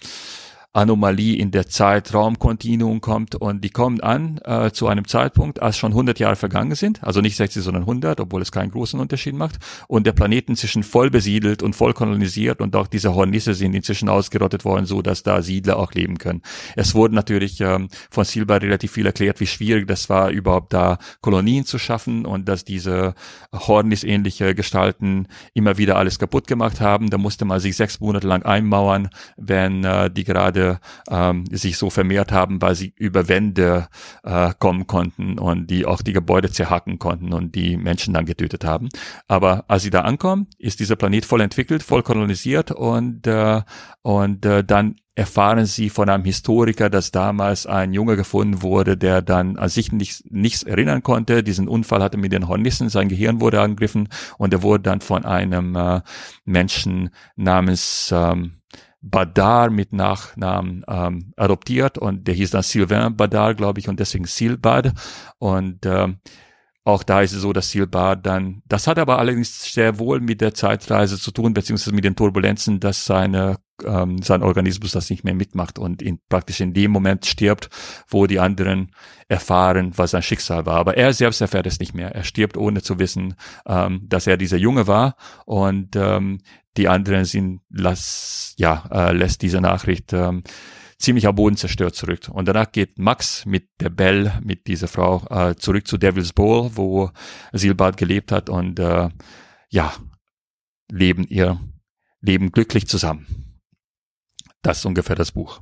Anomalie 0.73 1.35
in 1.35 1.51
der 1.51 1.67
Zeitraumkontinuum 1.67 3.01
kommt. 3.01 3.35
Und 3.35 3.63
die 3.63 3.69
kommen 3.69 3.99
an 3.99 4.39
äh, 4.45 4.71
zu 4.71 4.87
einem 4.87 5.07
Zeitpunkt, 5.07 5.61
als 5.61 5.77
schon 5.77 5.91
100 5.91 6.19
Jahre 6.19 6.37
vergangen 6.37 6.75
sind, 6.75 7.03
also 7.03 7.19
nicht 7.19 7.35
60, 7.35 7.61
sondern 7.61 7.83
100, 7.83 8.19
obwohl 8.21 8.41
es 8.41 8.51
keinen 8.51 8.71
großen 8.71 8.99
Unterschied 8.99 9.35
macht. 9.35 9.57
Und 9.87 10.07
der 10.07 10.13
Planet 10.13 10.49
inzwischen 10.49 10.83
voll 10.83 11.09
besiedelt 11.09 11.61
und 11.61 11.75
voll 11.75 11.93
kolonisiert. 11.93 12.61
Und 12.61 12.75
auch 12.75 12.87
diese 12.87 13.15
Hornisse 13.15 13.53
sind 13.53 13.73
inzwischen 13.73 14.07
ausgerottet 14.07 14.63
worden, 14.63 14.85
so 14.85 15.01
dass 15.01 15.23
da 15.23 15.41
Siedler 15.41 15.77
auch 15.77 15.91
leben 15.93 16.17
können. 16.17 16.41
Es 16.75 16.95
wurde 16.95 17.15
natürlich 17.15 17.59
ähm, 17.59 17.89
von 18.09 18.23
Silber 18.23 18.61
relativ 18.61 18.91
viel 18.93 19.05
erklärt, 19.05 19.41
wie 19.41 19.47
schwierig 19.47 19.87
das 19.87 20.09
war, 20.09 20.29
überhaupt 20.29 20.73
da 20.73 20.99
Kolonien 21.21 21.65
zu 21.65 21.79
schaffen. 21.79 22.25
Und 22.25 22.47
dass 22.47 22.63
diese 22.63 23.13
Hornis-ähnliche 23.53 24.55
Gestalten 24.55 25.27
immer 25.53 25.77
wieder 25.77 25.97
alles 25.97 26.17
kaputt 26.17 26.47
gemacht 26.47 26.79
haben. 26.79 27.09
Da 27.09 27.17
musste 27.17 27.43
man 27.43 27.59
sich 27.59 27.75
sechs 27.75 27.99
Monate 27.99 28.27
lang 28.27 28.43
einmauern, 28.43 29.09
wenn 29.35 29.83
äh, 29.83 30.09
die 30.09 30.23
gerade 30.23 30.60
Gebäude 30.61 30.79
ähm, 31.09 31.45
sich 31.51 31.77
so 31.77 31.89
vermehrt 31.89 32.31
haben, 32.31 32.61
weil 32.61 32.75
sie 32.75 32.93
über 32.95 33.27
Wände 33.27 33.87
äh, 34.23 34.53
kommen 34.59 34.87
konnten 34.87 35.39
und 35.39 35.67
die 35.69 35.85
auch 35.85 36.01
die 36.01 36.13
Gebäude 36.13 36.51
zerhacken 36.51 36.99
konnten 36.99 37.33
und 37.33 37.55
die 37.55 37.77
Menschen 37.77 38.13
dann 38.13 38.25
getötet 38.25 38.63
haben. 38.63 38.89
Aber 39.27 39.65
als 39.67 39.83
sie 39.83 39.89
da 39.89 40.01
ankommen, 40.01 40.47
ist 40.57 40.79
dieser 40.79 40.95
Planet 40.95 41.25
voll 41.25 41.41
entwickelt, 41.41 41.83
voll 41.83 42.03
kolonisiert 42.03 42.71
und 42.71 43.27
äh, 43.27 43.61
und 44.03 44.45
äh, 44.45 44.63
dann 44.63 44.95
erfahren 45.13 45.65
sie 45.65 45.89
von 45.89 46.09
einem 46.09 46.23
Historiker, 46.23 46.89
dass 46.89 47.11
damals 47.11 47.67
ein 47.67 47.93
Junge 47.93 48.15
gefunden 48.15 48.63
wurde, 48.63 48.97
der 48.97 49.21
dann 49.21 49.57
an 49.57 49.69
sich 49.69 49.91
nichts, 49.91 50.23
nichts 50.29 50.63
erinnern 50.63 51.03
konnte. 51.03 51.43
Diesen 51.43 51.67
Unfall 51.67 52.01
hatte 52.01 52.17
mit 52.17 52.31
den 52.31 52.47
Hornissen, 52.47 52.89
sein 52.89 53.09
Gehirn 53.09 53.41
wurde 53.41 53.61
angegriffen 53.61 54.07
und 54.37 54.53
er 54.53 54.63
wurde 54.63 54.83
dann 54.83 55.01
von 55.01 55.25
einem 55.25 55.75
äh, 55.75 56.01
Menschen 56.45 57.09
namens 57.35 58.11
ähm, 58.15 58.60
Badar 59.01 59.69
mit 59.71 59.93
Nachnamen 59.93 60.85
ähm, 60.87 61.33
adoptiert 61.35 61.97
und 61.97 62.27
der 62.27 62.35
hieß 62.35 62.51
dann 62.51 62.63
Sylvain 62.63 63.15
Badar, 63.15 63.55
glaube 63.55 63.79
ich, 63.79 63.89
und 63.89 63.99
deswegen 63.99 64.25
Silbad. 64.25 64.93
Und 65.39 65.85
ähm, 65.85 66.19
auch 66.83 67.03
da 67.03 67.21
ist 67.21 67.33
es 67.33 67.41
so, 67.41 67.53
dass 67.53 67.69
Silbad 67.69 68.25
dann, 68.25 68.63
das 68.65 68.87
hat 68.87 68.97
aber 68.97 69.19
allerdings 69.19 69.71
sehr 69.71 69.99
wohl 69.99 70.19
mit 70.19 70.41
der 70.41 70.55
Zeitreise 70.55 71.19
zu 71.19 71.31
tun, 71.31 71.53
beziehungsweise 71.53 71.93
mit 71.93 72.05
den 72.05 72.15
Turbulenzen, 72.15 72.79
dass 72.79 73.05
seine, 73.05 73.57
ähm, 73.85 74.21
sein 74.23 74.41
Organismus 74.41 74.91
das 74.91 75.11
nicht 75.11 75.23
mehr 75.23 75.35
mitmacht 75.35 75.77
und 75.77 76.01
in, 76.01 76.19
praktisch 76.27 76.59
in 76.59 76.73
dem 76.73 76.89
Moment 76.89 77.27
stirbt, 77.27 77.69
wo 78.07 78.25
die 78.25 78.39
anderen 78.39 78.91
erfahren, 79.27 79.93
was 79.95 80.11
sein 80.11 80.23
Schicksal 80.23 80.65
war. 80.65 80.77
Aber 80.77 80.97
er 80.97 81.13
selbst 81.13 81.39
erfährt 81.41 81.67
es 81.67 81.79
nicht 81.79 81.93
mehr. 81.93 82.15
Er 82.15 82.23
stirbt, 82.23 82.57
ohne 82.57 82.81
zu 82.81 82.97
wissen, 82.97 83.35
ähm, 83.67 84.01
dass 84.07 84.25
er 84.25 84.37
dieser 84.37 84.57
Junge 84.57 84.87
war. 84.87 85.15
Und 85.45 85.95
ähm, 85.95 86.39
die 86.77 86.87
anderen 86.87 87.25
sind, 87.25 87.61
lass, 87.69 88.53
ja, 88.57 88.85
äh, 88.91 89.11
lässt 89.11 89.41
diese 89.41 89.61
Nachricht 89.61 90.13
ähm, 90.13 90.43
ziemlich 90.97 91.27
am 91.27 91.35
Boden 91.35 91.57
zerstört 91.57 91.95
zurück. 91.95 92.29
Und 92.31 92.47
danach 92.47 92.71
geht 92.71 92.99
Max 92.99 93.45
mit 93.45 93.69
der 93.79 93.89
Belle, 93.89 94.39
mit 94.43 94.67
dieser 94.67 94.87
Frau, 94.87 95.25
äh, 95.29 95.55
zurück 95.55 95.87
zu 95.87 95.97
Devil's 95.97 96.33
Bowl, 96.33 96.71
wo 96.75 97.09
Silbad 97.51 97.97
gelebt 97.97 98.31
hat 98.31 98.49
und 98.49 98.79
äh, 98.79 99.09
ja, 99.69 99.93
leben 100.89 101.25
ihr 101.27 101.59
Leben 102.21 102.51
glücklich 102.51 102.87
zusammen. 102.87 103.25
Das 104.61 104.79
ist 104.79 104.85
ungefähr 104.85 105.15
das 105.15 105.31
Buch. 105.31 105.61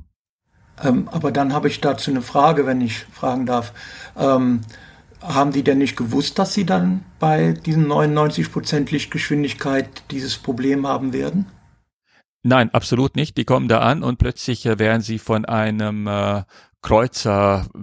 Ähm, 0.84 1.08
aber 1.10 1.32
dann 1.32 1.54
habe 1.54 1.70
ich 1.70 1.80
dazu 1.82 2.12
eine 2.12 2.22
Frage, 2.22 2.66
wenn 2.66 2.82
ich 2.82 2.98
fragen 2.98 3.46
darf. 3.46 3.74
Ähm, 4.18 4.62
haben 5.22 5.52
die 5.52 5.64
denn 5.64 5.78
nicht 5.78 5.98
gewusst, 5.98 6.40
dass 6.40 6.54
sie 6.54 6.66
dann 6.66 7.04
bei 7.20 7.54
diesen 7.54 7.88
99% 7.88 8.92
Lichtgeschwindigkeit 8.92 10.04
dieses 10.12 10.38
Problem 10.38 10.88
haben 10.88 11.14
werden? 11.14 11.46
Nein, 12.44 12.74
absolut 12.74 13.16
nicht. 13.16 13.38
Die 13.38 13.46
kommen 13.46 13.68
da 13.68 13.80
an 13.80 14.02
und 14.02 14.18
plötzlich 14.18 14.66
äh, 14.66 14.80
werden 14.80 15.02
sie 15.02 15.20
von 15.20 15.46
einem 15.46 16.08
äh, 16.08 16.44
Kreuzer 16.82 17.68
äh, 17.76 17.80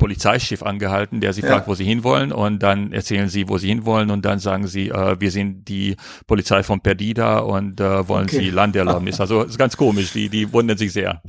Polizeischiff 0.00 0.62
angehalten, 0.62 1.20
der 1.20 1.34
sie 1.34 1.42
ja. 1.42 1.48
fragt, 1.48 1.68
wo 1.68 1.74
sie 1.74 1.84
hinwollen 1.84 2.32
und 2.32 2.62
dann 2.62 2.92
erzählen 2.92 3.28
sie, 3.28 3.48
wo 3.48 3.58
sie 3.58 3.68
hinwollen 3.68 4.10
und 4.10 4.24
dann 4.24 4.38
sagen 4.38 4.66
sie, 4.66 4.88
äh, 4.88 5.20
wir 5.20 5.30
sind 5.30 5.68
die 5.68 5.96
Polizei 6.26 6.62
von 6.62 6.80
Perdida 6.80 7.40
und 7.40 7.80
äh, 7.80 8.08
wollen 8.08 8.24
okay. 8.24 8.38
sie 8.38 8.50
Landerlaubnis. 8.50 9.20
Also 9.20 9.42
ist 9.42 9.58
ganz 9.58 9.76
komisch, 9.76 10.12
die, 10.12 10.30
die 10.30 10.50
wundern 10.52 10.78
sich 10.78 10.92
sehr. 10.94 11.22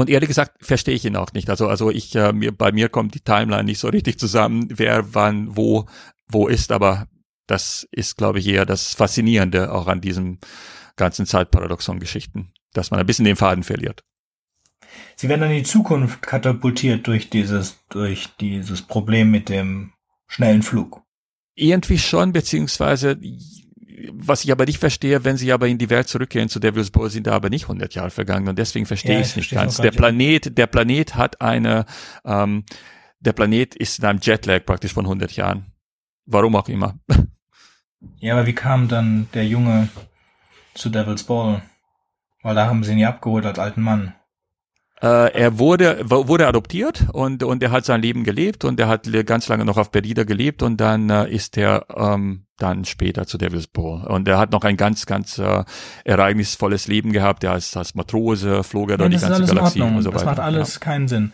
Und 0.00 0.08
ehrlich 0.08 0.28
gesagt 0.28 0.64
verstehe 0.64 0.94
ich 0.94 1.04
ihn 1.04 1.14
auch 1.14 1.34
nicht. 1.34 1.50
Also, 1.50 1.68
also 1.68 1.90
ich, 1.90 2.14
äh, 2.14 2.32
mir, 2.32 2.52
bei 2.52 2.72
mir 2.72 2.88
kommt 2.88 3.14
die 3.14 3.20
Timeline 3.20 3.64
nicht 3.64 3.80
so 3.80 3.88
richtig 3.88 4.18
zusammen, 4.18 4.66
wer 4.70 5.14
wann 5.14 5.58
wo, 5.58 5.84
wo 6.26 6.48
ist, 6.48 6.72
aber 6.72 7.06
das 7.46 7.86
ist, 7.92 8.16
glaube 8.16 8.38
ich, 8.38 8.46
eher 8.46 8.64
das 8.64 8.94
Faszinierende 8.94 9.70
auch 9.70 9.88
an 9.88 10.00
diesem 10.00 10.38
ganzen 10.96 11.26
Zeitparadoxon-Geschichten, 11.26 12.54
dass 12.72 12.90
man 12.90 12.98
ein 12.98 13.04
bisschen 13.04 13.26
den 13.26 13.36
Faden 13.36 13.62
verliert. 13.62 14.02
Sie 15.16 15.28
werden 15.28 15.42
dann 15.42 15.50
in 15.50 15.58
die 15.58 15.64
Zukunft 15.64 16.22
katapultiert 16.22 17.06
durch 17.06 17.28
dieses, 17.28 17.76
durch 17.90 18.30
dieses 18.40 18.80
Problem 18.80 19.30
mit 19.30 19.50
dem 19.50 19.92
schnellen 20.28 20.62
Flug. 20.62 21.02
Irgendwie 21.54 21.98
schon, 21.98 22.32
beziehungsweise 22.32 23.20
was 24.12 24.44
ich 24.44 24.52
aber 24.52 24.66
nicht 24.66 24.78
verstehe, 24.78 25.24
wenn 25.24 25.36
sie 25.36 25.52
aber 25.52 25.68
in 25.68 25.78
die 25.78 25.90
Welt 25.90 26.08
zurückkehren 26.08 26.48
zu 26.48 26.60
Devil's 26.60 26.90
Bowl, 26.90 27.10
sind 27.10 27.26
da 27.26 27.32
aber 27.32 27.50
nicht 27.50 27.64
100 27.64 27.94
Jahre 27.94 28.10
vergangen 28.10 28.48
und 28.48 28.58
deswegen 28.58 28.86
verstehe 28.86 29.14
ja, 29.14 29.20
ich 29.20 29.28
es 29.28 29.36
nicht 29.36 29.50
ganz. 29.50 29.76
Der 29.76 29.90
Planet, 29.90 30.56
der 30.56 30.66
Planet 30.66 31.14
hat 31.14 31.40
eine, 31.40 31.86
ähm, 32.24 32.64
der 33.20 33.32
Planet 33.32 33.74
ist 33.74 33.98
in 33.98 34.04
einem 34.06 34.20
Jetlag 34.22 34.64
praktisch 34.64 34.92
von 34.92 35.04
100 35.04 35.32
Jahren. 35.32 35.66
Warum 36.26 36.56
auch 36.56 36.68
immer. 36.68 36.98
Ja, 38.16 38.32
aber 38.32 38.46
wie 38.46 38.54
kam 38.54 38.88
dann 38.88 39.28
der 39.34 39.46
Junge 39.46 39.90
zu 40.72 40.88
Devil's 40.88 41.24
Ball? 41.24 41.60
Weil 42.42 42.54
da 42.54 42.66
haben 42.66 42.82
sie 42.82 42.92
ihn 42.92 42.98
ja 42.98 43.10
abgeholt 43.10 43.44
als 43.44 43.58
alten 43.58 43.82
Mann. 43.82 44.14
Äh, 45.02 45.32
er 45.32 45.58
wurde, 45.58 45.98
wurde 46.04 46.46
adoptiert 46.46 47.06
und, 47.12 47.42
und 47.42 47.62
er 47.62 47.70
hat 47.70 47.86
sein 47.86 48.02
Leben 48.02 48.22
gelebt 48.22 48.64
und 48.64 48.78
er 48.78 48.88
hat 48.88 49.08
ganz 49.24 49.48
lange 49.48 49.64
noch 49.64 49.78
auf 49.78 49.90
Perdida 49.90 50.24
gelebt 50.24 50.62
und 50.62 50.76
dann 50.78 51.08
äh, 51.08 51.30
ist 51.30 51.56
er 51.56 51.86
ähm, 51.94 52.44
dann 52.58 52.84
später 52.84 53.26
zu 53.26 53.38
Devil's 53.38 53.66
Bowl. 53.66 54.02
Und 54.02 54.28
er 54.28 54.38
hat 54.38 54.52
noch 54.52 54.64
ein 54.64 54.76
ganz, 54.76 55.06
ganz 55.06 55.38
äh, 55.38 55.64
ereignisvolles 56.04 56.86
Leben 56.86 57.12
gehabt. 57.12 57.44
Er 57.44 57.56
ist 57.56 57.76
als 57.76 57.94
Matrose, 57.94 58.62
flog 58.62 58.90
er 58.90 58.98
durch 58.98 59.14
die 59.14 59.20
ganze 59.20 59.46
Galaxie 59.46 59.80
und 59.80 60.02
so 60.02 60.10
weiter. 60.10 60.18
Das 60.18 60.24
macht 60.24 60.40
alles 60.40 60.74
ja. 60.74 60.80
keinen 60.80 61.08
Sinn. 61.08 61.32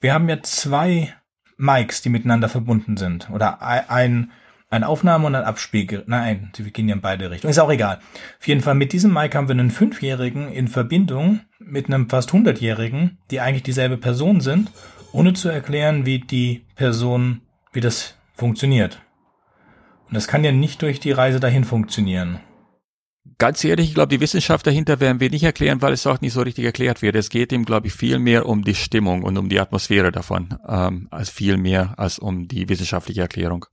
Wir 0.00 0.14
haben 0.14 0.28
ja 0.28 0.42
zwei 0.42 1.14
Mikes, 1.56 2.02
die 2.02 2.08
miteinander 2.08 2.48
verbunden 2.48 2.96
sind. 2.96 3.28
Oder 3.30 3.62
ein, 3.62 4.30
Eine 4.70 4.88
Aufnahme 4.88 5.26
und 5.26 5.34
ein 5.34 5.44
Abspiel. 5.44 6.02
Nein, 6.06 6.50
wir 6.56 6.70
gehen 6.72 6.88
ja 6.88 6.94
in 6.94 7.00
beide 7.00 7.30
Richtungen. 7.30 7.50
Ist 7.50 7.58
auch 7.58 7.70
egal. 7.70 8.00
Auf 8.40 8.48
jeden 8.48 8.60
Fall, 8.60 8.74
mit 8.74 8.92
diesem 8.92 9.12
Mike 9.12 9.36
haben 9.36 9.46
wir 9.46 9.52
einen 9.52 9.70
Fünfjährigen 9.70 10.50
in 10.50 10.68
Verbindung 10.68 11.40
mit 11.66 11.86
einem 11.86 12.08
fast 12.08 12.32
Hundertjährigen, 12.32 13.18
die 13.30 13.40
eigentlich 13.40 13.62
dieselbe 13.62 13.96
Person 13.96 14.40
sind, 14.40 14.70
ohne 15.12 15.32
zu 15.32 15.48
erklären, 15.48 16.06
wie 16.06 16.18
die 16.18 16.66
Person, 16.74 17.40
wie 17.72 17.80
das 17.80 18.14
funktioniert. 18.34 19.00
Und 20.08 20.14
das 20.14 20.28
kann 20.28 20.44
ja 20.44 20.52
nicht 20.52 20.82
durch 20.82 21.00
die 21.00 21.12
Reise 21.12 21.40
dahin 21.40 21.64
funktionieren. 21.64 22.40
Ganz 23.38 23.64
ehrlich, 23.64 23.88
ich 23.88 23.94
glaube, 23.94 24.08
die 24.08 24.20
Wissenschaft 24.20 24.66
dahinter 24.66 25.00
werden 25.00 25.18
wir 25.18 25.30
nicht 25.30 25.42
erklären, 25.42 25.80
weil 25.82 25.92
es 25.92 26.06
auch 26.06 26.20
nicht 26.20 26.34
so 26.34 26.42
richtig 26.42 26.64
erklärt 26.64 27.00
wird. 27.00 27.16
Es 27.16 27.30
geht 27.30 27.52
ihm, 27.52 27.64
glaube 27.64 27.86
ich, 27.86 27.94
viel 27.94 28.18
mehr 28.18 28.46
um 28.46 28.62
die 28.62 28.74
Stimmung 28.74 29.22
und 29.22 29.38
um 29.38 29.48
die 29.48 29.58
Atmosphäre 29.58 30.12
davon, 30.12 30.58
ähm, 30.68 31.08
als 31.10 31.30
viel 31.30 31.56
mehr 31.56 31.94
als 31.98 32.18
um 32.18 32.46
die 32.46 32.68
wissenschaftliche 32.68 33.22
Erklärung. 33.22 33.66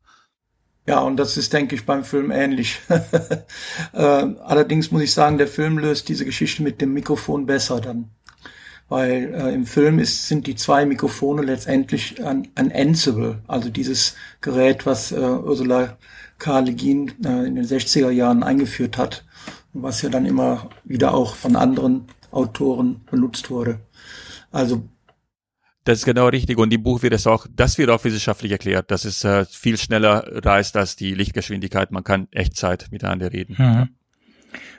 Ja, 0.87 0.99
und 0.99 1.17
das 1.17 1.37
ist, 1.37 1.53
denke 1.53 1.75
ich, 1.75 1.85
beim 1.85 2.03
Film 2.03 2.31
ähnlich. 2.31 2.79
äh, 3.93 3.97
allerdings 3.97 4.91
muss 4.91 5.03
ich 5.03 5.13
sagen, 5.13 5.37
der 5.37 5.47
Film 5.47 5.77
löst 5.77 6.09
diese 6.09 6.25
Geschichte 6.25 6.63
mit 6.63 6.81
dem 6.81 6.93
Mikrofon 6.93 7.45
besser 7.45 7.79
dann. 7.79 8.09
Weil 8.89 9.33
äh, 9.33 9.53
im 9.53 9.65
Film 9.65 9.99
ist, 9.99 10.27
sind 10.27 10.47
die 10.47 10.55
zwei 10.55 10.85
Mikrofone 10.85 11.43
letztendlich 11.43 12.23
ein, 12.25 12.49
ein 12.55 12.71
Ansible, 12.73 13.41
also 13.47 13.69
dieses 13.69 14.15
Gerät, 14.41 14.85
was 14.85 15.11
äh, 15.11 15.15
Ursula 15.15 15.97
K. 16.39 16.59
Le 16.59 16.71
äh, 16.71 16.75
in 16.81 17.55
den 17.55 17.65
60er 17.65 18.09
Jahren 18.09 18.43
eingeführt 18.43 18.97
hat 18.97 19.23
und 19.73 19.83
was 19.83 20.01
ja 20.01 20.09
dann 20.09 20.25
immer 20.25 20.69
wieder 20.83 21.13
auch 21.13 21.35
von 21.35 21.55
anderen 21.55 22.07
Autoren 22.31 23.01
benutzt 23.09 23.49
wurde. 23.49 23.79
Also 24.51 24.83
das 25.83 25.99
ist 25.99 26.05
genau 26.05 26.27
richtig. 26.27 26.57
Und 26.57 26.73
im 26.73 26.83
Buch 26.83 27.01
wird 27.01 27.13
es 27.13 27.27
auch, 27.27 27.47
das 27.53 27.77
wird 27.77 27.89
auch 27.89 28.03
wissenschaftlich 28.03 28.51
erklärt, 28.51 28.91
dass 28.91 29.05
es 29.05 29.23
äh, 29.23 29.45
viel 29.45 29.77
schneller 29.77 30.23
reist 30.45 30.77
als 30.77 30.95
die 30.95 31.13
Lichtgeschwindigkeit. 31.13 31.91
Man 31.91 32.03
kann 32.03 32.27
Echtzeit 32.31 32.87
miteinander 32.91 33.33
reden. 33.33 33.55
Mhm. 33.57 33.89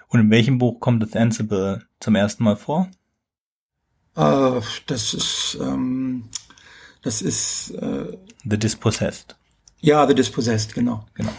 Und 0.08 0.20
in 0.20 0.30
welchem 0.30 0.58
Buch 0.58 0.78
kommt 0.78 1.02
das 1.02 1.14
Ansible 1.14 1.86
zum 1.98 2.14
ersten 2.14 2.44
Mal 2.44 2.56
vor? 2.56 2.88
Äh, 4.16 4.60
das 4.86 5.14
ist, 5.14 5.58
ähm, 5.60 6.28
das 7.02 7.22
ist 7.22 7.70
äh, 7.70 8.16
The 8.44 8.58
Dispossessed. 8.58 9.36
Ja, 9.80 10.06
The 10.06 10.14
Dispossessed, 10.14 10.74
genau. 10.74 11.06
Genau. 11.14 11.32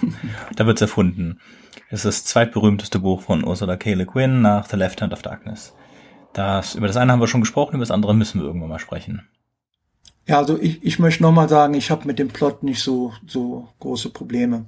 Da 0.55 0.66
wird's 0.66 0.82
erfunden. 0.82 1.39
Es 1.89 1.99
ist 1.99 2.05
das 2.05 2.26
zweitberühmteste 2.26 2.99
Buch 2.99 3.22
von 3.22 3.45
Ursula 3.45 3.78
K. 3.78 3.93
Le 3.93 4.05
Guin 4.05 4.41
nach 4.41 4.68
The 4.68 4.76
Left 4.76 5.01
Hand 5.01 5.14
of 5.14 5.22
Darkness. 5.22 5.74
Das, 6.34 6.76
über 6.76 6.88
das 6.88 6.97
eine 6.97 7.11
haben 7.11 7.20
wir 7.20 7.28
schon 7.28 7.41
gesprochen, 7.41 7.76
über 7.76 7.84
das 7.84 7.91
andere 7.91 8.16
müssen 8.16 8.41
wir 8.41 8.47
irgendwann 8.47 8.70
mal 8.70 8.80
sprechen. 8.80 9.28
Ja, 10.28 10.38
also 10.38 10.57
ich, 10.59 10.84
ich 10.84 10.99
möchte 10.99 11.24
nochmal 11.24 11.49
sagen, 11.49 11.74
ich 11.74 11.91
habe 11.91 12.07
mit 12.07 12.17
dem 12.19 12.30
Plot 12.30 12.63
nicht 12.63 12.82
so, 12.82 13.13
so 13.28 13.67
große 13.80 14.09
Probleme. 14.09 14.65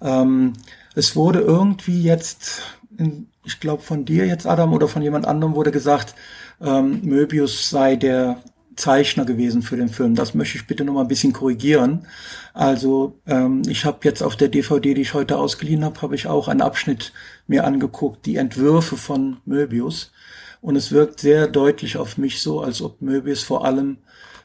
Ähm, 0.00 0.52
es 0.94 1.16
wurde 1.16 1.40
irgendwie 1.40 2.02
jetzt, 2.02 2.62
in, 2.96 3.28
ich 3.44 3.58
glaube 3.58 3.82
von 3.82 4.04
dir 4.04 4.26
jetzt, 4.26 4.46
Adam, 4.46 4.72
oder 4.72 4.86
von 4.86 5.02
jemand 5.02 5.26
anderem 5.26 5.54
wurde 5.54 5.72
gesagt, 5.72 6.14
ähm, 6.60 7.00
Möbius 7.02 7.70
sei 7.70 7.96
der 7.96 8.42
Zeichner 8.76 9.24
gewesen 9.24 9.62
für 9.62 9.76
den 9.76 9.88
Film. 9.88 10.14
Das 10.14 10.34
möchte 10.34 10.58
ich 10.58 10.66
bitte 10.66 10.84
nochmal 10.84 11.04
ein 11.04 11.08
bisschen 11.08 11.32
korrigieren. 11.32 12.06
Also 12.52 13.18
ähm, 13.26 13.62
ich 13.66 13.84
habe 13.84 13.98
jetzt 14.02 14.22
auf 14.22 14.36
der 14.36 14.48
DVD, 14.48 14.94
die 14.94 15.02
ich 15.02 15.14
heute 15.14 15.38
ausgeliehen 15.38 15.84
habe, 15.84 16.02
habe 16.02 16.14
ich 16.14 16.26
auch 16.28 16.48
einen 16.48 16.62
Abschnitt 16.62 17.12
mir 17.48 17.64
angeguckt, 17.64 18.26
die 18.26 18.36
Entwürfe 18.36 18.96
von 18.96 19.38
Möbius. 19.44 20.12
Und 20.60 20.76
es 20.76 20.92
wirkt 20.92 21.20
sehr 21.20 21.46
deutlich 21.48 21.96
auf 21.96 22.16
mich 22.16 22.40
so, 22.42 22.60
als 22.62 22.80
ob 22.80 23.02
Möbius 23.02 23.42
vor 23.42 23.64
allem 23.64 23.98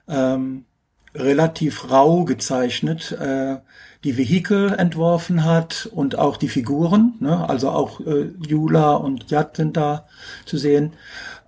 ähm, 0.09 0.65
relativ 1.15 1.89
rau 1.89 2.25
gezeichnet 2.25 3.11
äh, 3.13 3.57
die 4.03 4.17
Vehikel 4.17 4.73
entworfen 4.73 5.43
hat 5.43 5.89
und 5.91 6.17
auch 6.17 6.37
die 6.37 6.47
Figuren, 6.47 7.15
ne? 7.19 7.49
also 7.49 7.69
auch 7.69 7.99
äh, 7.99 8.31
Jula 8.47 8.93
und 8.93 9.29
Jad 9.29 9.57
sind 9.57 9.75
da 9.75 10.05
zu 10.45 10.57
sehen. 10.57 10.93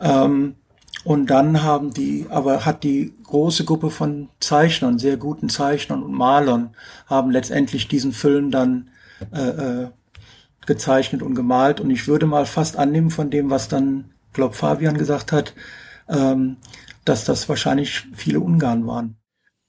Ähm, 0.02 0.56
und 1.04 1.28
dann 1.30 1.64
haben 1.64 1.94
die, 1.94 2.28
aber 2.30 2.66
hat 2.66 2.84
die 2.84 3.14
große 3.24 3.66
Gruppe 3.66 3.90
von 3.90 4.30
Zeichnern, 4.40 5.00
sehr 5.00 5.18
guten 5.18 5.50
Zeichnern 5.50 6.04
und 6.04 6.14
Malern, 6.14 6.76
haben 7.08 7.32
letztendlich 7.32 7.88
diesen 7.88 8.12
Film 8.12 8.52
dann 8.52 8.90
äh, 9.34 9.48
äh, 9.84 9.88
gezeichnet 10.68 11.24
und 11.24 11.34
gemalt. 11.34 11.80
Und 11.80 11.90
ich 11.90 12.08
würde 12.08 12.28
mal 12.28 12.46
fast 12.46 12.78
annehmen 12.78 13.10
von 13.10 13.32
dem, 13.32 13.50
was 13.50 13.68
dann, 13.68 14.12
glaub 14.34 14.54
Fabian 14.54 14.98
gesagt 14.98 15.32
hat, 15.32 15.54
ähm, 16.08 16.58
dass 17.06 17.26
das 17.26 17.50
wahrscheinlich 17.50 18.04
viele 18.14 18.40
Ungarn 18.40 18.88
waren. 18.88 19.18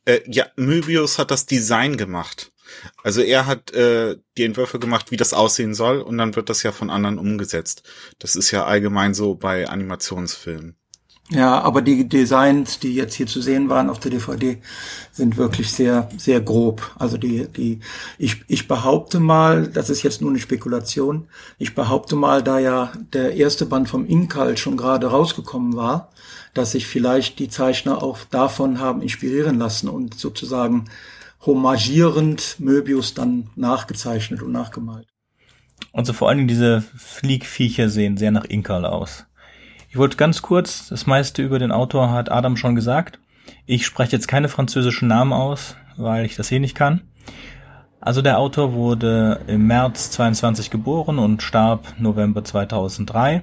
Äh, 0.04 0.20
ja, 0.26 0.46
Möbius 0.56 1.18
hat 1.18 1.30
das 1.30 1.46
Design 1.46 1.96
gemacht. 1.96 2.52
Also 3.02 3.20
er 3.20 3.46
hat 3.46 3.72
äh, 3.72 4.16
die 4.36 4.44
Entwürfe 4.44 4.78
gemacht, 4.78 5.10
wie 5.10 5.16
das 5.16 5.34
aussehen 5.34 5.74
soll, 5.74 6.00
und 6.00 6.18
dann 6.18 6.36
wird 6.36 6.48
das 6.48 6.62
ja 6.62 6.72
von 6.72 6.90
anderen 6.90 7.18
umgesetzt. 7.18 7.82
Das 8.18 8.34
ist 8.36 8.50
ja 8.50 8.64
allgemein 8.64 9.14
so 9.14 9.34
bei 9.34 9.68
Animationsfilmen. 9.68 10.76
Ja, 11.30 11.60
aber 11.60 11.80
die 11.80 12.08
Designs, 12.08 12.78
die 12.78 12.94
jetzt 12.94 13.14
hier 13.14 13.26
zu 13.26 13.40
sehen 13.40 13.68
waren 13.70 13.88
auf 13.88 14.00
der 14.00 14.10
DVD, 14.10 14.60
sind 15.12 15.38
wirklich 15.38 15.72
sehr, 15.72 16.08
sehr 16.18 16.40
grob. 16.40 16.90
Also 16.98 17.16
die, 17.16 17.46
die, 17.48 17.80
ich, 18.18 18.44
ich 18.48 18.68
behaupte 18.68 19.18
mal, 19.18 19.68
das 19.68 19.88
ist 19.88 20.02
jetzt 20.02 20.20
nur 20.20 20.30
eine 20.30 20.40
Spekulation, 20.40 21.28
ich 21.58 21.74
behaupte 21.74 22.16
mal, 22.16 22.42
da 22.42 22.58
ja 22.58 22.92
der 23.14 23.34
erste 23.34 23.64
Band 23.64 23.88
vom 23.88 24.04
Inkal 24.06 24.58
schon 24.58 24.76
gerade 24.76 25.06
rausgekommen 25.06 25.74
war, 25.74 26.11
dass 26.55 26.72
sich 26.72 26.86
vielleicht 26.86 27.38
die 27.38 27.48
Zeichner 27.48 28.03
auch 28.03 28.18
davon 28.30 28.80
haben 28.80 29.03
inspirieren 29.03 29.59
lassen 29.59 29.88
und 29.88 30.18
sozusagen 30.18 30.86
homagierend 31.44 32.57
Möbius 32.59 33.14
dann 33.14 33.50
nachgezeichnet 33.57 34.42
und 34.42 34.53
nachgemalt. 34.53 35.09
Also 35.92 36.12
vor 36.12 36.28
allen 36.28 36.38
Dingen 36.38 36.48
diese 36.48 36.82
Fliegviecher 36.96 37.88
sehen 37.88 38.16
sehr 38.16 38.30
nach 38.30 38.44
Inkal 38.44 38.86
aus. 38.86 39.26
Ich 39.90 39.96
wollte 39.96 40.16
ganz 40.16 40.40
kurz, 40.40 40.88
das 40.88 41.07
meiste 41.07 41.42
über 41.42 41.59
den 41.59 41.72
Autor 41.72 42.11
hat 42.11 42.30
Adam 42.30 42.57
schon 42.57 42.74
gesagt. 42.74 43.18
Ich 43.66 43.84
spreche 43.84 44.12
jetzt 44.12 44.28
keine 44.28 44.48
französischen 44.48 45.09
Namen 45.09 45.32
aus, 45.32 45.76
weil 45.96 46.24
ich 46.24 46.36
das 46.36 46.50
eh 46.50 46.59
nicht 46.59 46.74
kann. 46.74 47.03
Also 48.00 48.22
der 48.22 48.38
Autor 48.38 48.72
wurde 48.72 49.40
im 49.46 49.66
März 49.66 50.11
22 50.12 50.70
geboren 50.70 51.18
und 51.18 51.42
starb 51.42 51.86
November 51.98 52.42
2003. 52.42 53.42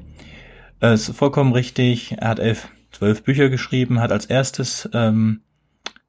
Es 0.79 1.07
ist 1.07 1.17
vollkommen 1.17 1.53
richtig, 1.53 2.15
er 2.17 2.29
hat 2.29 2.39
elf, 2.39 2.67
zwölf 2.99 3.23
Bücher 3.23 3.47
geschrieben, 3.47 4.01
hat 4.01 4.11
als 4.11 4.25
erstes 4.25 4.89
ähm, 4.93 5.41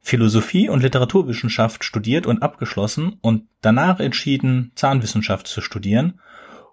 Philosophie 0.00 0.68
und 0.68 0.82
Literaturwissenschaft 0.82 1.84
studiert 1.84 2.26
und 2.26 2.42
abgeschlossen 2.42 3.16
und 3.20 3.44
danach 3.60 4.00
entschieden, 4.00 4.72
Zahnwissenschaft 4.74 5.46
zu 5.46 5.60
studieren 5.60 6.18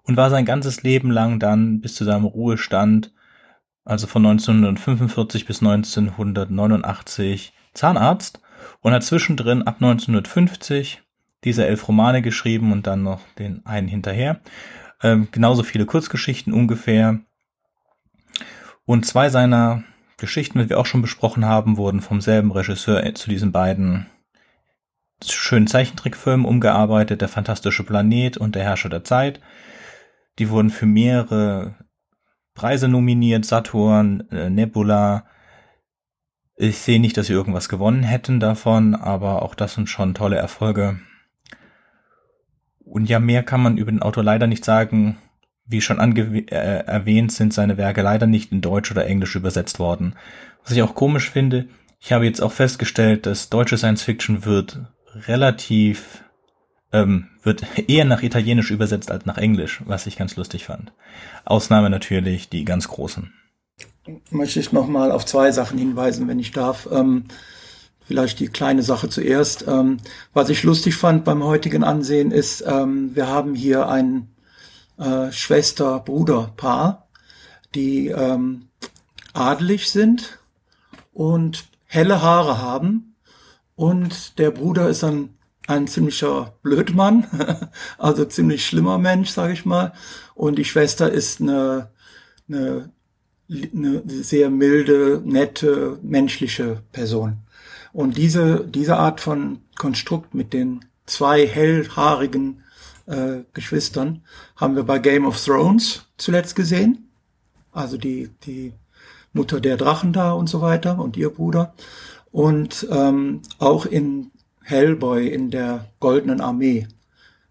und 0.02 0.16
war 0.16 0.28
sein 0.28 0.44
ganzes 0.44 0.82
Leben 0.82 1.12
lang 1.12 1.38
dann 1.38 1.80
bis 1.80 1.94
zu 1.94 2.04
seinem 2.04 2.24
Ruhestand 2.24 3.12
also 3.84 4.08
von 4.08 4.26
1945 4.26 5.46
bis 5.46 5.62
1989 5.62 7.52
Zahnarzt 7.74 8.40
und 8.80 8.92
hat 8.92 9.04
zwischendrin 9.04 9.62
ab 9.62 9.76
1950 9.76 11.00
diese 11.44 11.64
elf 11.64 11.86
Romane 11.86 12.22
geschrieben 12.22 12.72
und 12.72 12.88
dann 12.88 13.04
noch 13.04 13.20
den 13.38 13.64
einen 13.64 13.86
hinterher. 13.86 14.40
Ähm, 15.00 15.28
genauso 15.30 15.62
viele 15.62 15.86
Kurzgeschichten 15.86 16.52
ungefähr. 16.52 17.20
Und 18.84 19.06
zwei 19.06 19.28
seiner 19.28 19.84
Geschichten, 20.18 20.58
die 20.58 20.68
wir 20.68 20.78
auch 20.78 20.86
schon 20.86 21.00
besprochen 21.00 21.46
haben, 21.46 21.76
wurden 21.76 22.00
vom 22.00 22.20
selben 22.20 22.50
Regisseur 22.50 23.14
zu 23.14 23.30
diesen 23.30 23.52
beiden 23.52 24.06
schönen 25.24 25.66
Zeichentrickfilmen 25.66 26.44
umgearbeitet, 26.46 27.20
Der 27.20 27.28
fantastische 27.28 27.84
Planet 27.84 28.36
und 28.36 28.54
Der 28.54 28.64
Herrscher 28.64 28.88
der 28.88 29.04
Zeit. 29.04 29.40
Die 30.38 30.50
wurden 30.50 30.70
für 30.70 30.86
mehrere 30.86 31.76
Preise 32.54 32.88
nominiert, 32.88 33.44
Saturn, 33.44 34.28
äh, 34.30 34.50
Nebula. 34.50 35.26
Ich 36.56 36.78
sehe 36.78 37.00
nicht, 37.00 37.16
dass 37.16 37.28
sie 37.28 37.32
irgendwas 37.32 37.68
gewonnen 37.68 38.02
hätten 38.02 38.40
davon, 38.40 38.96
aber 38.96 39.42
auch 39.42 39.54
das 39.54 39.74
sind 39.74 39.88
schon 39.88 40.14
tolle 40.14 40.36
Erfolge. 40.36 40.98
Und 42.80 43.08
ja, 43.08 43.20
mehr 43.20 43.44
kann 43.44 43.62
man 43.62 43.76
über 43.76 43.92
den 43.92 44.02
Autor 44.02 44.24
leider 44.24 44.48
nicht 44.48 44.64
sagen. 44.64 45.18
Wie 45.68 45.80
schon 45.80 46.00
äh, 46.00 46.78
erwähnt, 46.86 47.30
sind 47.30 47.52
seine 47.52 47.76
Werke 47.76 48.02
leider 48.02 48.26
nicht 48.26 48.52
in 48.52 48.60
Deutsch 48.60 48.90
oder 48.90 49.06
Englisch 49.06 49.36
übersetzt 49.36 49.78
worden. 49.78 50.14
Was 50.64 50.72
ich 50.72 50.82
auch 50.82 50.94
komisch 50.94 51.30
finde, 51.30 51.68
ich 52.00 52.12
habe 52.12 52.24
jetzt 52.24 52.40
auch 52.40 52.52
festgestellt, 52.52 53.26
dass 53.26 53.50
deutsche 53.50 53.76
Science 53.76 54.02
Fiction 54.02 54.44
wird 54.44 54.80
relativ 55.26 56.24
ähm, 56.92 57.28
wird 57.42 57.64
eher 57.88 58.04
nach 58.04 58.22
Italienisch 58.22 58.70
übersetzt 58.70 59.10
als 59.10 59.26
nach 59.26 59.38
Englisch, 59.38 59.82
was 59.86 60.06
ich 60.06 60.16
ganz 60.16 60.36
lustig 60.36 60.64
fand. 60.64 60.92
Ausnahme 61.44 61.90
natürlich 61.90 62.48
die 62.48 62.64
ganz 62.64 62.88
großen. 62.88 63.32
Möchte 64.30 64.60
ich 64.60 64.72
nochmal 64.72 65.12
auf 65.12 65.26
zwei 65.26 65.52
Sachen 65.52 65.78
hinweisen, 65.78 66.28
wenn 66.28 66.38
ich 66.38 66.52
darf. 66.52 66.88
Ähm, 66.90 67.24
vielleicht 68.00 68.40
die 68.40 68.48
kleine 68.48 68.82
Sache 68.82 69.10
zuerst. 69.10 69.66
Ähm, 69.68 69.98
was 70.32 70.48
ich 70.48 70.62
lustig 70.62 70.96
fand 70.96 71.24
beim 71.24 71.44
heutigen 71.44 71.84
Ansehen 71.84 72.30
ist, 72.30 72.64
ähm, 72.66 73.14
wir 73.14 73.26
haben 73.26 73.54
hier 73.54 73.88
ein 73.88 74.28
äh, 74.98 75.32
Schwester-Bruder-Paar, 75.32 77.08
die 77.74 78.08
ähm, 78.08 78.68
adelig 79.32 79.90
sind 79.90 80.38
und 81.12 81.68
helle 81.84 82.22
Haare 82.22 82.60
haben. 82.60 83.14
Und 83.76 84.38
der 84.38 84.50
Bruder 84.50 84.88
ist 84.88 85.04
ein 85.04 85.38
ein 85.68 85.86
ziemlicher 85.86 86.54
Blödmann, 86.62 87.26
also 87.98 88.24
ziemlich 88.24 88.66
schlimmer 88.66 88.98
Mensch, 88.98 89.30
sage 89.30 89.52
ich 89.52 89.66
mal. 89.66 89.92
Und 90.34 90.56
die 90.56 90.64
Schwester 90.64 91.12
ist 91.12 91.42
eine, 91.42 91.90
eine, 92.48 92.90
eine 93.50 94.02
sehr 94.06 94.48
milde, 94.48 95.20
nette, 95.24 95.98
menschliche 96.02 96.82
Person. 96.90 97.40
Und 97.92 98.16
diese, 98.16 98.66
diese 98.66 98.96
Art 98.96 99.20
von 99.20 99.60
Konstrukt 99.76 100.34
mit 100.34 100.54
den 100.54 100.86
zwei 101.04 101.46
hellhaarigen 101.46 102.62
äh, 103.08 103.44
Geschwistern 103.52 104.22
haben 104.56 104.76
wir 104.76 104.84
bei 104.84 104.98
Game 104.98 105.26
of 105.26 105.42
Thrones 105.42 106.04
zuletzt 106.16 106.54
gesehen. 106.54 107.10
Also 107.72 107.96
die, 107.96 108.30
die 108.44 108.72
Mutter 109.32 109.60
der 109.60 109.76
Drachen 109.76 110.12
da 110.12 110.32
und 110.32 110.48
so 110.48 110.60
weiter 110.60 110.98
und 110.98 111.16
ihr 111.16 111.30
Bruder. 111.30 111.74
Und 112.30 112.86
ähm, 112.90 113.42
auch 113.58 113.86
in 113.86 114.30
Hellboy 114.62 115.28
in 115.28 115.50
der 115.50 115.86
Goldenen 116.00 116.40
Armee. 116.40 116.86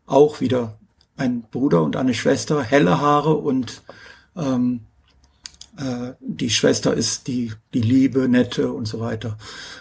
Auch 0.05 0.39
wieder 0.39 0.77
ein 1.17 1.41
Bruder 1.41 1.81
und 1.81 1.95
eine 1.95 2.13
Schwester, 2.13 2.61
helle 2.61 3.01
Haare 3.01 3.33
und 3.33 3.81
ähm, 4.35 4.81
äh, 5.77 6.13
die 6.19 6.51
Schwester 6.51 6.93
ist 6.93 7.27
die, 7.27 7.53
die 7.73 7.81
Liebe, 7.81 8.27
nette 8.27 8.71
und 8.71 8.87
so 8.87 8.99
weiter. 8.99 9.37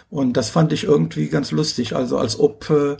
Und 0.09 0.33
das 0.33 0.49
fand 0.49 0.73
ich 0.73 0.83
irgendwie 0.83 1.27
ganz 1.29 1.51
lustig. 1.51 1.95
Also 1.95 2.17
als 2.17 2.39
ob, 2.39 2.69
äh, 2.69 2.97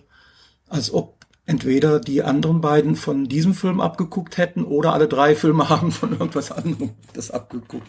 als 0.69 0.93
ob 0.93 1.16
entweder 1.48 2.00
die 2.00 2.24
anderen 2.24 2.60
beiden 2.62 2.95
von 2.95 3.28
diesem 3.28 3.54
Film 3.54 3.80
abgeguckt 3.80 4.38
hätten 4.38 4.66
oder 4.66 4.93
alle 4.93 5.08
drei 5.08 5.36
Filme 5.36 5.70
haben 5.70 5.91
von 5.91 6.12
irgendwas 6.12 6.52
anderem 6.52 6.91
das 7.14 7.32
abgeguckt. 7.32 7.88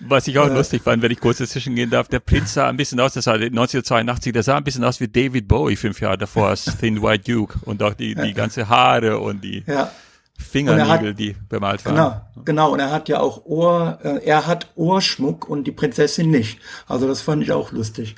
Was 0.00 0.26
ich 0.28 0.38
auch 0.38 0.48
äh, 0.48 0.54
lustig 0.54 0.82
fand, 0.82 1.02
wenn 1.02 1.10
ich 1.10 1.20
kurz 1.20 1.38
dazwischen 1.38 1.74
gehen 1.74 1.90
darf, 1.90 2.08
der 2.08 2.20
Prinz 2.20 2.54
sah 2.54 2.68
ein 2.68 2.76
bisschen 2.76 3.00
aus, 3.00 3.12
das 3.12 3.26
war 3.26 3.34
1982, 3.34 4.32
der 4.32 4.42
sah 4.42 4.56
ein 4.56 4.64
bisschen 4.64 4.84
aus 4.84 5.00
wie 5.00 5.08
David 5.08 5.48
Bowie 5.48 5.76
fünf 5.76 6.00
Jahre 6.00 6.16
davor 6.16 6.48
als 6.48 6.64
Thin 6.80 7.02
White 7.02 7.30
Duke 7.30 7.58
und 7.62 7.82
auch 7.82 7.94
die, 7.94 8.14
die 8.14 8.32
ganze 8.32 8.68
Haare 8.68 9.18
und 9.18 9.42
die 9.42 9.64
ja. 9.66 9.90
Fingernägel, 10.38 11.10
hat, 11.10 11.18
die 11.18 11.34
bemalt 11.48 11.84
waren. 11.84 11.94
Genau, 11.94 12.20
genau. 12.44 12.72
Und 12.72 12.80
er 12.80 12.92
hat 12.92 13.08
ja 13.08 13.18
auch 13.20 13.44
Ohr, 13.46 13.98
äh, 14.02 14.24
er 14.24 14.46
hat 14.46 14.68
Ohrschmuck 14.76 15.48
und 15.48 15.64
die 15.64 15.72
Prinzessin 15.72 16.30
nicht. 16.30 16.60
Also 16.86 17.08
das 17.08 17.20
fand 17.20 17.42
ich 17.42 17.50
auch 17.52 17.72
lustig. 17.72 18.14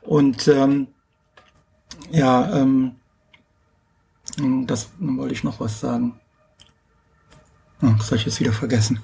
Und 0.00 0.48
ähm, 0.48 0.88
ja, 2.10 2.56
ähm, 2.56 2.62
hm, 2.62 2.94
das 4.66 4.90
wollte 4.98 5.34
ich 5.34 5.44
noch 5.44 5.60
was 5.60 5.80
sagen. 5.80 6.20
Oh, 7.82 7.92
das 7.96 8.12
ich 8.12 8.26
jetzt 8.26 8.40
wieder 8.40 8.52
vergessen. 8.52 9.00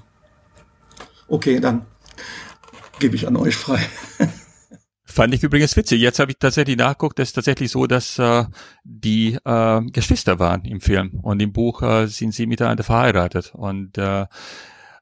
Okay, 1.29 1.61
dann 1.61 1.87
gebe 2.99 3.17
ich 3.17 3.27
an 3.27 3.37
euch 3.37 3.57
frei. 3.57 3.81
Fand 5.05 5.33
ich 5.33 5.45
übrigens 5.45 5.77
witzig. 5.77 6.01
Jetzt 6.01 6.19
habe 6.19 6.33
ich 6.33 6.39
tatsächlich 6.39 6.77
nachgeguckt, 6.77 7.21
es 7.21 7.29
ist 7.29 7.35
tatsächlich 7.35 7.71
so, 7.71 7.87
dass 7.87 8.19
äh, 8.19 8.47
die 8.83 9.39
äh, 9.45 9.81
Geschwister 9.93 10.41
waren 10.41 10.65
im 10.65 10.81
Film 10.81 11.21
und 11.23 11.41
im 11.41 11.53
Buch 11.53 11.83
äh, 11.83 12.07
sind 12.09 12.35
sie 12.35 12.47
miteinander 12.47 12.83
verheiratet. 12.83 13.53
Und 13.55 13.97
äh, 13.97 14.27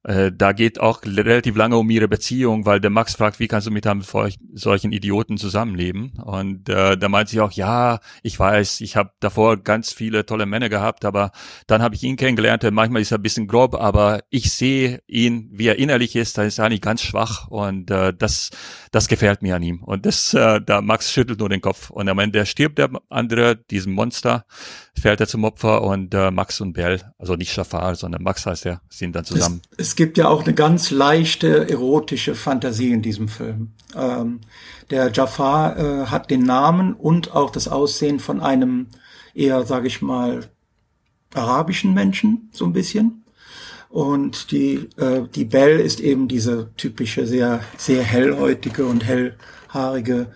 äh, 0.04 0.32
da 0.34 0.52
geht 0.52 0.80
auch 0.80 1.02
relativ 1.04 1.54
lange 1.56 1.76
um 1.76 1.88
ihre 1.88 2.08
Beziehung, 2.08 2.66
weil 2.66 2.80
der 2.80 2.90
Max 2.90 3.14
fragt, 3.14 3.38
wie 3.38 3.46
kannst 3.46 3.68
du 3.68 3.70
mit 3.70 3.86
einem 3.86 4.02
solchen 4.02 4.92
Idioten 4.92 5.38
zusammenleben? 5.38 6.12
Und 6.24 6.68
äh, 6.68 6.96
da 6.96 7.08
meint 7.08 7.28
sie 7.28 7.40
auch, 7.40 7.52
ja, 7.52 8.00
ich 8.22 8.38
weiß, 8.38 8.80
ich 8.80 8.96
habe 8.96 9.12
davor 9.20 9.58
ganz 9.58 9.92
viele 9.92 10.26
tolle 10.26 10.46
Männer 10.46 10.68
gehabt, 10.68 11.04
aber 11.04 11.30
dann 11.68 11.82
habe 11.82 11.94
ich 11.94 12.02
ihn 12.02 12.16
kennengelernt. 12.16 12.68
Manchmal 12.72 13.02
ist 13.02 13.12
er 13.12 13.18
ein 13.18 13.22
bisschen 13.22 13.46
grob, 13.46 13.74
aber 13.74 14.20
ich 14.30 14.50
sehe 14.52 15.02
ihn, 15.06 15.48
wie 15.52 15.68
er 15.68 15.78
innerlich 15.78 16.16
ist, 16.16 16.36
da 16.36 16.42
ist 16.42 16.58
er 16.58 16.66
eigentlich 16.66 16.80
ganz 16.80 17.02
schwach 17.02 17.46
und 17.48 17.90
äh, 17.90 18.12
das, 18.12 18.50
das 18.90 19.06
gefällt 19.06 19.42
mir 19.42 19.54
an 19.54 19.62
ihm. 19.62 19.82
Und 19.84 20.04
das, 20.04 20.34
äh, 20.34 20.60
da 20.60 20.80
Max 20.80 21.12
schüttelt 21.12 21.38
nur 21.38 21.48
den 21.48 21.60
Kopf 21.60 21.90
und 21.90 22.08
am 22.08 22.18
Ende 22.18 22.44
stirbt 22.46 22.78
der 22.78 22.90
andere, 23.08 23.56
diesem 23.56 23.92
Monster, 23.92 24.46
fällt 24.98 25.20
er 25.20 25.28
zum 25.28 25.44
Opfer 25.44 25.82
und 25.82 26.12
äh, 26.12 26.30
Max 26.30 26.60
und 26.60 26.72
Bell, 26.72 27.00
also 27.18 27.36
nicht 27.36 27.52
Schafar, 27.52 27.94
sondern 27.94 28.22
Max 28.22 28.46
heißt 28.46 28.66
er, 28.66 28.82
sind 28.88 29.14
dann 29.14 29.24
zusammen. 29.24 29.62
Es, 29.76 29.88
es 29.88 29.91
gibt 29.96 30.18
ja 30.18 30.28
auch 30.28 30.44
eine 30.44 30.54
ganz 30.54 30.90
leichte 30.90 31.68
erotische 31.68 32.34
Fantasie 32.34 32.92
in 32.92 33.02
diesem 33.02 33.28
Film. 33.28 33.72
Ähm, 33.96 34.40
der 34.90 35.10
Jafar 35.12 35.76
äh, 35.76 36.06
hat 36.06 36.30
den 36.30 36.42
Namen 36.42 36.94
und 36.94 37.34
auch 37.34 37.50
das 37.50 37.68
Aussehen 37.68 38.20
von 38.20 38.40
einem 38.40 38.88
eher, 39.34 39.64
sage 39.64 39.86
ich 39.86 40.02
mal, 40.02 40.48
arabischen 41.34 41.94
Menschen, 41.94 42.50
so 42.52 42.64
ein 42.64 42.72
bisschen. 42.72 43.24
Und 43.88 44.52
die, 44.52 44.88
äh, 44.96 45.28
die 45.34 45.44
Belle 45.44 45.80
ist 45.82 46.00
eben 46.00 46.28
diese 46.28 46.70
typische, 46.76 47.26
sehr, 47.26 47.60
sehr 47.76 48.02
hellhäutige 48.02 48.86
und 48.86 49.04
hellhaarige, 49.04 50.32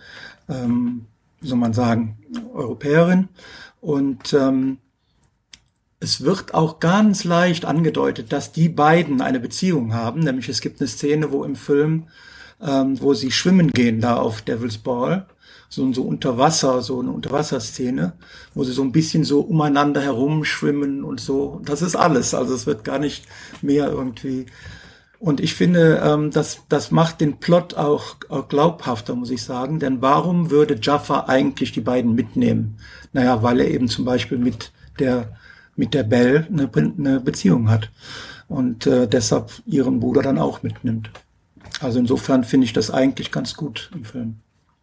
ähm, 0.47 1.05
soll 1.41 1.57
man 1.57 1.73
sagen, 1.73 2.17
Europäerin. 2.53 3.29
Und 3.81 4.33
ähm, 4.33 4.77
es 5.99 6.21
wird 6.21 6.53
auch 6.53 6.79
ganz 6.79 7.23
leicht 7.23 7.65
angedeutet, 7.65 8.31
dass 8.31 8.51
die 8.51 8.69
beiden 8.69 9.21
eine 9.21 9.39
Beziehung 9.39 9.93
haben. 9.93 10.19
Nämlich 10.21 10.47
es 10.49 10.61
gibt 10.61 10.79
eine 10.79 10.87
Szene, 10.87 11.31
wo 11.31 11.43
im 11.43 11.55
Film, 11.55 12.07
ähm, 12.61 13.01
wo 13.01 13.13
sie 13.13 13.31
schwimmen 13.31 13.71
gehen 13.71 13.99
da 13.99 14.17
auf 14.17 14.41
Devil's 14.41 14.77
Ball, 14.77 15.27
so, 15.69 15.91
so 15.93 16.03
unter 16.03 16.37
Wasser, 16.37 16.81
so 16.81 16.99
eine 17.01 17.11
Unterwasserszene, 17.11 18.13
wo 18.53 18.63
sie 18.63 18.71
so 18.71 18.83
ein 18.83 18.91
bisschen 18.91 19.23
so 19.23 19.41
umeinander 19.41 20.01
herumschwimmen 20.01 21.03
und 21.03 21.19
so. 21.19 21.61
Das 21.65 21.81
ist 21.81 21.95
alles. 21.95 22.33
Also 22.33 22.53
es 22.53 22.67
wird 22.67 22.83
gar 22.83 22.99
nicht 22.99 23.25
mehr 23.61 23.89
irgendwie. 23.89 24.45
Und 25.19 25.39
ich 25.39 25.55
finde, 25.55 26.01
ähm, 26.05 26.29
das, 26.29 26.61
das 26.69 26.91
macht 26.91 27.21
den 27.21 27.37
Plot 27.39 27.73
auch, 27.73 28.17
auch 28.29 28.47
glaubhafter, 28.47 29.15
muss 29.15 29.31
ich 29.31 29.43
sagen. 29.43 29.79
Denn 29.79 29.99
warum 30.01 30.51
würde 30.51 30.77
Jaffa 30.79 31.25
eigentlich 31.27 31.71
die 31.71 31.81
beiden 31.81 32.13
mitnehmen? 32.13 32.77
Naja, 33.13 33.41
weil 33.41 33.59
er 33.59 33.71
eben 33.71 33.87
zum 33.87 34.05
Beispiel 34.05 34.37
mit 34.37 34.71
der 34.99 35.35
mit 35.77 35.93
der 35.93 36.03
Belle 36.03 36.47
eine, 36.51 36.69
eine 36.73 37.19
Beziehung 37.21 37.69
hat 37.69 37.91
und 38.49 38.85
äh, 38.85 39.07
deshalb 39.07 39.51
ihren 39.65 39.99
Bruder 39.99 40.21
dann 40.21 40.37
auch 40.37 40.63
mitnimmt. 40.63 41.09
Also 41.79 41.99
insofern 41.99 42.43
finde 42.43 42.65
ich 42.65 42.73
das 42.73 42.91
eigentlich 42.91 43.31
ganz 43.31 43.55
gut 43.55 43.91
im 43.93 44.03
Film. 44.03 44.39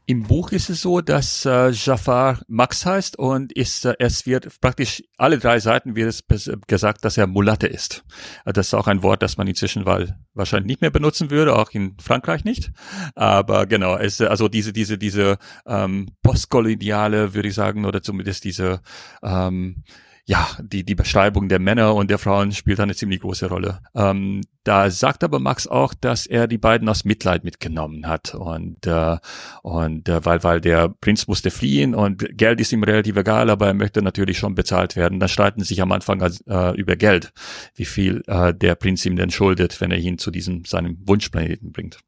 Im 0.07 0.24
Buch 0.24 0.53
ist 0.53 0.68
es 0.68 0.82
so, 0.82 1.01
dass 1.01 1.47
äh, 1.47 1.70
Jafar 1.70 2.42
Max 2.47 2.84
heißt 2.84 3.18
und 3.18 3.53
ist, 3.55 3.86
äh, 3.86 3.95
es 3.99 4.26
wird 4.26 4.61
praktisch 4.61 5.03
alle 5.16 5.38
drei 5.38 5.61
Seiten 5.61 5.97
wird 5.97 6.22
es 6.28 6.53
gesagt, 6.66 7.07
dass 7.07 7.16
er 7.16 7.26
Mulatte 7.26 7.66
ist. 7.66 8.05
Äh, 8.45 8.53
das 8.53 8.66
ist 8.66 8.74
auch 8.74 8.86
ein 8.86 9.03
Wort, 9.03 9.22
das 9.22 9.38
man 9.38 9.47
inzwischen 9.47 9.86
wahrscheinlich 9.86 10.66
nicht 10.66 10.82
mehr 10.82 10.90
benutzen 10.90 11.30
würde, 11.30 11.57
auch 11.57 11.70
in 11.70 11.97
Frankreich 11.99 12.45
nicht. 12.45 12.70
Aber 13.14 13.64
genau, 13.64 13.97
es 13.97 14.20
also 14.20 14.49
diese 14.49 14.74
diese 14.74 14.99
diese 14.99 15.38
ähm, 15.66 16.11
postkoloniale, 16.22 17.32
würde 17.32 17.49
ich 17.49 17.55
sagen, 17.55 17.86
oder 17.86 18.03
zumindest 18.03 18.45
diese 18.45 18.82
ähm, 19.22 19.84
ja, 20.26 20.48
die, 20.58 20.84
die 20.84 20.94
Beschreibung 20.94 21.50
der 21.50 21.58
Männer 21.58 21.94
und 21.94 22.10
der 22.10 22.18
Frauen 22.18 22.52
spielt 22.52 22.80
eine 22.80 22.94
ziemlich 22.94 23.20
große 23.20 23.46
Rolle. 23.46 23.80
Ähm, 23.94 24.40
da 24.62 24.88
sagt 24.88 25.22
aber 25.22 25.38
Max 25.38 25.66
auch, 25.66 25.92
dass 25.92 26.24
er 26.24 26.46
die 26.46 26.56
beiden 26.56 26.88
aus 26.88 27.04
Mitleid 27.04 27.44
mitgenommen 27.44 28.06
hat 28.06 28.34
und, 28.34 28.86
äh, 28.86 29.18
und 29.62 30.08
äh, 30.08 30.24
weil, 30.24 30.42
weil 30.42 30.60
der 30.62 30.88
Prinz 30.88 31.26
musste 31.26 31.50
fliehen 31.50 31.94
und 31.94 32.24
Geld 32.38 32.58
ist 32.60 32.72
ihm 32.72 32.82
relativ 32.82 33.16
egal, 33.16 33.50
aber 33.50 33.66
er 33.66 33.74
möchte 33.74 34.00
natürlich 34.00 34.38
schon 34.38 34.54
bezahlt 34.54 34.96
werden. 34.96 35.20
Dann 35.20 35.28
streiten 35.28 35.62
sich 35.62 35.82
am 35.82 35.92
Anfang 35.92 36.22
äh, 36.22 36.74
über 36.74 36.96
Geld, 36.96 37.32
wie 37.74 37.84
viel 37.84 38.22
äh, 38.26 38.54
der 38.54 38.76
Prinz 38.76 39.04
ihm 39.04 39.16
denn 39.16 39.30
schuldet, 39.30 39.78
wenn 39.82 39.90
er 39.90 39.98
ihn 39.98 40.16
zu 40.16 40.30
diesem, 40.30 40.64
seinem 40.64 40.96
Wunschplaneten 41.06 41.70
bringt. 41.70 41.98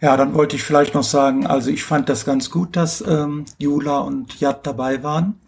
Ja, 0.00 0.16
dann 0.16 0.34
wollte 0.34 0.56
ich 0.56 0.62
vielleicht 0.62 0.94
noch 0.94 1.04
sagen, 1.04 1.46
also 1.46 1.70
ich 1.70 1.84
fand 1.84 2.08
das 2.08 2.24
ganz 2.24 2.50
gut, 2.50 2.74
dass 2.74 3.02
ähm, 3.06 3.44
Jula 3.58 3.98
und 3.98 4.40
Yad 4.40 4.66
dabei 4.66 5.02
waren. 5.02 5.40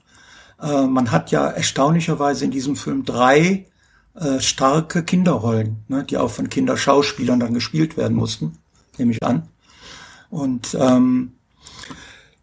Äh, 0.60 0.86
man 0.86 1.10
hat 1.10 1.30
ja 1.30 1.48
erstaunlicherweise 1.48 2.44
in 2.44 2.50
diesem 2.50 2.76
Film 2.76 3.04
drei 3.04 3.66
äh, 4.14 4.40
starke 4.40 5.02
Kinderrollen, 5.02 5.84
ne, 5.88 6.04
die 6.04 6.16
auch 6.16 6.30
von 6.30 6.48
Kinderschauspielern 6.48 7.40
dann 7.40 7.54
gespielt 7.54 7.96
werden 7.96 8.16
mussten, 8.16 8.58
nehme 8.96 9.12
ich 9.12 9.22
an. 9.22 9.48
Und 10.30 10.76
ähm, 10.80 11.32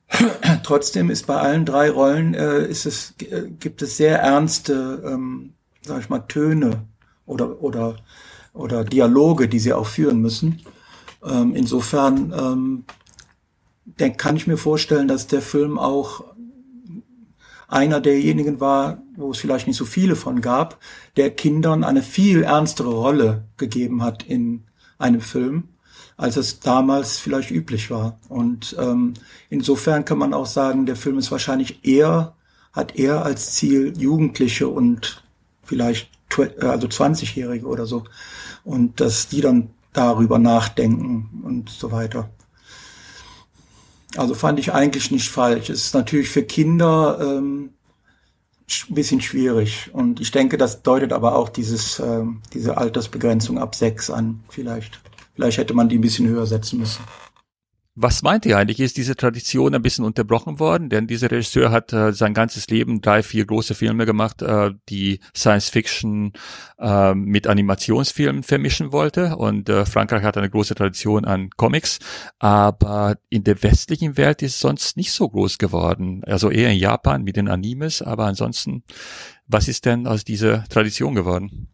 trotzdem 0.64 1.10
ist 1.10 1.26
bei 1.26 1.38
allen 1.38 1.66
drei 1.66 1.90
Rollen 1.90 2.34
äh, 2.34 2.66
ist 2.66 2.86
es, 2.86 3.16
äh, 3.20 3.50
gibt 3.60 3.82
es 3.82 3.98
sehr 3.98 4.20
ernste, 4.20 5.04
ähm, 5.06 5.54
sag 5.82 6.02
ich 6.02 6.10
mal, 6.10 6.20
Töne 6.20 6.84
oder, 7.26 7.62
oder, 7.62 7.98
oder 8.54 8.84
Dialoge, 8.84 9.48
die 9.48 9.60
sie 9.60 9.74
auch 9.74 9.88
führen 9.88 10.22
müssen. 10.22 10.62
Ähm, 11.26 11.56
insofern 11.56 12.34
ähm, 12.38 12.86
denk, 13.86 14.18
kann 14.18 14.36
ich 14.36 14.48
mir 14.48 14.58
vorstellen, 14.58 15.08
dass 15.08 15.28
der 15.28 15.42
Film 15.42 15.80
auch 15.80 16.24
einer 17.74 18.00
derjenigen 18.00 18.60
war, 18.60 19.02
wo 19.16 19.32
es 19.32 19.40
vielleicht 19.40 19.66
nicht 19.66 19.78
so 19.78 19.86
viele 19.86 20.16
von 20.16 20.42
gab, 20.42 20.80
der 21.18 21.32
Kindern 21.32 21.84
eine 21.84 22.04
viel 22.04 22.44
ernstere 22.44 22.94
Rolle 22.94 23.46
gegeben 23.58 24.04
hat 24.04 24.24
in 24.24 24.66
einem 25.00 25.22
Film, 25.22 25.70
als 26.16 26.38
es 26.38 26.60
damals 26.60 27.18
vielleicht 27.18 27.50
üblich 27.50 27.90
war. 27.90 28.20
Und 28.30 28.76
ähm, 28.80 29.16
insofern 29.50 30.06
kann 30.06 30.20
man 30.20 30.36
auch 30.36 30.46
sagen, 30.46 30.86
der 30.86 30.96
Film 30.96 31.18
ist 31.18 31.32
wahrscheinlich 31.32 31.84
eher, 31.84 32.36
hat 32.72 32.96
eher 32.96 33.26
als 33.26 33.56
Ziel 33.56 33.94
Jugendliche 33.98 34.68
und 34.68 35.24
vielleicht 35.64 36.12
äh, 36.38 36.66
also 36.66 36.88
20-Jährige 36.88 37.66
oder 37.66 37.88
so. 37.88 38.04
Und 38.64 39.02
dass 39.02 39.30
die 39.30 39.42
dann 39.42 39.72
darüber 39.94 40.38
nachdenken 40.38 41.42
und 41.44 41.70
so 41.70 41.92
weiter. 41.92 42.30
Also 44.16 44.36
fand 44.36 44.60
ich 44.60 44.74
eigentlich 44.74 45.12
nicht 45.12 45.30
falsch. 45.30 45.70
Es 45.70 45.86
ist 45.86 45.94
natürlich 45.94 46.30
für 46.30 46.44
Kinder, 46.44 47.20
ähm, 47.22 47.70
ein 48.90 48.96
bisschen 48.96 49.22
schwierig. 49.22 49.90
Und 49.94 50.20
ich 50.20 50.32
denke, 50.32 50.58
das 50.58 50.84
deutet 50.84 51.14
aber 51.14 51.36
auch 51.36 51.50
dieses, 51.50 52.00
äh, 52.00 52.24
diese 52.54 52.78
Altersbegrenzung 52.78 53.58
ab 53.58 53.76
sechs 53.76 54.10
an, 54.10 54.44
vielleicht. 54.50 55.00
Vielleicht 55.36 55.58
hätte 55.58 55.74
man 55.74 55.90
die 55.90 55.98
ein 55.98 56.02
bisschen 56.02 56.28
höher 56.28 56.46
setzen 56.46 56.80
müssen. 56.80 57.04
Was 57.96 58.24
meint 58.24 58.48
ihr 58.48 58.58
eigentlich? 58.58 58.80
Ist 58.80 58.98
diese 58.98 59.16
Tradition 59.16 59.76
ein 59.76 59.84
bisschen 59.84 60.04
unterbrochen 60.04 60.60
worden? 60.60 60.90
Denn 60.90 61.06
dieser 61.06 61.30
Regisseur 61.30 61.70
hat 61.70 61.94
äh, 61.94 62.12
sein 62.12 62.34
ganzes 62.34 62.68
Leben 62.68 63.02
drei, 63.02 63.22
vier 63.22 63.46
große 63.46 63.76
Filme 63.76 64.08
gemacht, 64.08 64.42
äh, 64.42 64.72
die 64.90 65.20
Science 65.36 65.70
Fiction 65.70 66.34
äh, 66.80 67.14
mit 67.14 67.46
Animationsfilmen 67.46 68.42
vermischen 68.42 68.92
wollte. 68.92 69.36
Und 69.36 69.70
äh, 69.70 69.86
Frankreich 69.86 70.24
hat 70.24 70.38
eine 70.38 70.50
große 70.50 70.74
Tradition 70.74 71.26
an 71.26 71.52
Comics, 71.52 72.00
aber 72.40 73.18
in 73.30 73.44
der 73.44 73.62
westlichen 73.62 74.18
Welt 74.18 74.42
ist 74.42 74.56
es 74.56 74.60
sonst 74.60 74.98
nicht 74.98 75.12
so 75.12 75.30
groß 75.30 75.60
geworden. 75.60 76.24
Also 76.26 76.50
eher 76.50 76.72
in 76.72 76.80
Japan 76.80 77.24
mit 77.24 77.36
den 77.36 77.48
Animes, 77.48 78.02
aber 78.02 78.26
ansonsten, 78.26 78.84
was 79.46 79.68
ist 79.68 79.86
denn 79.86 80.08
aus 80.08 80.24
dieser 80.24 80.64
Tradition 80.64 81.14
geworden? 81.14 81.68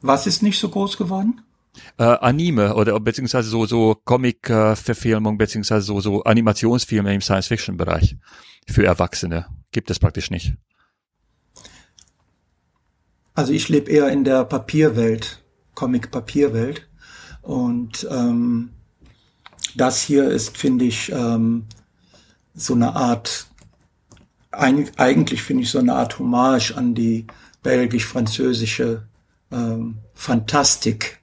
Was 0.00 0.28
ist 0.28 0.40
nicht 0.40 0.60
so 0.60 0.68
groß 0.68 0.96
geworden? 0.98 1.40
Äh, 1.98 2.04
Anime 2.04 2.74
oder 2.74 2.98
beziehungsweise 3.00 3.48
so 3.48 3.66
so 3.66 3.94
Comic-Verfilmung 4.04 5.38
beziehungsweise 5.38 5.86
so 5.86 6.00
so 6.00 6.22
Animationsfilme 6.24 7.14
im 7.14 7.20
Science-Fiction-Bereich 7.20 8.16
für 8.68 8.84
Erwachsene 8.84 9.46
gibt 9.72 9.90
es 9.90 9.98
praktisch 9.98 10.30
nicht. 10.30 10.54
Also 13.34 13.52
ich 13.52 13.68
lebe 13.68 13.90
eher 13.90 14.08
in 14.10 14.22
der 14.24 14.44
Papierwelt, 14.44 15.42
Comic-Papierwelt 15.74 16.88
und 17.42 18.06
ähm, 18.10 18.70
das 19.74 20.02
hier 20.02 20.30
ist, 20.30 20.56
finde 20.56 20.84
ich, 20.84 21.10
ähm, 21.10 21.66
so 22.54 22.74
eine 22.74 22.94
Art, 22.94 23.46
eigentlich 24.52 25.42
finde 25.42 25.64
ich 25.64 25.70
so 25.70 25.80
eine 25.80 25.94
Art 25.94 26.18
Hommage 26.20 26.72
an 26.76 26.94
die 26.94 27.26
belgisch-französische 27.64 29.02
ähm, 29.50 29.98
Fantastik 30.14 31.20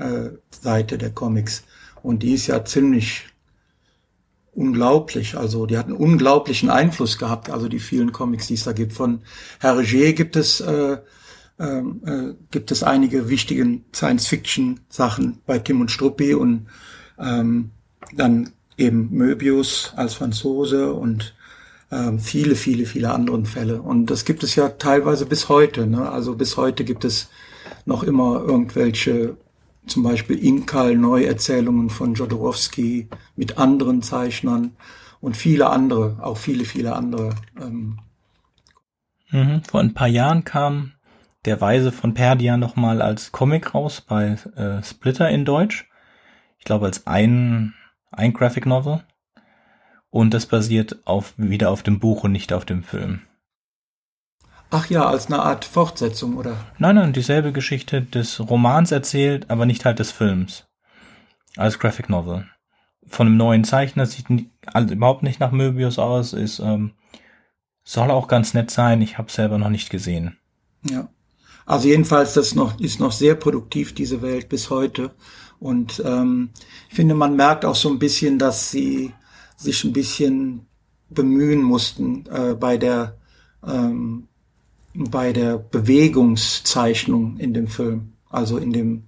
äh, 0.00 0.30
Seite 0.50 0.98
der 0.98 1.10
Comics. 1.10 1.64
Und 2.02 2.22
die 2.22 2.34
ist 2.34 2.46
ja 2.46 2.64
ziemlich 2.64 3.26
unglaublich. 4.52 5.36
Also 5.36 5.66
die 5.66 5.78
hat 5.78 5.86
einen 5.86 5.96
unglaublichen 5.96 6.70
Einfluss 6.70 7.18
gehabt. 7.18 7.50
Also 7.50 7.68
die 7.68 7.78
vielen 7.78 8.12
Comics, 8.12 8.46
die 8.48 8.54
es 8.54 8.64
da 8.64 8.72
gibt. 8.72 8.92
Von 8.92 9.22
Hergé 9.60 10.12
gibt 10.12 10.36
es 10.36 10.60
äh, 10.60 10.98
ähm, 11.60 12.00
äh, 12.06 12.34
gibt 12.50 12.72
es 12.72 12.82
einige 12.82 13.28
wichtige 13.28 13.80
Science-Fiction-Sachen 13.94 15.42
bei 15.44 15.58
Tim 15.58 15.82
und 15.82 15.90
Struppi 15.90 16.34
und 16.34 16.66
ähm, 17.18 17.70
dann 18.16 18.50
eben 18.78 19.10
Möbius 19.10 19.92
als 19.94 20.14
Franzose 20.14 20.94
und 20.94 21.34
ähm, 21.92 22.18
viele, 22.18 22.54
viele, 22.54 22.86
viele 22.86 23.12
anderen 23.12 23.44
Fälle. 23.44 23.82
Und 23.82 24.06
das 24.06 24.24
gibt 24.24 24.42
es 24.42 24.54
ja 24.56 24.70
teilweise 24.70 25.26
bis 25.26 25.50
heute. 25.50 25.86
Ne? 25.86 26.10
Also 26.10 26.34
bis 26.34 26.56
heute 26.56 26.84
gibt 26.84 27.04
es 27.04 27.28
noch 27.84 28.04
immer 28.04 28.42
irgendwelche 28.42 29.36
zum 29.90 30.02
Beispiel 30.02 30.38
Inkal 30.38 30.96
Neuerzählungen 30.96 31.90
von 31.90 32.14
Jodorowsky 32.14 33.08
mit 33.36 33.58
anderen 33.58 34.02
Zeichnern 34.02 34.76
und 35.20 35.36
viele 35.36 35.68
andere, 35.68 36.18
auch 36.22 36.36
viele, 36.36 36.64
viele 36.64 36.94
andere. 36.94 37.34
Ähm. 37.60 37.98
Mhm. 39.30 39.62
Vor 39.64 39.80
ein 39.80 39.94
paar 39.94 40.08
Jahren 40.08 40.44
kam 40.44 40.92
Der 41.46 41.60
Weise 41.60 41.90
von 41.90 42.12
Perdia 42.12 42.58
nochmal 42.58 43.00
als 43.00 43.32
Comic 43.32 43.74
raus 43.74 44.02
bei 44.02 44.36
äh, 44.56 44.82
Splitter 44.82 45.30
in 45.30 45.46
Deutsch. 45.46 45.88
Ich 46.58 46.64
glaube 46.64 46.84
als 46.84 47.06
ein, 47.06 47.72
ein 48.10 48.34
Graphic 48.34 48.66
Novel. 48.66 49.02
Und 50.10 50.34
das 50.34 50.44
basiert 50.46 50.98
auf, 51.06 51.32
wieder 51.38 51.70
auf 51.70 51.82
dem 51.82 51.98
Buch 51.98 52.24
und 52.24 52.32
nicht 52.32 52.52
auf 52.52 52.66
dem 52.66 52.82
Film. 52.82 53.22
Ach 54.70 54.88
ja, 54.88 55.06
als 55.06 55.26
eine 55.26 55.42
Art 55.42 55.64
Fortsetzung, 55.64 56.36
oder? 56.36 56.56
Nein, 56.78 56.94
nein, 56.94 57.12
dieselbe 57.12 57.52
Geschichte 57.52 58.02
des 58.02 58.38
Romans 58.38 58.92
erzählt, 58.92 59.50
aber 59.50 59.66
nicht 59.66 59.84
halt 59.84 59.98
des 59.98 60.12
Films. 60.12 60.66
Als 61.56 61.80
Graphic 61.80 62.08
Novel. 62.08 62.46
Von 63.06 63.26
einem 63.26 63.36
neuen 63.36 63.64
Zeichner, 63.64 64.06
sieht 64.06 64.30
nie, 64.30 64.50
also 64.66 64.94
überhaupt 64.94 65.24
nicht 65.24 65.40
nach 65.40 65.50
Möbius 65.50 65.98
aus, 65.98 66.32
ist, 66.32 66.60
ähm, 66.60 66.92
soll 67.82 68.12
auch 68.12 68.28
ganz 68.28 68.54
nett 68.54 68.70
sein, 68.70 69.02
ich 69.02 69.18
habe 69.18 69.32
selber 69.32 69.58
noch 69.58 69.70
nicht 69.70 69.90
gesehen. 69.90 70.38
Ja. 70.88 71.08
Also 71.66 71.88
jedenfalls, 71.88 72.34
das 72.34 72.54
noch, 72.54 72.78
ist 72.78 73.00
noch 73.00 73.12
sehr 73.12 73.34
produktiv, 73.34 73.94
diese 73.94 74.22
Welt 74.22 74.48
bis 74.48 74.70
heute. 74.70 75.10
Und 75.58 76.02
ähm, 76.06 76.50
ich 76.88 76.94
finde, 76.94 77.14
man 77.14 77.36
merkt 77.36 77.64
auch 77.64 77.74
so 77.74 77.88
ein 77.90 77.98
bisschen, 77.98 78.38
dass 78.38 78.70
sie 78.70 79.12
sich 79.56 79.84
ein 79.84 79.92
bisschen 79.92 80.66
bemühen 81.08 81.62
mussten 81.62 82.24
äh, 82.26 82.54
bei 82.54 82.76
der 82.76 83.18
ähm, 83.66 84.28
bei 84.94 85.32
der 85.32 85.58
Bewegungszeichnung 85.58 87.36
in 87.38 87.54
dem 87.54 87.68
Film, 87.68 88.12
also 88.28 88.58
in 88.58 88.72
dem 88.72 89.04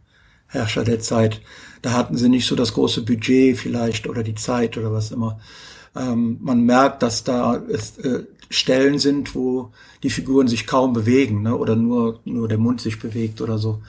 Herrscher 0.47 0.85
der 0.85 1.01
Zeit. 1.01 1.41
Da 1.81 1.93
hatten 1.93 2.17
sie 2.17 2.29
nicht 2.29 2.47
so 2.47 2.55
das 2.55 2.75
große 2.75 3.03
Budget 3.03 3.57
vielleicht 3.57 4.07
oder 4.07 4.23
die 4.23 4.35
Zeit 4.35 4.77
oder 4.77 4.93
was 4.93 5.11
immer. 5.11 5.41
Ähm, 5.97 6.39
man 6.41 6.63
merkt, 6.63 7.03
dass 7.03 7.25
da 7.25 7.57
äh, 7.57 8.25
Stellen 8.51 8.99
sind, 8.99 9.35
wo 9.35 9.73
die 10.03 10.11
Figuren 10.11 10.49
sich 10.49 10.67
kaum 10.67 10.93
bewegen 10.93 11.43
ne? 11.43 11.57
oder 11.57 11.75
nur, 11.75 12.21
nur 12.25 12.49
der 12.49 12.59
Mund 12.59 12.81
sich 12.81 12.99
bewegt 12.99 13.41
oder 13.41 13.59
so. 13.59 13.83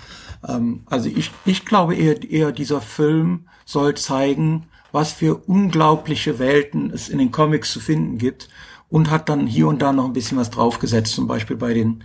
Ähm, 0.48 0.82
also 0.86 1.10
ich, 1.10 1.32
ich 1.46 1.66
glaube 1.66 1.96
eher, 1.96 2.30
eher 2.30 2.52
dieser 2.52 2.82
Film 2.82 3.48
soll 3.66 3.96
zeigen, 3.96 4.64
was 4.92 5.12
für 5.12 5.36
unglaubliche 5.36 6.40
Welten 6.40 6.92
es 6.92 7.10
in 7.10 7.18
den 7.18 7.32
Comics 7.32 7.72
zu 7.72 7.80
finden 7.80 8.18
gibt 8.18 8.50
und 8.94 9.10
hat 9.10 9.28
dann 9.28 9.48
hier 9.48 9.68
und 9.68 9.82
da 9.82 9.92
noch 9.92 10.06
ein 10.06 10.14
bisschen 10.14 10.38
was 10.38 10.52
draufgesetzt, 10.52 11.14
zum 11.14 11.26
Beispiel 11.26 11.56
bei 11.56 11.74
den, 11.74 12.04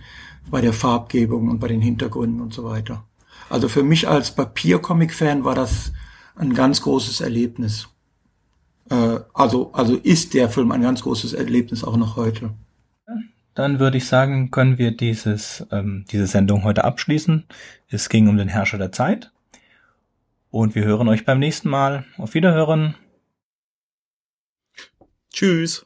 bei 0.49 0.59
der 0.59 0.73
Farbgebung 0.73 1.47
und 1.47 1.59
bei 1.59 1.67
den 1.67 1.81
Hintergründen 1.81 2.41
und 2.41 2.51
so 2.51 2.63
weiter. 2.63 3.03
Also 3.47 3.69
für 3.69 3.83
mich 3.83 4.07
als 4.07 4.33
Papiercomic-Fan 4.33 5.43
war 5.43 5.53
das 5.53 5.93
ein 6.35 6.55
ganz 6.55 6.81
großes 6.81 7.21
Erlebnis. 7.21 7.89
Äh, 8.89 9.19
also, 9.35 9.71
also 9.71 9.97
ist 9.97 10.33
der 10.33 10.49
Film 10.49 10.71
ein 10.71 10.81
ganz 10.81 11.03
großes 11.03 11.33
Erlebnis 11.33 11.83
auch 11.83 11.95
noch 11.95 12.15
heute. 12.15 12.55
Dann 13.53 13.79
würde 13.79 13.97
ich 13.97 14.07
sagen, 14.07 14.49
können 14.49 14.79
wir 14.79 14.89
dieses, 14.89 15.67
ähm, 15.71 16.05
diese 16.09 16.25
Sendung 16.25 16.63
heute 16.63 16.85
abschließen. 16.85 17.45
Es 17.89 18.09
ging 18.09 18.27
um 18.27 18.37
den 18.37 18.47
Herrscher 18.47 18.79
der 18.79 18.91
Zeit. 18.91 19.31
Und 20.49 20.73
wir 20.73 20.85
hören 20.85 21.07
euch 21.07 21.23
beim 21.23 21.37
nächsten 21.37 21.69
Mal. 21.69 22.05
Auf 22.17 22.33
Wiederhören. 22.33 22.95
Tschüss. 25.31 25.85